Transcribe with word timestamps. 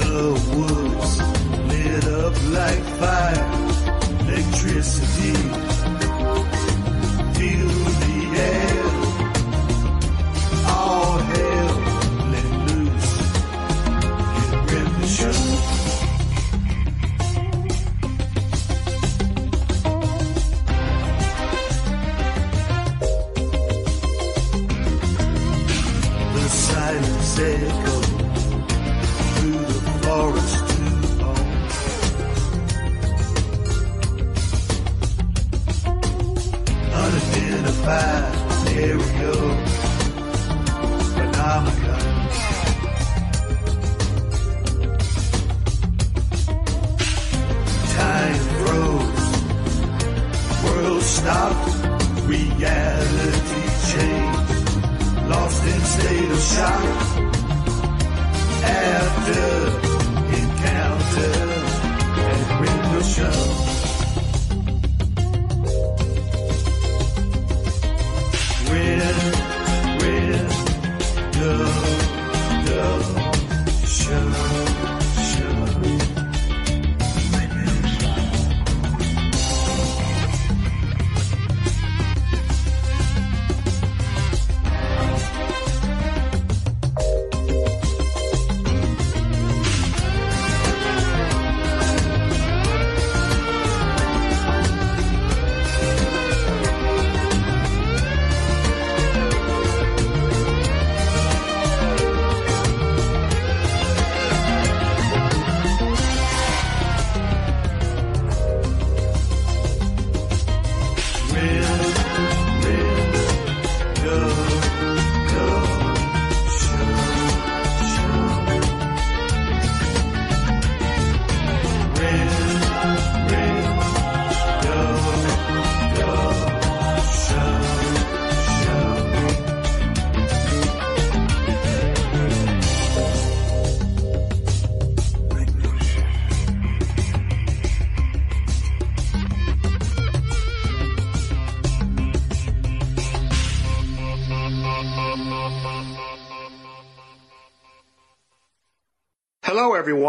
The 0.00 0.24
woods 0.56 1.14
lit 1.68 2.04
up 2.24 2.36
like 2.56 2.84
fire, 2.98 3.48
electricity 4.26 5.36
fill 7.38 7.77
the 8.38 8.67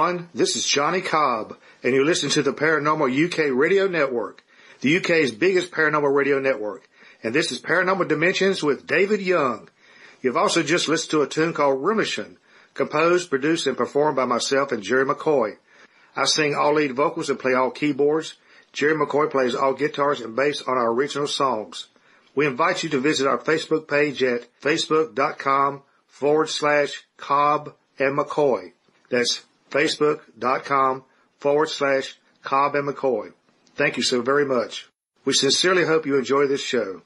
everyone. 0.10 0.30
This 0.34 0.56
is 0.56 0.66
Johnny 0.66 1.02
Cobb, 1.02 1.56
and 1.84 1.94
you're 1.94 2.04
listening 2.04 2.32
to 2.32 2.42
the 2.42 2.52
Paranormal 2.52 3.14
UK 3.26 3.56
Radio 3.56 3.88
Network, 3.88 4.44
the 4.82 4.98
UK's 4.98 5.32
biggest 5.32 5.70
paranormal 5.72 6.12
radio 6.12 6.40
network. 6.40 6.90
And 7.22 7.36
this 7.36 7.52
is 7.52 7.62
Paranormal 7.62 8.08
Dimensions 8.08 8.64
with 8.64 8.88
David 8.88 9.22
Young. 9.22 9.70
You've 10.22 10.38
also 10.38 10.64
just 10.64 10.88
listened 10.88 11.12
to 11.12 11.22
a 11.22 11.28
tune 11.28 11.54
called 11.54 11.84
Remission, 11.84 12.38
composed, 12.74 13.30
produced, 13.30 13.68
and 13.68 13.78
performed 13.78 14.16
by 14.16 14.26
myself 14.26 14.72
and 14.72 14.82
Jerry 14.82 15.06
McCoy. 15.06 15.58
I 16.16 16.26
sing 16.26 16.56
all 16.56 16.74
lead 16.74 16.96
vocals 16.96 17.30
and 17.30 17.38
play 17.38 17.54
all 17.54 17.70
keyboards. 17.70 18.36
Jerry 18.74 18.96
McCoy 18.96 19.30
plays 19.30 19.54
all 19.54 19.74
guitars 19.74 20.22
and 20.22 20.36
bass 20.36 20.64
on 20.64 20.76
our 20.76 20.92
original 20.92 21.28
songs. 21.28 21.86
We 22.34 22.48
invite 22.48 22.82
you 22.82 22.90
to 22.90 23.00
visit 23.00 23.28
our 23.28 23.38
Facebook 23.38 23.88
page 23.88 24.24
at 24.24 24.48
facebook.com 24.60 25.84
forward 26.08 26.50
slash 26.50 27.04
Cobb 27.18 27.76
and 28.00 28.18
McCoy. 28.18 28.72
That's 29.12 29.44
facebook.com 29.70 31.04
forward 31.38 31.70
slash 31.70 32.18
Cobb 32.44 32.76
and 32.76 32.88
McCoy. 32.88 33.34
Thank 33.76 33.98
you 33.98 34.04
so 34.04 34.22
very 34.22 34.46
much. 34.46 34.90
We 35.26 35.34
sincerely 35.34 35.86
hope 35.86 36.06
you 36.06 36.18
enjoy 36.18 36.48
this 36.48 36.62
show. 36.62 37.02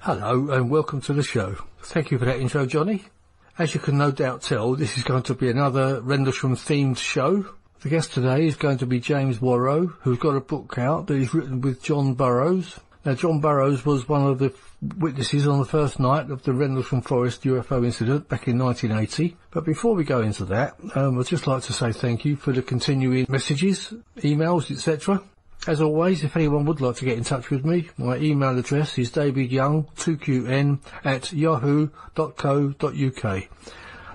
Hello 0.00 0.50
and 0.50 0.70
welcome 0.70 1.02
to 1.02 1.12
the 1.12 1.22
show. 1.22 1.56
Thank 1.82 2.10
you 2.10 2.18
for 2.18 2.24
that 2.24 2.40
intro, 2.40 2.64
Johnny. 2.64 3.04
As 3.58 3.74
you 3.74 3.80
can 3.80 3.98
no 3.98 4.10
doubt 4.10 4.42
tell, 4.42 4.74
this 4.74 4.96
is 4.96 5.04
going 5.04 5.24
to 5.24 5.34
be 5.34 5.50
another 5.50 6.00
Rendlesham 6.00 6.56
themed 6.56 6.96
show. 6.96 7.44
The 7.80 7.88
guest 7.88 8.14
today 8.14 8.46
is 8.46 8.56
going 8.56 8.78
to 8.78 8.86
be 8.86 9.00
James 9.00 9.40
Warrow, 9.40 9.86
who's 9.86 10.18
got 10.18 10.36
a 10.36 10.40
book 10.40 10.78
out 10.78 11.08
that 11.08 11.18
he's 11.18 11.34
written 11.34 11.60
with 11.60 11.82
John 11.82 12.14
Burroughs. 12.14 12.80
Now, 13.08 13.14
John 13.14 13.40
Burroughs 13.40 13.86
was 13.86 14.06
one 14.06 14.26
of 14.26 14.38
the 14.38 14.52
witnesses 14.82 15.46
on 15.46 15.60
the 15.60 15.64
first 15.64 15.98
night 15.98 16.30
of 16.30 16.42
the 16.42 16.52
Rendlesham 16.52 17.00
Forest 17.00 17.42
UFO 17.44 17.82
incident 17.82 18.28
back 18.28 18.46
in 18.46 18.58
1980. 18.58 19.34
But 19.50 19.64
before 19.64 19.94
we 19.94 20.04
go 20.04 20.20
into 20.20 20.44
that, 20.44 20.76
um, 20.94 21.18
I'd 21.18 21.24
just 21.24 21.46
like 21.46 21.62
to 21.62 21.72
say 21.72 21.92
thank 21.92 22.26
you 22.26 22.36
for 22.36 22.52
the 22.52 22.60
continuing 22.60 23.24
messages, 23.30 23.94
emails, 24.18 24.70
etc. 24.70 25.22
As 25.66 25.80
always, 25.80 26.22
if 26.22 26.36
anyone 26.36 26.66
would 26.66 26.82
like 26.82 26.96
to 26.96 27.06
get 27.06 27.16
in 27.16 27.24
touch 27.24 27.48
with 27.48 27.64
me, 27.64 27.88
my 27.96 28.18
email 28.18 28.58
address 28.58 28.98
is 28.98 29.10
davidyoung2qn 29.10 30.78
at 31.02 31.32
yahoo.co.uk. 31.32 32.02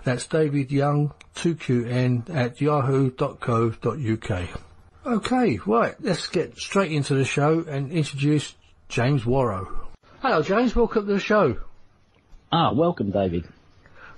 That's 0.03 0.27
davidyoung2qn 0.27 2.35
at 2.35 2.61
yahoo.co.uk. 2.61 4.49
Okay, 5.05 5.59
right, 5.65 5.95
let's 5.99 6.27
get 6.27 6.57
straight 6.59 6.91
into 6.91 7.15
the 7.15 7.25
show 7.25 7.65
and 7.67 7.91
introduce 7.91 8.53
James 8.89 9.25
Warrow. 9.25 9.67
Hello 10.21 10.41
James, 10.41 10.75
welcome 10.75 11.07
to 11.07 11.13
the 11.13 11.19
show. 11.19 11.57
Ah, 12.51 12.71
welcome 12.73 13.11
David. 13.11 13.47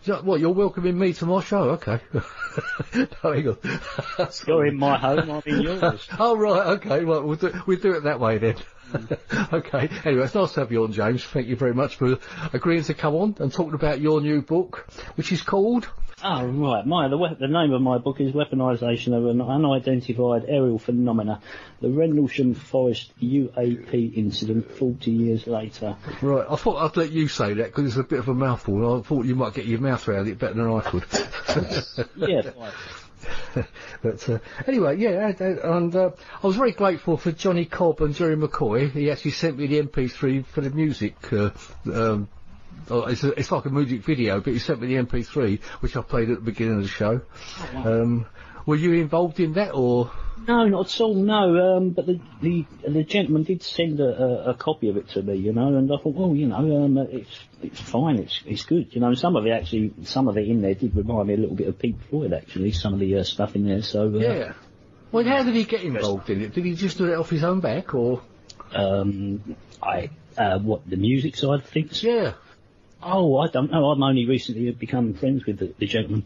So, 0.03 0.21
What, 0.21 0.39
you're 0.39 0.51
welcoming 0.51 1.00
me 1.00 1.13
to 1.13 1.25
my 1.25 1.41
show? 1.41 1.71
Okay. 1.71 2.00
no, 2.13 3.07
hang 3.23 3.47
on. 3.47 3.57
You're 4.45 4.65
in 4.67 4.77
my 4.77 4.97
home, 4.97 5.31
I'm 5.31 5.41
in 5.45 5.62
yours. 5.62 6.07
oh, 6.19 6.38
right, 6.38 6.67
okay. 6.77 7.03
Well, 7.03 7.23
we'll 7.23 7.38
do, 7.38 7.51
we'll 7.65 7.79
do 7.79 7.94
it 7.94 8.03
that 8.03 8.19
way 8.19 8.38
then. 8.38 8.56
okay. 9.53 9.89
Anyway, 10.03 10.25
it's 10.25 10.35
nice 10.35 10.53
to 10.53 10.59
have 10.59 10.71
you 10.71 10.83
on, 10.83 10.91
James. 10.91 11.23
Thank 11.23 11.47
you 11.47 11.56
very 11.56 11.73
much 11.73 11.95
for 11.95 12.19
agreeing 12.53 12.83
to 12.83 12.94
come 12.94 13.15
on 13.15 13.35
and 13.39 13.51
talking 13.51 13.73
about 13.73 14.00
your 14.00 14.21
new 14.21 14.41
book, 14.41 14.88
which 15.15 15.31
is 15.31 15.41
called... 15.41 15.88
Ah, 16.23 16.41
right. 16.44 16.85
My, 16.85 17.07
the, 17.09 17.17
we- 17.17 17.33
the 17.39 17.47
name 17.47 17.73
of 17.73 17.81
my 17.81 17.97
book 17.97 18.21
is 18.21 18.31
Weaponisation 18.31 19.13
of 19.15 19.25
an 19.25 19.41
Unidentified 19.41 20.45
Aerial 20.47 20.79
Phenomena, 20.79 21.41
the 21.81 21.89
Rendlesham 21.89 22.53
Forest 22.53 23.12
UAP 23.21 24.15
Incident 24.15 24.71
40 24.71 25.12
years 25.12 25.45
later. 25.45 25.97
Right, 26.21 26.45
I 26.50 26.56
thought 26.56 26.77
I'd 26.77 26.97
let 26.97 27.12
you 27.12 27.27
say 27.27 27.53
that 27.56 27.65
because 27.67 27.85
it's 27.85 27.97
a 27.97 28.03
bit 28.03 28.19
of 28.19 28.29
a 28.29 28.33
mouthful. 28.33 29.00
I 29.00 29.01
thought 29.01 29.25
you 29.25 29.35
might 29.35 29.53
get 29.53 29.65
your 29.65 29.79
mouth 29.81 30.07
around 30.07 30.27
it 30.29 30.39
better 30.39 30.53
than 30.53 30.71
I 30.71 30.81
could. 30.81 31.06
Yeah, 32.15 32.51
but 34.03 34.29
uh, 34.29 34.39
anyway, 34.67 34.97
yeah, 34.97 35.27
and, 35.39 35.39
and 35.59 35.95
uh, 35.95 36.12
I 36.44 36.47
was 36.47 36.56
very 36.56 36.71
grateful 36.73 37.17
for 37.17 37.31
Johnny 37.31 37.65
Cobb 37.65 38.01
and 38.01 38.13
Jerry 38.13 38.35
McCoy. 38.35 38.91
He 38.91 39.09
actually 39.09 39.31
sent 39.31 39.57
me 39.57 39.67
the 39.67 39.81
MP3 39.81 40.45
for 40.45 40.62
the 40.62 40.69
music. 40.69 41.15
Uh, 41.33 41.50
um, 41.91 42.27
oh, 42.89 43.06
it's, 43.06 43.24
a, 43.24 43.31
it's 43.39 43.51
like 43.51 43.66
a 43.66 43.69
music 43.69 44.01
video, 44.04 44.39
but 44.42 44.54
he 44.54 44.60
sent 44.60 44.81
me 44.81 44.88
the 44.95 45.04
MP3, 45.04 45.62
which 45.81 45.95
I 45.95 46.01
played 46.01 46.30
at 46.30 46.36
the 46.38 46.45
beginning 46.45 46.77
of 46.77 46.83
the 46.83 46.88
show. 46.89 47.22
um, 47.75 48.25
were 48.66 48.75
you 48.75 48.94
involved 48.94 49.39
in 49.39 49.54
that, 49.54 49.72
or 49.75 50.12
No, 50.48 50.66
not 50.68 50.92
at 50.94 51.01
all, 51.01 51.13
no. 51.13 51.77
Um, 51.77 51.89
but 51.92 52.07
the, 52.07 52.19
the 52.42 52.66
the 52.88 53.04
gentleman 53.04 53.44
did 53.44 53.62
send 53.62 54.00
a, 54.00 54.24
a, 54.24 54.50
a 54.51 54.54
copy 54.56 54.89
of 54.89 54.98
it 54.98 55.07
to 55.10 55.22
me, 55.22 55.36
you 55.36 55.54
know, 55.54 55.68
and 55.68 55.92
I 55.92 55.98
thought, 55.98 56.16
well, 56.16 56.36
you 56.36 56.48
know, 56.48 56.83
um, 56.83 56.98
it's 56.98 57.39
it's 57.62 57.80
fine, 57.80 58.18
it's 58.18 58.42
it's 58.48 58.66
good, 58.66 58.88
you 58.95 59.01
know. 59.01 59.07
And 59.10 59.19
some 59.19 59.36
of 59.36 59.45
it 59.45 59.51
actually, 59.51 59.94
some 60.04 60.27
of 60.27 60.36
it 60.38 60.48
in 60.48 60.62
there 60.63 60.74
did 60.74 60.95
remind 60.95 61.27
me 61.27 61.36
a 61.36 61.38
little 61.38 61.56
bit 61.56 61.68
of 61.68 61.77
Pink 61.77 62.01
Floyd, 62.10 62.33
actually. 62.33 62.72
Some 62.72 62.94
of 62.95 63.00
the 63.00 63.18
uh, 63.18 63.24
stuff 63.24 63.56
in 63.56 63.68
there. 63.68 63.83
So 63.83 64.07
uh, 64.07 64.18
yeah? 64.18 64.54
Well, 65.12 65.24
how 65.25 65.44
did 65.44 65.54
he 65.54 65.63
get 65.63 65.83
involved 65.83 66.30
in 66.31 66.42
it? 66.42 66.54
Did 66.56 66.66
he 66.66 66.74
just 66.74 66.98
do 66.98 67.06
it 67.06 67.16
off 67.16 67.30
his 67.30 67.44
own 67.44 67.60
back, 67.60 67.94
or 67.94 68.22
Um, 68.74 69.56
I 69.81 70.10
uh, 70.38 70.57
what 70.60 70.89
the 70.89 70.98
music 70.98 71.36
side 71.36 71.60
of 71.60 71.66
things? 71.66 72.04
yeah? 72.04 72.33
Oh, 73.01 73.38
I 73.38 73.47
don't 73.47 73.71
know. 73.71 73.92
I've 73.92 74.01
only 74.01 74.25
recently 74.25 74.71
become 74.71 75.13
friends 75.13 75.45
with 75.45 75.59
the, 75.59 75.74
the 75.77 75.86
gentleman. 75.86 76.25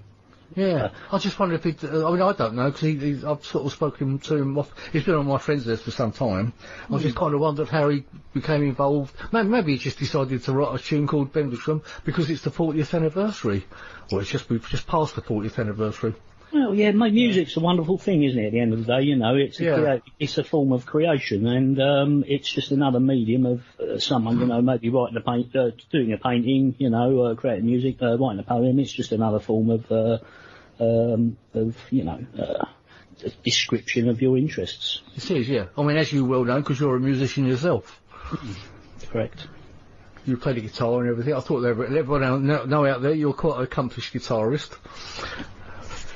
Yeah, 0.56 0.90
I 1.12 1.20
just 1.20 1.38
wondered 1.38 1.64
if 1.64 1.80
he. 1.82 1.88
Uh, 1.88 2.08
I 2.08 2.12
mean, 2.12 2.22
I 2.22 2.34
don't 2.34 2.56
know 2.56 2.66
because 2.66 2.82
he, 2.82 2.96
he, 2.96 3.26
I've 3.26 3.46
sort 3.46 3.66
of 3.66 3.72
spoken 3.72 4.18
to 4.20 4.36
him. 4.36 4.58
Off, 4.58 4.74
he's 4.92 5.04
been 5.04 5.16
on 5.16 5.28
my 5.28 5.38
friends 5.38 5.68
list 5.68 5.84
for 5.84 5.92
some 5.92 6.12
time. 6.12 6.54
I 6.92 6.98
just 6.98 7.16
kind 7.16 7.36
of 7.36 7.40
wondered 7.40 7.70
how 7.70 7.90
he 7.90 8.04
became 8.34 8.64
involved. 8.64 9.14
Maybe, 9.32 9.48
maybe 9.48 9.72
he 9.74 9.78
just 9.78 10.00
decided 10.00 10.44
to 10.44 10.54
write 10.54 10.80
a 10.80 10.84
tune 10.84 11.06
called 11.06 11.36
Rendlesham 11.36 11.84
because 12.04 12.30
it's 12.32 12.42
the 12.42 12.50
40th 12.50 12.96
anniversary. 12.96 13.66
Well, 14.12 14.22
it's 14.22 14.30
just 14.30 14.50
we've 14.50 14.68
just 14.68 14.88
passed 14.88 15.16
the 15.16 15.22
40th 15.22 15.60
anniversary. 15.60 16.16
Well, 16.52 16.74
yeah, 16.74 16.92
my 16.92 17.10
music's 17.12 17.56
a 17.58 17.60
wonderful 17.60 17.98
thing, 18.00 18.24
isn't 18.24 18.40
it? 18.40 18.48
At 18.48 18.52
the 18.54 18.60
end 18.60 18.74
of 18.74 18.86
the 18.86 18.98
day, 18.98 19.04
you 19.04 19.16
know, 19.16 19.36
it's 19.36 19.60
a 19.60 19.64
Yeah. 19.64 19.76
crea- 19.76 20.02
it's 20.20 20.38
a 20.40 20.44
form 20.44 20.72
of 20.72 20.86
creation, 20.86 21.46
and 21.46 21.80
um, 21.80 22.24
it's 22.28 22.52
just 22.52 22.72
another 22.72 23.00
medium 23.00 23.46
of 23.46 23.62
uh, 23.80 24.00
someone, 24.00 24.40
you 24.40 24.48
know, 24.48 24.62
maybe 24.62 24.90
writing 24.90 25.18
a 25.18 25.22
paint, 25.22 25.56
uh, 25.56 25.72
doing 25.92 26.12
a 26.14 26.18
painting, 26.18 26.74
you 26.80 26.90
know, 26.90 27.22
uh, 27.22 27.36
creating 27.36 27.66
music, 27.68 28.02
uh, 28.02 28.18
writing 28.18 28.40
a 28.40 28.44
poem. 28.44 28.80
It's 28.80 28.92
just 28.92 29.12
another 29.12 29.40
form 29.40 29.70
of 29.70 29.92
uh, 29.92 30.18
um, 30.80 31.38
of 31.54 31.76
you 31.92 32.04
know. 32.04 32.20
Uh, 32.38 32.66
a 33.22 33.30
description 33.44 34.08
of 34.08 34.22
your 34.22 34.38
interests. 34.38 35.02
It 35.18 35.30
is, 35.30 35.50
yeah. 35.50 35.66
I 35.78 35.84
mean, 35.84 35.98
as 35.98 36.14
you 36.14 36.24
well 36.24 36.46
know, 36.46 36.62
because 36.62 36.80
you're 36.80 36.96
a 36.96 37.02
musician 37.02 37.46
yourself. 37.46 38.00
Correct. 39.12 39.46
You 40.26 40.38
play 40.38 40.54
the 40.54 40.62
guitar 40.62 41.02
and 41.02 41.10
everything. 41.10 41.34
I 41.34 41.42
thought 41.42 41.66
everyone 41.66 42.24
out, 42.24 42.70
know 42.70 42.86
out 42.86 43.02
there 43.02 43.14
you're 43.14 43.34
quite 43.34 43.58
an 43.58 43.64
accomplished 43.64 44.14
guitarist. 44.14 44.72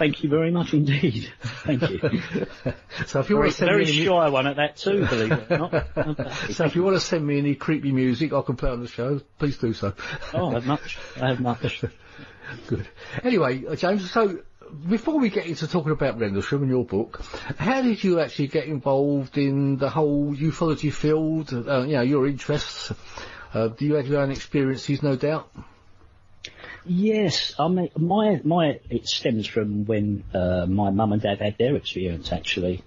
Thank 0.04 0.22
you 0.22 0.30
very 0.30 0.52
much 0.52 0.74
indeed. 0.74 1.32
Thank 1.64 1.90
you. 1.90 2.00
So 3.08 3.22
if 3.22 3.30
you 3.30 3.38
want 3.38 3.52
to 3.52 3.58
send 3.58 3.72
very 3.72 3.86
me 3.86 3.92
any, 3.92 4.06
shy 4.06 4.30
one 4.30 4.48
at 4.48 4.58
that 4.58 4.76
too, 4.76 5.06
believe 5.08 5.32
it 5.32 5.52
or 5.52 5.58
not. 5.58 5.72
so 6.52 6.66
if 6.66 6.76
you 6.76 6.84
want 6.84 6.98
to 6.98 7.00
send 7.00 7.26
me 7.26 7.38
any 7.38 7.56
creepy 7.56 7.92
music 7.94 8.34
I 8.34 8.42
can 8.42 8.58
play 8.58 8.70
on 8.70 8.82
the 8.82 8.88
show, 8.88 9.22
please 9.40 9.58
do 9.58 9.74
so. 9.74 9.94
Oh, 10.34 10.52
I 10.52 10.54
have 10.56 10.66
much. 10.66 10.98
I 11.20 11.28
have 11.30 11.40
much. 11.40 11.86
Good. 12.68 12.88
Anyway, 13.24 13.66
uh, 13.66 13.76
James, 13.76 14.12
so 14.12 14.40
before 14.90 15.20
we 15.20 15.30
get 15.30 15.46
into 15.46 15.68
talking 15.68 15.94
about 15.94 16.20
Rendlesham 16.20 16.64
and 16.64 16.70
your 16.70 16.86
book, 16.86 17.22
how 17.58 17.82
did 17.82 18.04
you 18.04 18.20
actually 18.20 18.48
get 18.48 18.66
involved 18.66 19.38
in 19.38 19.78
the 19.78 19.90
whole 19.90 20.36
ufology 20.36 20.92
field? 20.92 21.54
Uh, 21.54 21.84
you 21.84 21.94
know, 21.94 22.02
your 22.02 22.28
interests. 22.28 22.92
Uh, 23.54 23.70
do 23.70 23.86
you 23.86 23.94
have 23.94 24.08
your 24.08 24.22
own 24.22 24.32
experiences, 24.32 25.02
no 25.02 25.16
doubt? 25.16 25.50
Yes, 26.86 27.54
I 27.58 27.68
mean, 27.70 27.90
my 27.96 28.42
my 28.44 28.80
it 28.90 29.08
stems 29.08 29.48
from 29.48 29.86
when 29.86 30.24
uh, 30.34 30.66
my 30.68 30.90
mum 30.90 31.14
and 31.14 31.22
dad 31.22 31.40
had 31.40 31.58
their 31.58 31.76
experience 31.76 32.32
actually. 32.32 32.84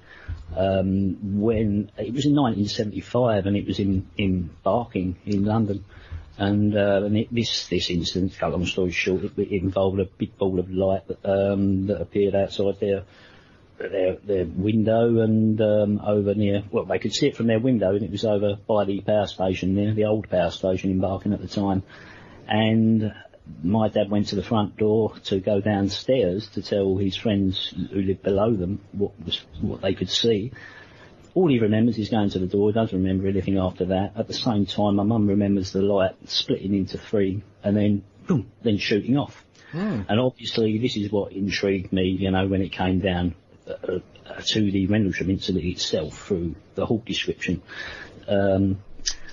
Um, 0.55 1.41
when 1.41 1.91
it 1.97 2.13
was 2.13 2.27
in 2.27 2.35
1975 2.35 3.47
and 3.47 3.57
it 3.57 3.67
was 3.67 3.79
in 3.79 4.07
in 4.19 4.51
Barking 4.63 5.17
in 5.25 5.45
London, 5.45 5.85
and, 6.39 6.77
uh, 6.77 7.03
and 7.05 7.17
it, 7.17 7.35
this 7.35 7.67
this 7.69 7.89
incident, 7.89 8.37
cut 8.39 8.53
long 8.53 8.67
story 8.67 8.91
short, 8.91 9.25
it, 9.25 9.39
it 9.39 9.63
involved 9.63 9.99
a 9.99 10.05
big 10.05 10.37
ball 10.37 10.59
of 10.59 10.71
light 10.71 11.07
that, 11.09 11.25
um, 11.25 11.87
that 11.87 12.01
appeared 12.01 12.35
outside 12.35 12.79
their 12.81 13.05
their 13.79 14.17
their 14.17 14.45
window 14.45 15.21
and 15.21 15.61
um, 15.61 16.01
over 16.05 16.35
near 16.35 16.63
well 16.71 16.85
they 16.85 16.99
could 16.99 17.15
see 17.15 17.29
it 17.29 17.37
from 17.37 17.47
their 17.47 17.59
window 17.59 17.95
and 17.95 18.03
it 18.03 18.11
was 18.11 18.25
over 18.25 18.57
by 18.67 18.85
the 18.85 19.01
power 19.01 19.27
station 19.27 19.75
there, 19.75 19.95
the 19.95 20.05
old 20.05 20.29
power 20.29 20.51
station 20.51 20.91
in 20.91 21.01
Barking 21.01 21.33
at 21.33 21.41
the 21.41 21.49
time, 21.49 21.83
and 22.47 23.13
my 23.63 23.89
dad 23.89 24.11
went 24.11 24.29
to 24.29 24.37
the 24.37 24.43
front 24.43 24.77
door 24.77 25.15
to 25.25 25.41
go 25.41 25.61
downstairs 25.61 26.49
to 26.49 26.63
tell 26.63 26.97
his 26.97 27.17
friends 27.17 27.75
who 27.93 28.03
lived 28.03 28.23
below 28.23 28.55
them 28.55 28.81
what 28.93 29.13
was 29.25 29.45
what 29.61 29.81
they 29.81 29.95
could 29.95 30.11
see. 30.11 30.53
All 31.35 31.49
he 31.49 31.59
remembers 31.59 31.99
is 31.99 32.09
going 32.09 32.31
to 32.31 32.39
the 32.39 32.47
door. 32.47 32.71
He 32.71 32.75
doesn't 32.75 32.97
remember 32.97 33.29
anything 33.29 33.59
after 33.59 33.87
that. 33.87 34.13
At 34.17 34.27
the 34.27 34.35
same 34.35 34.65
time, 34.65 34.97
my 34.97 35.03
mum 35.03 35.27
remembers 35.27 35.71
the 35.71 35.83
light 35.83 36.17
splitting 36.25 36.75
into 36.75 36.97
three 36.97 37.43
and 37.63 37.77
then 37.77 38.05
boom, 38.27 38.51
then 38.63 38.79
shooting 38.79 39.19
off. 39.19 39.45
And 40.09 40.19
obviously, 40.19 40.79
this 40.79 40.97
is 40.97 41.13
what 41.13 41.33
intrigued 41.33 41.93
me. 41.93 42.05
You 42.05 42.31
know, 42.31 42.47
when 42.47 42.63
it 42.63 42.73
came 42.73 43.01
down 43.01 43.35
uh, 43.69 43.99
uh, 44.27 44.41
to 44.47 44.71
the 44.71 44.87
Rendlesham 44.87 45.31
incident 45.31 45.65
itself 45.65 46.27
through 46.27 46.55
the 46.75 46.87
whole 46.87 47.03
description. 47.05 47.63
Um, 48.27 48.79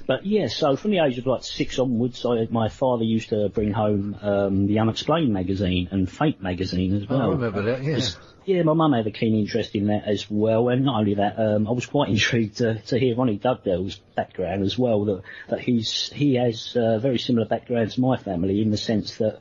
but 0.06 0.26
yeah, 0.26 0.48
so 0.48 0.76
from 0.76 0.92
the 0.92 1.00
age 1.00 1.18
of 1.18 1.26
like 1.26 1.44
six 1.44 1.80
onwards, 1.80 2.26
I, 2.26 2.48
my 2.50 2.70
father 2.70 3.04
used 3.04 3.30
to 3.30 3.50
bring 3.50 3.72
home 3.72 4.18
um, 4.22 4.68
the 4.68 4.80
Unexplained 4.80 5.34
magazine 5.34 5.88
and 5.92 6.10
Fate 6.10 6.42
magazine 6.42 6.96
as 6.96 7.04
Oh, 7.10 7.16
I 7.16 7.18
well. 7.20 7.32
remember 7.32 7.62
that, 7.64 7.84
yeah. 7.84 8.00
Yeah, 8.46 8.64
my 8.64 8.74
mum 8.74 8.92
had 8.92 9.08
a 9.08 9.12
keen 9.12 9.36
interest 9.36 9.74
in 9.74 9.88
that 9.88 10.04
as 10.06 10.30
well, 10.30 10.68
and 10.68 10.84
not 10.84 11.00
only 11.00 11.14
that, 11.16 11.40
um, 11.40 11.66
I 11.66 11.72
was 11.72 11.86
quite 11.86 12.10
intrigued 12.16 12.58
to, 12.58 12.82
to 12.82 13.00
hear 13.00 13.16
Ronnie 13.16 13.38
Dugdale's 13.40 13.96
background 14.16 14.64
as 14.64 14.78
well. 14.78 15.06
That 15.06 15.22
that 15.48 15.60
he's 15.62 16.12
he 16.12 16.36
has 16.36 16.76
a 16.76 17.00
very 17.00 17.20
similar 17.20 17.46
background 17.48 17.92
to 17.92 18.02
my 18.02 18.18
family 18.18 18.62
in 18.62 18.70
the 18.70 18.78
sense 18.78 19.16
that 19.18 19.40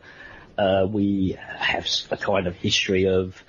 uh, 0.57 0.87
we 0.89 1.37
have 1.59 1.87
a 2.13 2.17
kind 2.17 2.47
of 2.47 2.55
history 2.55 3.09
of 3.09 3.43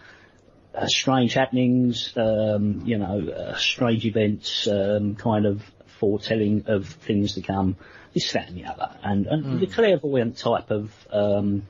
uh, 0.74 0.88
strange 0.88 1.36
happenings, 1.36 2.12
um, 2.17 2.82
you 2.86 2.98
know, 2.98 3.29
uh, 3.29 3.55
strange 3.55 4.05
events, 4.08 4.67
um, 4.67 5.15
kind 5.15 5.46
of 5.46 5.62
foretelling 6.03 6.65
of 6.67 6.86
things 6.86 7.36
to 7.36 7.41
come, 7.41 7.77
this, 8.13 8.33
that, 8.33 8.50
and 8.50 8.57
the 8.57 8.65
other, 8.65 8.89
and, 9.03 9.25
and 9.25 9.62
the 9.62 9.67
clairvoyant 9.67 10.38
type 10.38 10.69
of 10.69 10.91
um, 11.10 11.63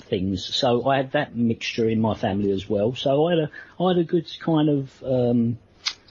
things. 0.00 0.44
So 0.44 0.86
I 0.86 0.98
had 0.98 1.12
that 1.12 1.34
mixture 1.34 1.88
in 1.88 1.98
my 1.98 2.14
family 2.14 2.50
as 2.50 2.68
well. 2.68 2.94
So 2.94 3.26
I 3.26 3.30
had 3.30 3.38
a, 3.38 3.50
I 3.82 3.88
had 3.88 3.98
a 3.98 4.04
good 4.04 4.28
kind 4.38 4.68
of 4.68 5.02
um, 5.02 5.56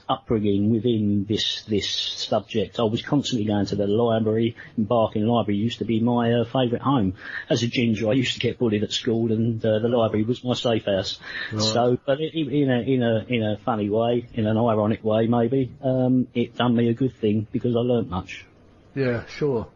upbringing 0.08 0.70
within 0.70 1.24
this 1.28 1.62
this 1.62 1.88
subject. 1.88 2.78
I 2.78 2.82
was 2.84 3.02
constantly 3.02 3.46
going 3.46 3.66
to 3.66 3.76
the 3.76 3.86
library. 3.86 4.56
Barking 4.76 5.26
Library 5.26 5.58
used 5.58 5.78
to 5.78 5.84
be 5.84 6.00
my 6.00 6.32
uh, 6.32 6.44
favourite 6.44 6.82
home. 6.82 7.14
As 7.48 7.62
a 7.62 7.66
ginger, 7.66 8.08
I 8.08 8.12
used 8.12 8.34
to 8.34 8.40
get 8.40 8.58
bullied 8.58 8.82
at 8.82 8.92
school, 8.92 9.32
and 9.32 9.64
uh, 9.64 9.78
the 9.78 9.88
library 9.88 10.24
was 10.24 10.44
my 10.44 10.54
safe 10.54 10.84
house. 10.86 11.18
So, 11.58 11.98
but 12.04 12.20
it- 12.20 12.34
in 12.34 12.70
a 12.70 12.80
in 12.80 13.02
a 13.02 13.24
in 13.28 13.42
a 13.42 13.56
funny 13.64 13.88
way, 13.90 14.26
in 14.34 14.46
an 14.46 14.56
ironic 14.56 15.02
way, 15.04 15.26
maybe 15.26 15.72
um, 15.82 16.28
it 16.34 16.56
done 16.56 16.76
me 16.76 16.88
a 16.88 16.94
good 16.94 17.14
thing 17.16 17.46
because 17.52 17.74
I 17.76 17.80
learnt 17.80 18.10
much. 18.10 18.44
Yeah, 18.94 19.24
sure. 19.26 19.66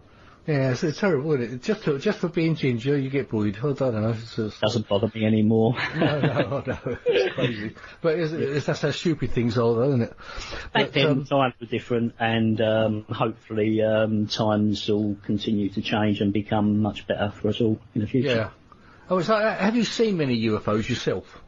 Yeah, 0.48 0.70
it's, 0.70 0.82
it's 0.82 0.98
terrible, 0.98 1.32
isn't 1.34 1.56
it? 1.56 1.62
Just 1.62 1.84
for, 1.84 1.98
just 1.98 2.20
for 2.20 2.28
being 2.28 2.54
ginger, 2.54 2.96
you 2.96 3.10
get 3.10 3.28
bullied. 3.28 3.58
I 3.58 3.72
don't 3.74 4.00
know. 4.00 4.16
It's 4.16 4.58
Doesn't 4.60 4.88
bother 4.88 5.12
me 5.14 5.26
anymore. 5.26 5.76
no, 5.94 6.20
no, 6.20 6.62
no, 6.66 6.78
it's 7.04 7.34
crazy. 7.34 7.74
But 8.00 8.18
it's, 8.18 8.32
it's, 8.32 8.64
that's 8.64 8.80
how 8.80 8.90
stupid 8.90 9.32
things 9.32 9.58
are, 9.58 9.74
though, 9.74 9.88
isn't 9.88 10.02
it? 10.02 10.16
Back 10.72 10.72
But, 10.72 10.92
then, 10.94 11.06
um, 11.06 11.24
times 11.26 11.52
were 11.60 11.66
different, 11.66 12.14
and 12.18 12.58
um, 12.62 13.04
hopefully 13.10 13.82
um, 13.82 14.26
times 14.26 14.88
will 14.88 15.18
continue 15.22 15.68
to 15.68 15.82
change 15.82 16.22
and 16.22 16.32
become 16.32 16.80
much 16.80 17.06
better 17.06 17.30
for 17.30 17.48
us 17.48 17.60
all 17.60 17.78
in 17.94 18.00
the 18.00 18.06
future. 18.06 18.28
yeah. 18.28 18.50
Oh, 19.10 19.20
so 19.20 19.34
uh, 19.34 19.54
have 19.54 19.76
you 19.76 19.84
seen 19.84 20.16
many 20.16 20.40
UFOs 20.46 20.88
yourself? 20.88 21.42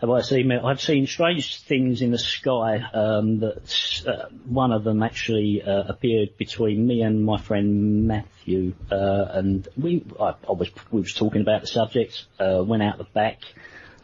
Have 0.00 0.10
I 0.10 0.22
seen? 0.22 0.50
I've 0.50 0.80
seen 0.80 1.06
strange 1.06 1.62
things 1.62 2.02
in 2.02 2.10
the 2.10 2.18
sky. 2.18 2.82
Um, 2.92 3.40
that 3.40 4.02
uh, 4.06 4.26
one 4.44 4.72
of 4.72 4.84
them 4.84 5.02
actually 5.02 5.62
uh, 5.62 5.84
appeared 5.88 6.36
between 6.36 6.86
me 6.86 7.02
and 7.02 7.24
my 7.24 7.40
friend 7.40 8.06
Matthew, 8.06 8.74
uh, 8.90 9.26
and 9.30 9.66
we. 9.76 10.04
I, 10.20 10.34
I 10.48 10.52
was 10.52 10.70
we 10.90 11.00
was 11.00 11.14
talking 11.14 11.42
about 11.42 11.62
the 11.62 11.68
subject. 11.68 12.26
Uh, 12.38 12.62
went 12.66 12.82
out 12.82 12.98
the 12.98 13.04
back, 13.04 13.40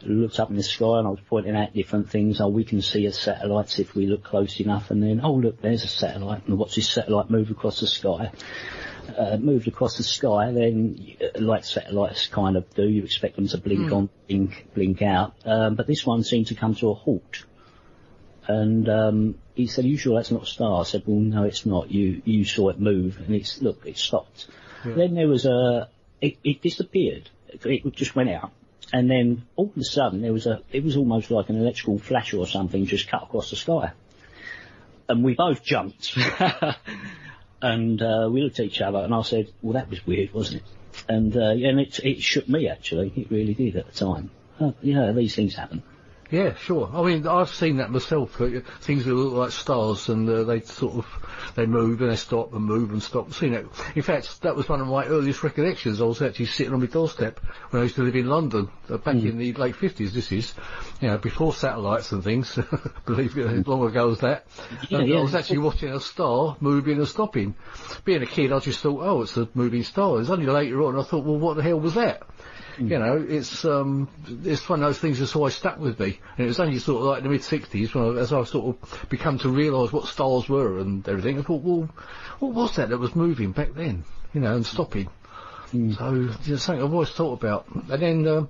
looked 0.01 0.39
up 0.39 0.49
in 0.49 0.55
the 0.55 0.63
sky, 0.63 0.99
and 0.99 1.07
I 1.07 1.11
was 1.11 1.21
pointing 1.29 1.55
out 1.55 1.73
different 1.73 2.09
things. 2.09 2.39
Oh, 2.39 2.47
we 2.47 2.63
can 2.63 2.81
see 2.81 3.05
a 3.05 3.11
satellites 3.11 3.77
if 3.77 3.93
we 3.93 4.07
look 4.07 4.23
close 4.23 4.59
enough, 4.61 4.91
and 4.91 5.03
then 5.03 5.19
oh 5.21 5.33
look, 5.33 5.61
there's 5.61 5.83
a 5.83 5.87
satellite, 5.87 6.47
and 6.47 6.57
watch 6.57 6.75
this 6.75 6.89
satellite 6.89 7.29
move 7.29 7.51
across 7.51 7.81
the 7.81 7.87
sky 7.87 8.31
uh, 9.17 9.37
moved 9.37 9.67
across 9.67 9.97
the 9.97 10.03
sky, 10.03 10.51
then 10.51 11.15
uh, 11.21 11.39
like 11.39 11.65
satellites 11.65 12.27
kind 12.27 12.57
of 12.57 12.73
do, 12.73 12.87
you 12.87 13.03
expect 13.03 13.35
them 13.35 13.47
to 13.47 13.57
blink 13.57 13.91
on, 13.91 14.09
blink, 14.27 14.67
blink 14.73 15.01
out. 15.01 15.35
Um, 15.45 15.75
but 15.75 15.87
this 15.87 16.05
one 16.05 16.23
seemed 16.23 16.47
to 16.47 16.55
come 16.55 16.75
to 16.75 16.89
a 16.89 16.93
halt. 16.93 17.45
And 18.47 18.89
um, 18.89 19.35
he 19.55 19.67
said, 19.67 19.85
"Are 19.85 19.87
you 19.87 19.97
sure 19.97 20.15
that's 20.15 20.31
not 20.31 20.43
a 20.43 20.47
star?" 20.47 20.81
I 20.81 20.83
said, 20.83 21.03
"Well, 21.05 21.19
no, 21.19 21.43
it's 21.43 21.65
not. 21.65 21.91
You 21.91 22.21
you 22.25 22.43
saw 22.43 22.69
it 22.69 22.79
move, 22.79 23.19
and 23.19 23.35
it's 23.35 23.61
look, 23.61 23.85
it 23.85 23.97
stopped. 23.97 24.47
Then 24.83 25.13
there 25.13 25.27
was 25.27 25.45
a, 25.45 25.89
it, 26.19 26.37
it 26.43 26.61
disappeared. 26.61 27.29
It 27.49 27.93
just 27.93 28.15
went 28.15 28.29
out." 28.29 28.51
And 28.93 29.09
then 29.09 29.43
all 29.55 29.71
of 29.73 29.77
a 29.77 29.83
sudden 29.83 30.21
there 30.21 30.33
was 30.33 30.47
a, 30.47 30.61
it 30.71 30.83
was 30.83 30.97
almost 30.97 31.31
like 31.31 31.49
an 31.49 31.55
electrical 31.55 31.97
flash 31.97 32.33
or 32.33 32.45
something 32.47 32.85
just 32.87 33.07
cut 33.07 33.23
across 33.23 33.51
the 33.51 33.55
sky. 33.55 33.91
And 35.07 35.23
we 35.23 35.35
both 35.35 35.63
jumped. 35.63 36.17
and 37.61 38.01
uh, 38.01 38.29
we 38.31 38.41
looked 38.41 38.59
at 38.59 38.65
each 38.65 38.81
other, 38.81 38.99
and 38.99 39.13
I 39.13 39.21
said, 39.21 39.51
"Well, 39.61 39.73
that 39.73 39.89
was 39.89 40.05
weird, 40.05 40.33
wasn't 40.33 40.61
it?" 40.61 40.67
And 41.07 41.35
uh, 41.35 41.51
yeah, 41.51 41.69
and 41.69 41.79
it 41.79 41.99
it 41.99 42.21
shook 42.21 42.47
me 42.49 42.67
actually. 42.67 43.11
It 43.15 43.31
really 43.31 43.53
did 43.53 43.75
at 43.75 43.87
the 43.87 43.93
time. 43.93 44.31
Uh, 44.59 44.71
yeah, 44.81 45.11
these 45.11 45.35
things 45.35 45.55
happen. 45.55 45.83
Yeah, 46.31 46.55
sure. 46.55 46.89
I 46.93 47.03
mean, 47.03 47.27
I've 47.27 47.49
seen 47.49 47.77
that 47.77 47.91
myself. 47.91 48.39
uh, 48.39 48.61
Things 48.79 49.03
that 49.03 49.13
look 49.13 49.33
like 49.33 49.51
stars, 49.51 50.07
and 50.07 50.27
uh, 50.29 50.43
they 50.45 50.61
sort 50.61 50.95
of 50.95 51.05
they 51.55 51.65
move 51.65 52.01
and 52.01 52.09
they 52.09 52.15
stop 52.15 52.53
and 52.53 52.63
move 52.63 52.91
and 52.91 53.03
stop. 53.03 53.33
Seen 53.33 53.53
it. 53.53 53.67
In 53.95 54.01
fact, 54.01 54.41
that 54.41 54.55
was 54.55 54.69
one 54.69 54.79
of 54.79 54.87
my 54.87 55.05
earliest 55.05 55.43
recollections. 55.43 56.01
I 56.01 56.05
was 56.05 56.21
actually 56.21 56.45
sitting 56.45 56.73
on 56.73 56.79
my 56.79 56.85
doorstep 56.85 57.39
when 57.71 57.81
I 57.81 57.83
used 57.83 57.95
to 57.95 58.03
live 58.03 58.15
in 58.15 58.27
London 58.27 58.69
uh, 58.89 58.97
back 58.97 59.15
in 59.15 59.37
the 59.37 59.51
late 59.53 59.75
fifties. 59.75 60.13
This 60.13 60.31
is, 60.31 60.53
you 61.01 61.09
know, 61.09 61.17
before 61.17 61.53
satellites 61.53 62.13
and 62.13 62.23
things. 62.23 62.57
Believe 63.05 63.37
it, 63.37 63.47
as 63.47 63.67
long 63.67 63.85
ago 63.85 64.11
as 64.11 64.19
that. 64.19 64.45
Yeah, 64.89 64.99
And 64.99 65.09
yeah. 65.09 65.17
I 65.17 65.21
was 65.21 65.35
actually 65.35 65.57
watching 65.59 65.89
a 65.91 65.99
star 65.99 66.55
moving 66.61 66.97
and 66.97 67.07
stopping. 67.07 67.55
Being 68.05 68.21
a 68.23 68.25
kid, 68.25 68.53
I 68.53 68.59
just 68.59 68.79
thought, 68.79 69.01
oh, 69.03 69.23
it's 69.23 69.35
a 69.35 69.49
moving 69.53 69.83
star. 69.83 70.15
It 70.15 70.19
was 70.19 70.31
only 70.31 70.45
later 70.45 70.81
on 70.83 70.97
I 70.97 71.03
thought, 71.03 71.25
well, 71.25 71.37
what 71.37 71.57
the 71.57 71.63
hell 71.63 71.79
was 71.79 71.95
that? 71.95 72.23
You 72.87 72.99
know, 72.99 73.25
it's 73.27 73.63
um, 73.65 74.09
it's 74.43 74.67
one 74.67 74.81
of 74.81 74.89
those 74.89 74.99
things 74.99 75.19
that's 75.19 75.35
always 75.35 75.55
stuck 75.55 75.79
with 75.79 75.99
me. 75.99 76.19
And 76.37 76.45
it 76.45 76.47
was 76.47 76.59
only 76.59 76.79
sort 76.79 77.01
of 77.01 77.07
like 77.07 77.17
in 77.19 77.23
the 77.25 77.29
mid 77.29 77.41
'60s 77.41 77.93
when 77.93 78.17
I, 78.17 78.21
as 78.21 78.33
I 78.33 78.43
sort 78.43 78.75
of 78.75 79.09
become 79.09 79.37
to 79.39 79.49
realise 79.49 79.91
what 79.91 80.07
stars 80.07 80.49
were 80.49 80.79
and 80.79 81.07
everything. 81.07 81.39
I 81.39 81.43
thought, 81.43 81.61
well, 81.61 81.89
what 82.39 82.53
was 82.53 82.75
that 82.77 82.89
that 82.89 82.97
was 82.97 83.15
moving 83.15 83.51
back 83.51 83.73
then? 83.73 84.03
You 84.33 84.41
know, 84.41 84.55
and 84.55 84.65
stopping. 84.65 85.09
So 85.71 85.77
you 85.77 86.51
know, 86.51 86.57
something 86.57 86.83
I've 86.83 86.93
always 86.93 87.11
thought 87.11 87.33
about. 87.41 87.67
And 87.89 88.01
then 88.01 88.27
um, 88.27 88.49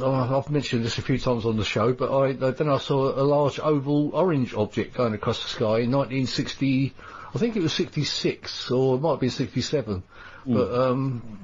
uh, 0.00 0.38
I've 0.38 0.50
mentioned 0.50 0.84
this 0.84 0.98
a 0.98 1.02
few 1.02 1.18
times 1.18 1.44
on 1.44 1.56
the 1.56 1.64
show, 1.64 1.92
but 1.92 2.10
I 2.10 2.32
uh, 2.32 2.50
then 2.50 2.68
I 2.68 2.78
saw 2.78 3.08
a 3.08 3.22
large 3.22 3.60
oval 3.60 4.10
orange 4.14 4.54
object 4.54 4.94
going 4.94 5.14
across 5.14 5.42
the 5.42 5.48
sky 5.48 5.80
in 5.80 5.90
1960. 5.90 6.94
I 7.34 7.38
think 7.38 7.56
it 7.56 7.62
was 7.62 7.72
66 7.74 8.70
or 8.70 8.96
it 8.96 9.00
might 9.00 9.20
be 9.20 9.28
67. 9.28 10.02
But 10.46 10.74
um, 10.74 11.38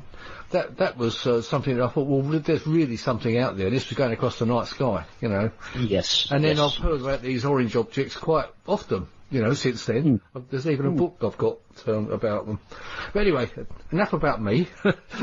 that 0.53 0.79
that 0.79 0.97
was 0.97 1.27
uh, 1.27 1.43
something 1.43 1.77
that 1.77 1.85
I 1.85 1.89
thought, 1.89 2.07
well, 2.07 2.23
there's 2.41 2.67
really 2.67 2.97
something 2.97 3.37
out 3.39 3.57
there. 3.57 3.71
This 3.71 3.89
was 3.89 3.99
going 3.99 4.13
across 4.13 4.39
the 4.39 4.47
night 4.47 4.69
sky, 4.69 5.05
you 5.21 5.29
know. 5.29 5.51
Yes. 5.79 6.29
And 6.31 6.45
then 6.45 6.57
yes. 6.57 6.77
I've 6.79 6.83
heard 6.83 7.01
about 7.01 7.23
these 7.23 7.45
orange 7.45 7.77
objects 7.77 8.17
quite 8.17 8.47
often, 8.67 9.09
you 9.31 9.43
know, 9.43 9.55
since 9.55 9.85
then. 9.87 10.21
There's 10.51 10.67
even 10.67 10.87
a 10.87 10.91
book 10.91 11.19
I've 11.23 11.39
got 11.39 11.59
um, 11.87 12.11
about 12.11 12.47
them. 12.47 12.61
But 13.13 13.21
anyway, 13.21 13.51
enough 13.91 14.13
about 14.13 14.43
me. 14.43 14.69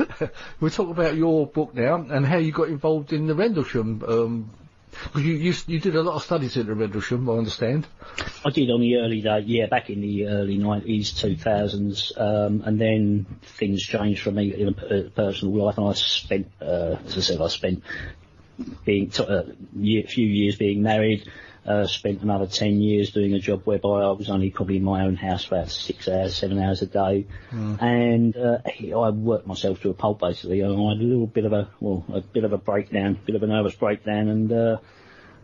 we'll 0.59 0.71
talk 0.71 0.89
about 0.89 1.15
your 1.15 1.47
book 1.47 1.73
now 1.73 1.95
and 1.95 2.25
how 2.25 2.37
you 2.37 2.51
got 2.51 2.69
involved 2.69 3.13
in 3.13 3.27
the 3.27 3.35
Rendlesham. 3.35 4.03
Um, 4.07 4.49
'cause 4.91 5.23
you, 5.23 5.33
you 5.33 5.53
you 5.67 5.79
did 5.79 5.95
a 5.95 6.03
lot 6.03 6.15
of 6.15 6.23
studies 6.23 6.57
at 6.57 6.65
the 6.65 6.73
Rendlesham, 6.75 7.29
I 7.29 7.33
understand. 7.33 7.87
I 8.45 8.49
did 8.49 8.69
on 8.69 8.81
the 8.81 8.97
early 8.97 9.21
day, 9.21 9.39
yeah, 9.45 9.67
back 9.67 9.89
in 9.89 10.01
the 10.01 10.27
early 10.27 10.57
90s, 10.57 11.13
2000s, 11.13 12.11
um, 12.19 12.63
and 12.65 12.79
then 12.79 13.25
things 13.41 13.81
changed 13.83 14.21
for 14.23 14.31
me 14.31 14.53
in 14.53 14.67
a 14.69 14.73
personal 15.09 15.53
life, 15.55 15.77
and 15.77 15.87
I 15.87 15.93
spent, 15.93 16.47
uh, 16.61 16.97
as 17.05 17.17
I 17.17 17.21
said, 17.21 17.41
I 17.41 17.47
spent 17.47 17.83
being 18.85 19.09
t- 19.09 19.23
a 19.23 19.45
year, 19.77 20.03
few 20.03 20.27
years 20.27 20.55
being 20.57 20.81
married, 20.81 21.29
uh, 21.69 21.85
spent 21.85 22.23
another 22.23 22.47
10 22.47 22.81
years 22.81 23.11
doing 23.11 23.33
a 23.33 23.39
job 23.39 23.61
whereby 23.63 24.01
I 24.01 24.11
was 24.11 24.29
only 24.29 24.49
probably 24.49 24.77
in 24.77 24.83
my 24.83 25.05
own 25.05 25.15
house 25.15 25.45
for 25.45 25.55
about 25.55 25.69
six 25.69 26.07
hours, 26.07 26.35
seven 26.35 26.59
hours 26.59 26.81
a 26.81 26.87
day, 26.87 27.27
and 27.79 28.35
uh, 28.35 28.57
I 28.65 29.09
worked 29.11 29.45
myself 29.45 29.79
to 29.81 29.91
a 29.91 29.93
pulp 29.93 30.19
basically, 30.19 30.61
and 30.61 30.73
I 30.73 30.93
had 30.93 31.01
a 31.01 31.03
little 31.03 31.27
bit 31.27 31.45
of 31.45 31.53
a, 31.53 31.69
well, 31.79 32.03
a 32.11 32.21
bit 32.21 32.43
of 32.43 32.53
a 32.53 32.57
breakdown, 32.57 33.19
bit 33.23 33.35
of 33.35 33.43
a 33.43 33.47
nervous 33.47 33.75
breakdown, 33.75 34.29
and 34.29 34.51
uh, 34.51 34.77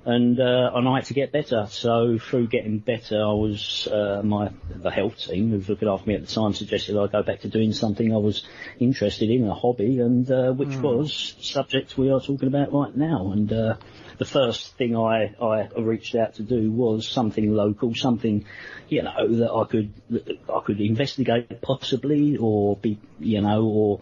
and 0.06 0.40
uh, 0.40 0.72
and 0.74 0.88
I 0.88 0.96
had 0.96 1.06
to 1.06 1.14
get 1.14 1.32
better. 1.32 1.68
So 1.70 2.18
through 2.20 2.48
getting 2.48 2.80
better, 2.80 3.22
I 3.22 3.34
was 3.34 3.88
uh, 3.88 4.22
my 4.24 4.52
the 4.70 4.92
health 4.92 5.18
team 5.18 5.52
who 5.52 5.58
was 5.58 5.70
looking 5.70 5.88
after 5.88 6.08
me 6.08 6.16
at 6.16 6.26
the 6.26 6.34
time 6.34 6.54
suggested 6.54 6.98
I 6.98 7.08
go 7.08 7.24
back 7.24 7.42
to 7.42 7.50
doing 7.50 7.74
something 7.74 8.14
I 8.14 8.18
was 8.18 8.44
interested 8.80 9.30
in, 9.30 9.48
a 9.48 9.54
hobby, 9.54 10.00
and 10.00 10.30
uh, 10.30 10.52
which 10.54 10.76
was 10.78 11.36
subject 11.42 11.98
we 11.98 12.12
are 12.12 12.20
talking 12.20 12.48
about 12.48 12.72
right 12.74 12.96
now. 12.96 13.32
And 13.32 13.52
uh, 13.52 13.76
the 14.18 14.26
first 14.26 14.78
thing 14.78 14.96
I 14.96 15.36
I 15.42 15.70
reached 15.78 16.16
out 16.16 16.36
to 16.36 16.44
do 16.44 16.72
was 16.72 17.08
something 17.08 17.54
local, 17.54 17.94
something 17.96 18.46
you 18.90 19.04
know 19.04 19.36
that 19.38 19.52
I 19.52 19.66
could 19.66 19.94
that 20.10 20.38
I 20.54 20.60
could 20.66 20.80
investigate 20.80 21.62
possibly, 21.62 22.38
or 22.38 22.78
be 22.78 23.00
you 23.20 23.42
know 23.42 23.64
or 23.64 24.02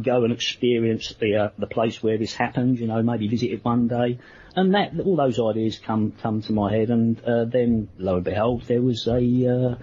go 0.00 0.24
and 0.24 0.32
experience 0.32 1.14
the 1.20 1.36
uh, 1.36 1.48
the 1.58 1.66
place 1.66 2.02
where 2.02 2.18
this 2.18 2.34
happened. 2.34 2.78
You 2.78 2.86
know, 2.86 3.02
maybe 3.02 3.28
visit 3.28 3.50
it 3.50 3.64
one 3.64 3.88
day, 3.88 4.18
and 4.54 4.74
that 4.74 4.92
all 5.04 5.16
those 5.16 5.38
ideas 5.40 5.78
come 5.78 6.12
come 6.22 6.42
to 6.42 6.52
my 6.52 6.72
head. 6.72 6.90
And 6.90 7.22
uh, 7.24 7.44
then, 7.44 7.88
lo 7.98 8.16
and 8.16 8.24
behold, 8.24 8.62
there 8.62 8.82
was 8.82 9.06
a 9.06 9.20
uh, 9.46 9.74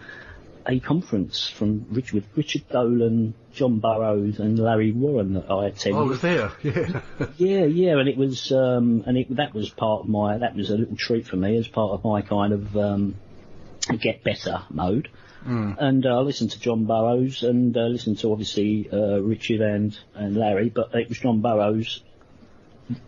a 0.66 0.80
conference 0.80 1.48
from 1.48 1.88
Rich 1.90 2.14
with 2.14 2.26
Richard 2.36 2.68
Dolan, 2.70 3.34
John 3.54 3.80
Burroughs, 3.80 4.40
and 4.40 4.58
Larry 4.58 4.92
Warren 4.92 5.34
that 5.34 5.50
I 5.50 5.68
attended. 5.68 6.02
I 6.02 6.04
was 6.04 6.22
there, 6.22 6.52
yeah. 6.64 7.02
Yeah, 7.38 7.66
yeah, 7.66 8.00
and 8.00 8.08
it 8.08 8.18
was, 8.18 8.52
um, 8.52 9.04
and 9.06 9.18
it, 9.18 9.36
that 9.36 9.54
was 9.54 9.70
part 9.70 10.02
of 10.02 10.10
my, 10.10 10.38
that 10.38 10.56
was 10.56 10.70
a 10.70 10.76
little 10.76 10.96
treat 10.96 11.28
for 11.28 11.36
me 11.36 11.58
as 11.58 11.68
part 11.68 11.92
of 11.92 12.04
my 12.04 12.22
kind 12.22 12.54
of, 12.54 12.78
um, 12.78 13.16
get 14.00 14.24
better 14.24 14.64
mode. 14.70 15.10
And 15.80 16.06
uh, 16.06 16.20
I 16.20 16.22
listened 16.22 16.52
to 16.52 16.60
John 16.60 16.86
Burroughs 16.86 17.44
and 17.44 17.76
uh, 17.76 17.82
listened 17.82 18.20
to 18.20 18.32
obviously 18.32 18.88
uh, 18.92 19.20
Richard 19.22 19.62
and, 19.62 19.98
and 20.14 20.38
Larry, 20.38 20.70
but 20.70 20.94
it 20.94 21.10
was 21.10 21.18
John 21.20 21.42
Burrows. 21.42 22.04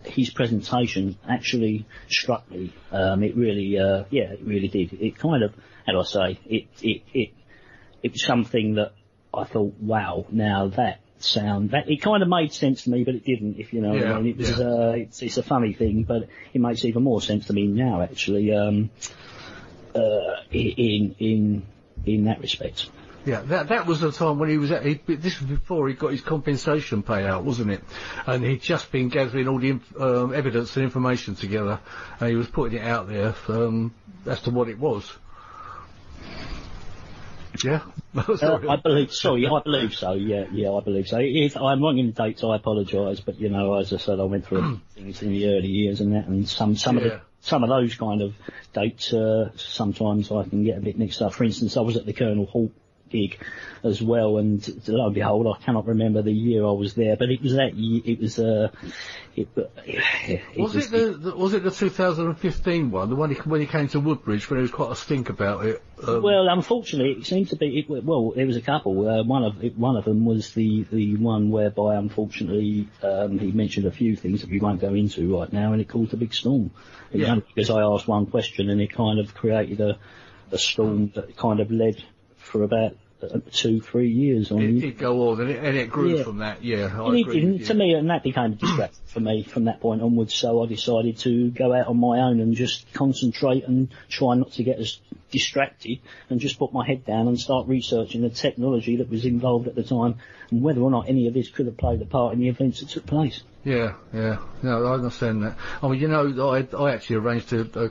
His 0.04 0.30
presentation 0.30 1.16
actually 1.28 1.86
struck 2.08 2.50
me. 2.50 2.72
Um, 2.90 3.22
it 3.22 3.36
really, 3.36 3.78
uh, 3.78 4.04
yeah, 4.10 4.32
it 4.32 4.40
really 4.42 4.68
did. 4.68 4.94
It 4.94 5.18
kind 5.18 5.42
of, 5.42 5.54
how 5.86 5.92
do 5.92 6.00
I 6.00 6.04
say, 6.04 6.40
it, 6.46 6.66
it, 6.82 7.02
it, 7.12 7.34
it 8.02 8.12
was 8.12 8.24
something 8.24 8.74
that 8.74 8.92
I 9.38 9.44
thought, 9.44 9.74
wow, 9.80 10.26
now 10.30 10.68
that 10.68 11.00
sound, 11.18 11.70
that, 11.70 11.88
it 11.90 12.02
kind 12.02 12.22
of 12.22 12.28
made 12.28 12.52
sense 12.52 12.84
to 12.84 12.90
me, 12.90 13.04
but 13.04 13.14
it 13.14 13.24
didn't, 13.24 13.58
if 13.58 13.72
you 13.72 13.80
know 13.80 13.90
what 13.90 14.00
Yeah, 14.00 14.16
I 14.16 14.20
mean. 14.20 14.26
It 14.32 14.36
was, 14.38 14.58
yeah. 14.58 14.64
uh, 14.66 14.92
it's, 14.96 15.22
it's 15.22 15.38
a 15.38 15.42
funny 15.42 15.72
thing, 15.72 16.04
but 16.04 16.28
it 16.52 16.60
makes 16.60 16.84
even 16.84 17.02
more 17.02 17.20
sense 17.20 17.46
to 17.46 17.52
me 17.52 17.66
now, 17.66 18.02
actually, 18.02 18.54
um, 18.54 18.90
uh, 19.94 20.42
in, 20.50 21.14
in, 21.18 21.66
in 22.04 22.24
that 22.24 22.40
respect. 22.40 22.90
Yeah, 23.26 23.40
that 23.40 23.68
that 23.68 23.86
was 23.86 24.00
the 24.00 24.12
time 24.12 24.38
when 24.38 24.50
he 24.50 24.58
was 24.58 24.70
at. 24.70 24.84
He, 24.84 24.94
this 25.06 25.40
was 25.40 25.48
before 25.48 25.88
he 25.88 25.94
got 25.94 26.10
his 26.10 26.20
compensation 26.20 27.02
payout, 27.02 27.42
wasn't 27.42 27.70
it? 27.70 27.82
And 28.26 28.44
he'd 28.44 28.60
just 28.60 28.92
been 28.92 29.08
gathering 29.08 29.48
all 29.48 29.58
the 29.58 29.70
inf- 29.70 29.98
um, 29.98 30.34
evidence 30.34 30.76
and 30.76 30.84
information 30.84 31.34
together, 31.34 31.80
and 32.20 32.28
he 32.28 32.36
was 32.36 32.48
putting 32.48 32.78
it 32.78 32.84
out 32.84 33.08
there 33.08 33.34
um, 33.48 33.94
as 34.26 34.42
to 34.42 34.50
what 34.50 34.68
it 34.68 34.78
was. 34.78 35.10
Yeah, 37.64 37.80
Uh, 38.14 38.58
I 38.68 38.76
believe, 38.76 39.12
sorry, 39.12 39.46
I 39.46 39.60
believe 39.60 39.94
so. 39.94 40.12
Yeah, 40.12 40.44
yeah, 40.52 40.70
I 40.70 40.80
believe 40.80 41.08
so. 41.08 41.18
If 41.20 41.56
I'm 41.56 41.82
wrong 41.82 41.98
in 41.98 42.06
the 42.06 42.12
dates, 42.12 42.44
I 42.44 42.56
apologise. 42.56 43.20
But 43.20 43.40
you 43.40 43.48
know, 43.48 43.74
as 43.74 43.92
I 43.92 43.96
said, 43.96 44.20
I 44.20 44.24
went 44.24 44.46
through 44.46 44.80
things 44.94 45.22
in 45.22 45.30
the 45.30 45.48
early 45.48 45.68
years 45.68 46.00
and 46.00 46.14
that, 46.14 46.26
and 46.26 46.48
some 46.48 46.76
some 46.76 46.98
of 46.98 47.02
the 47.02 47.20
some 47.40 47.64
of 47.64 47.70
those 47.70 47.94
kind 47.94 48.22
of 48.22 48.34
dates. 48.72 49.12
Uh, 49.12 49.50
sometimes 49.56 50.30
I 50.30 50.44
can 50.44 50.64
get 50.64 50.78
a 50.78 50.80
bit 50.80 50.98
mixed 50.98 51.22
up. 51.22 51.34
For 51.34 51.44
instance, 51.44 51.76
I 51.76 51.80
was 51.80 51.96
at 51.96 52.06
the 52.06 52.12
Colonel 52.12 52.46
Halt 52.46 52.72
gig 53.10 53.38
as 53.82 54.00
well, 54.02 54.38
and 54.38 54.66
lo 54.88 55.06
and 55.06 55.14
behold, 55.14 55.46
I 55.46 55.62
cannot 55.62 55.86
remember 55.86 56.22
the 56.22 56.32
year 56.32 56.64
I 56.64 56.72
was 56.72 56.94
there, 56.94 57.16
but 57.16 57.30
it 57.30 57.42
was 57.42 57.54
that 57.54 57.74
year. 57.74 58.02
It 58.04 58.20
was 58.20 58.38
uh, 58.38 58.70
it, 59.36 59.48
it 59.56 60.60
was 60.60 60.76
it 60.76 60.90
the, 60.90 61.12
the 61.12 61.36
was 61.36 61.54
it 61.54 61.62
the 61.62 61.70
2015 61.70 62.90
one, 62.90 63.10
the 63.10 63.16
one 63.16 63.30
he, 63.30 63.36
when 63.36 63.60
he 63.60 63.66
came 63.66 63.88
to 63.88 64.00
Woodbridge 64.00 64.48
when 64.48 64.56
there 64.58 64.62
was 64.62 64.70
quite 64.70 64.92
a 64.92 64.96
stink 64.96 65.28
about 65.28 65.66
it? 65.66 65.82
Um, 66.06 66.22
Well, 66.22 66.48
unfortunately, 66.48 67.12
it 67.12 67.26
seemed 67.26 67.48
to 67.50 67.56
be. 67.56 67.78
It, 67.78 68.04
well, 68.04 68.32
there 68.34 68.46
was 68.46 68.56
a 68.56 68.62
couple. 68.62 69.08
Uh, 69.08 69.22
one 69.24 69.44
of 69.44 69.62
it, 69.62 69.76
one 69.78 69.96
of 69.96 70.04
them 70.04 70.24
was 70.24 70.52
the 70.54 70.84
the 70.90 71.16
one 71.16 71.50
whereby, 71.50 71.96
unfortunately, 71.96 72.88
um, 73.02 73.38
he 73.38 73.52
mentioned 73.52 73.86
a 73.86 73.92
few 73.92 74.16
things 74.16 74.40
that 74.40 74.50
we 74.50 74.60
won't 74.60 74.80
go 74.80 74.94
into 74.94 75.38
right 75.38 75.52
now, 75.52 75.72
and 75.72 75.80
it 75.80 75.88
caused 75.88 76.14
a 76.14 76.16
big 76.16 76.34
storm. 76.34 76.70
Yeah. 77.12 77.36
because 77.36 77.70
I 77.70 77.82
asked 77.82 78.08
one 78.08 78.26
question, 78.26 78.70
and 78.70 78.80
it 78.80 78.92
kind 78.92 79.20
of 79.20 79.34
created 79.34 79.80
a 79.80 79.98
a 80.52 80.58
storm 80.58 81.10
that 81.14 81.36
kind 81.36 81.60
of 81.60 81.70
led 81.70 82.02
for 82.54 82.62
about 82.62 82.96
uh, 83.20 83.40
two, 83.50 83.80
three 83.80 84.10
years 84.10 84.52
on. 84.52 84.62
it 84.62 84.80
did 84.80 84.96
go 84.98 85.30
on, 85.30 85.40
and 85.40 85.50
it, 85.50 85.64
and 85.64 85.76
it 85.76 85.90
grew 85.90 86.18
Yeah. 86.18 86.22
from 86.22 86.38
that. 86.38 86.62
Yeah, 86.62 86.88
I 87.02 87.06
and 87.08 87.18
agree. 87.18 87.34
didn't, 87.34 87.52
with 87.52 87.60
you. 87.62 87.66
to 87.66 87.74
me, 87.74 87.94
and 87.94 88.08
that 88.10 88.22
became 88.22 88.52
a 88.52 88.54
distraction 88.54 89.00
for 89.06 89.18
me 89.18 89.42
from 89.42 89.64
that 89.64 89.80
point 89.80 90.02
onwards. 90.02 90.32
So 90.34 90.62
I 90.62 90.66
decided 90.66 91.18
to 91.18 91.50
go 91.50 91.74
out 91.74 91.88
on 91.88 91.98
my 91.98 92.20
own 92.20 92.38
and 92.38 92.54
just 92.54 92.92
concentrate 92.92 93.64
and 93.66 93.88
try 94.08 94.36
not 94.36 94.52
to 94.52 94.62
get 94.62 94.78
as 94.78 95.00
distracted, 95.32 95.98
and 96.30 96.38
just 96.38 96.60
put 96.60 96.72
my 96.72 96.86
head 96.86 97.04
down 97.04 97.26
and 97.26 97.40
start 97.40 97.66
researching 97.66 98.20
the 98.22 98.30
technology 98.30 98.96
that 98.98 99.10
was 99.10 99.24
involved 99.24 99.66
at 99.66 99.74
the 99.74 99.82
time, 99.82 100.14
and 100.52 100.62
whether 100.62 100.80
or 100.80 100.92
not 100.92 101.08
any 101.08 101.26
of 101.26 101.34
this 101.34 101.48
could 101.48 101.66
have 101.66 101.76
played 101.76 102.00
a 102.02 102.06
part 102.06 102.34
in 102.34 102.38
the 102.38 102.48
events 102.48 102.78
that 102.80 102.90
took 102.90 103.04
place. 103.06 103.42
Yeah, 103.64 103.94
yeah. 104.12 104.38
No, 104.62 104.86
I 104.86 104.92
understand 104.94 105.42
that. 105.42 105.56
I 105.82 105.88
mean, 105.88 106.00
you 106.00 106.06
know, 106.06 106.52
I 106.52 106.68
I 106.76 106.92
actually 106.92 107.16
arranged 107.16 107.52
a 107.52 107.90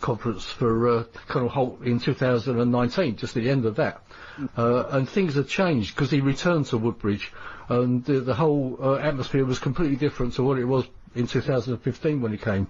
conference 0.00 0.44
for 0.44 0.88
uh, 0.88 1.04
Colonel 1.28 1.48
Halt 1.48 1.82
in 1.82 1.98
2019, 1.98 3.16
just 3.16 3.36
at 3.36 3.42
the 3.42 3.50
end 3.50 3.64
of 3.64 3.76
that. 3.76 4.02
Uh, 4.56 4.84
and 4.90 5.08
things 5.08 5.34
had 5.34 5.48
changed 5.48 5.94
because 5.94 6.10
he 6.10 6.20
returned 6.20 6.66
to 6.66 6.78
Woodbridge, 6.78 7.32
and 7.68 8.04
the, 8.04 8.20
the 8.20 8.34
whole 8.34 8.78
uh, 8.80 8.94
atmosphere 8.96 9.44
was 9.44 9.58
completely 9.58 9.96
different 9.96 10.34
to 10.34 10.42
what 10.42 10.58
it 10.58 10.64
was 10.64 10.84
in 11.14 11.26
2015 11.26 12.20
when 12.20 12.32
he 12.32 12.38
came. 12.38 12.68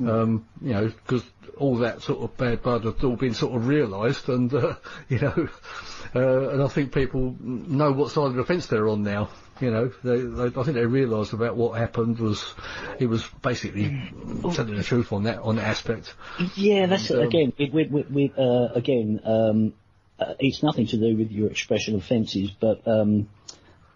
Um, 0.00 0.46
you 0.60 0.72
know, 0.72 0.88
because 0.88 1.22
all 1.56 1.76
that 1.78 2.02
sort 2.02 2.22
of 2.22 2.36
bad 2.36 2.62
blood 2.62 2.84
had 2.84 3.02
all 3.04 3.16
been 3.16 3.34
sort 3.34 3.54
of 3.54 3.68
realised, 3.68 4.28
and 4.28 4.52
uh, 4.52 4.74
you 5.08 5.20
know, 5.20 5.48
uh, 6.14 6.50
and 6.50 6.62
I 6.62 6.68
think 6.68 6.92
people 6.92 7.36
know 7.40 7.92
what 7.92 8.10
side 8.10 8.26
of 8.26 8.34
the 8.34 8.44
fence 8.44 8.66
they're 8.66 8.88
on 8.88 9.02
now. 9.02 9.30
You 9.60 9.70
know, 9.70 9.92
they, 10.02 10.20
they, 10.20 10.46
I 10.46 10.62
think 10.64 10.74
they 10.74 10.86
realised 10.86 11.32
about 11.32 11.56
what 11.56 11.78
happened 11.78 12.18
was 12.18 12.44
he 12.98 13.06
was 13.06 13.24
basically 13.40 14.10
telling 14.52 14.74
the 14.74 14.82
truth 14.82 15.12
on 15.12 15.24
that 15.24 15.38
on 15.38 15.56
that 15.56 15.66
aspect. 15.66 16.14
Yeah, 16.56 16.86
that's 16.86 17.10
And, 17.10 17.20
um, 17.20 17.26
again. 17.26 17.52
It, 17.56 17.72
with, 17.72 17.90
with, 17.90 18.10
with, 18.10 18.38
uh, 18.38 18.74
again, 18.74 19.20
um, 19.24 19.74
uh, 20.18 20.34
it's 20.40 20.62
nothing 20.62 20.86
to 20.88 20.96
do 20.96 21.16
with 21.16 21.30
your 21.30 21.50
expression 21.50 21.94
of 21.94 22.04
fences, 22.04 22.50
but 22.50 22.86
um, 22.88 23.28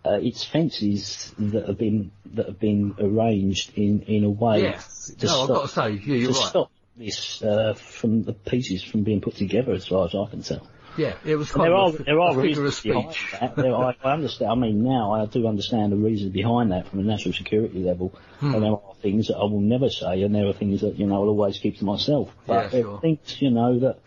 uh, 0.05 0.19
it's 0.21 0.45
fences 0.45 1.33
that 1.39 1.67
have 1.67 1.79
been 1.79 2.13
that 2.35 2.47
have 2.47 2.61
been 2.61 2.95
arranged 2.99 3.73
in 3.77 4.03
in 4.03 4.25
a 4.25 4.31
way 4.31 4.63
Yeah. 4.63 4.81
No, 5.23 5.43
I've 5.43 5.49
got 5.49 5.63
to 5.63 5.69
say, 5.69 5.91
yeah, 5.91 6.15
you're 6.15 6.33
to 6.33 6.39
right. 6.39 6.49
stop 6.49 6.71
this 6.97 7.43
uh, 7.43 7.75
from 7.75 8.23
the 8.23 8.33
pieces 8.33 8.83
from 8.83 9.03
being 9.03 9.21
put 9.21 9.37
together, 9.37 9.73
as 9.73 9.87
far 9.87 10.07
as 10.07 10.15
I 10.15 10.31
can 10.31 10.43
tell. 10.43 10.67
Yeah, 10.99 11.15
it 11.25 11.37
was 11.37 11.51
kind 11.51 11.67
there 11.67 11.75
are 11.75 11.89
of 11.89 12.01
a, 12.01 12.03
there 12.03 12.21
are 12.21 12.37
reasons 12.37 12.81
behind 12.81 13.13
speech. 13.13 13.33
that. 13.41 13.57
There, 13.57 13.75
I, 13.75 13.95
I 14.03 14.13
understand. 14.13 14.51
I 14.51 14.55
mean, 14.57 14.83
now 14.85 15.13
I 15.13 15.27
do 15.27 15.47
understand 15.47 15.93
the 15.93 15.97
reason 15.97 16.31
behind 16.31 16.73
that 16.73 16.89
from 16.89 16.99
a 17.01 17.03
national 17.03 17.35
security 17.35 17.79
level. 17.79 18.15
Hmm. 18.41 18.55
And 18.55 18.63
there 18.65 18.73
are 18.73 18.95
things 19.01 19.29
that 19.29 19.37
I 19.37 19.45
will 19.45 19.61
never 19.61 19.89
say, 19.91 20.23
and 20.23 20.35
there 20.35 20.47
are 20.47 20.53
things 20.53 20.81
that 20.81 20.99
you 20.99 21.07
know 21.07 21.15
I'll 21.23 21.29
always 21.29 21.59
keep 21.59 21.79
to 21.79 21.85
myself. 21.85 22.31
But 22.47 22.73
Yeah, 22.75 22.81
sure. 22.83 23.01
things 23.01 23.41
you 23.41 23.51
know 23.51 23.79
that 23.81 23.99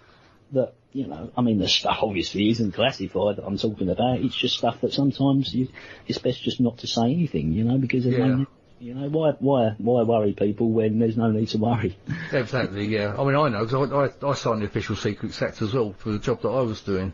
that 0.51 0.73
you 0.93 1.07
know. 1.07 1.31
I 1.37 1.41
mean, 1.41 1.59
the 1.59 1.67
stuff 1.67 1.99
obviously 2.01 2.49
isn't 2.49 2.73
classified 2.73 3.37
that 3.37 3.45
I'm 3.45 3.57
talking 3.57 3.89
about. 3.89 4.19
It's 4.19 4.35
just 4.35 4.57
stuff 4.57 4.81
that 4.81 4.93
sometimes 4.93 5.53
you, 5.53 5.69
it's 6.07 6.19
best 6.19 6.41
just 6.43 6.59
not 6.59 6.79
to 6.79 6.87
say 6.87 7.03
anything, 7.03 7.53
you 7.53 7.63
know, 7.63 7.77
because 7.77 8.03
there's 8.03 8.17
Yeah. 8.17 8.45
You 8.81 8.95
know 8.95 9.07
why 9.09 9.31
why 9.39 9.75
why 9.77 10.03
worry 10.03 10.33
people 10.33 10.69
when 10.71 10.99
there's 10.99 11.17
no 11.17 11.31
need 11.31 11.47
to 11.49 11.57
worry. 11.57 11.97
Exactly, 12.31 12.85
yeah. 12.87 13.15
I 13.17 13.23
mean, 13.23 13.35
I 13.35 13.49
know 13.49 13.65
because 13.65 13.91
I, 14.21 14.27
I, 14.27 14.31
I 14.31 14.33
signed 14.33 14.61
the 14.61 14.65
official 14.65 14.95
secret 14.95 15.39
act 15.41 15.61
as 15.61 15.73
well 15.73 15.93
for 15.93 16.11
the 16.11 16.19
job 16.19 16.41
that 16.41 16.49
I 16.49 16.61
was 16.61 16.81
doing. 16.81 17.13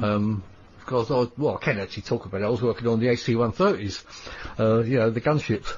Um, 0.00 0.44
because 0.78 1.10
I, 1.10 1.26
well, 1.36 1.56
I 1.56 1.64
can 1.64 1.80
actually 1.80 2.04
talk 2.04 2.26
about 2.26 2.42
it. 2.42 2.44
I 2.44 2.48
was 2.48 2.62
working 2.62 2.86
on 2.86 3.00
the 3.00 3.08
AC-130s, 3.08 4.04
uh, 4.60 4.84
you 4.84 4.98
know, 4.98 5.10
the 5.10 5.20
gunships. 5.20 5.72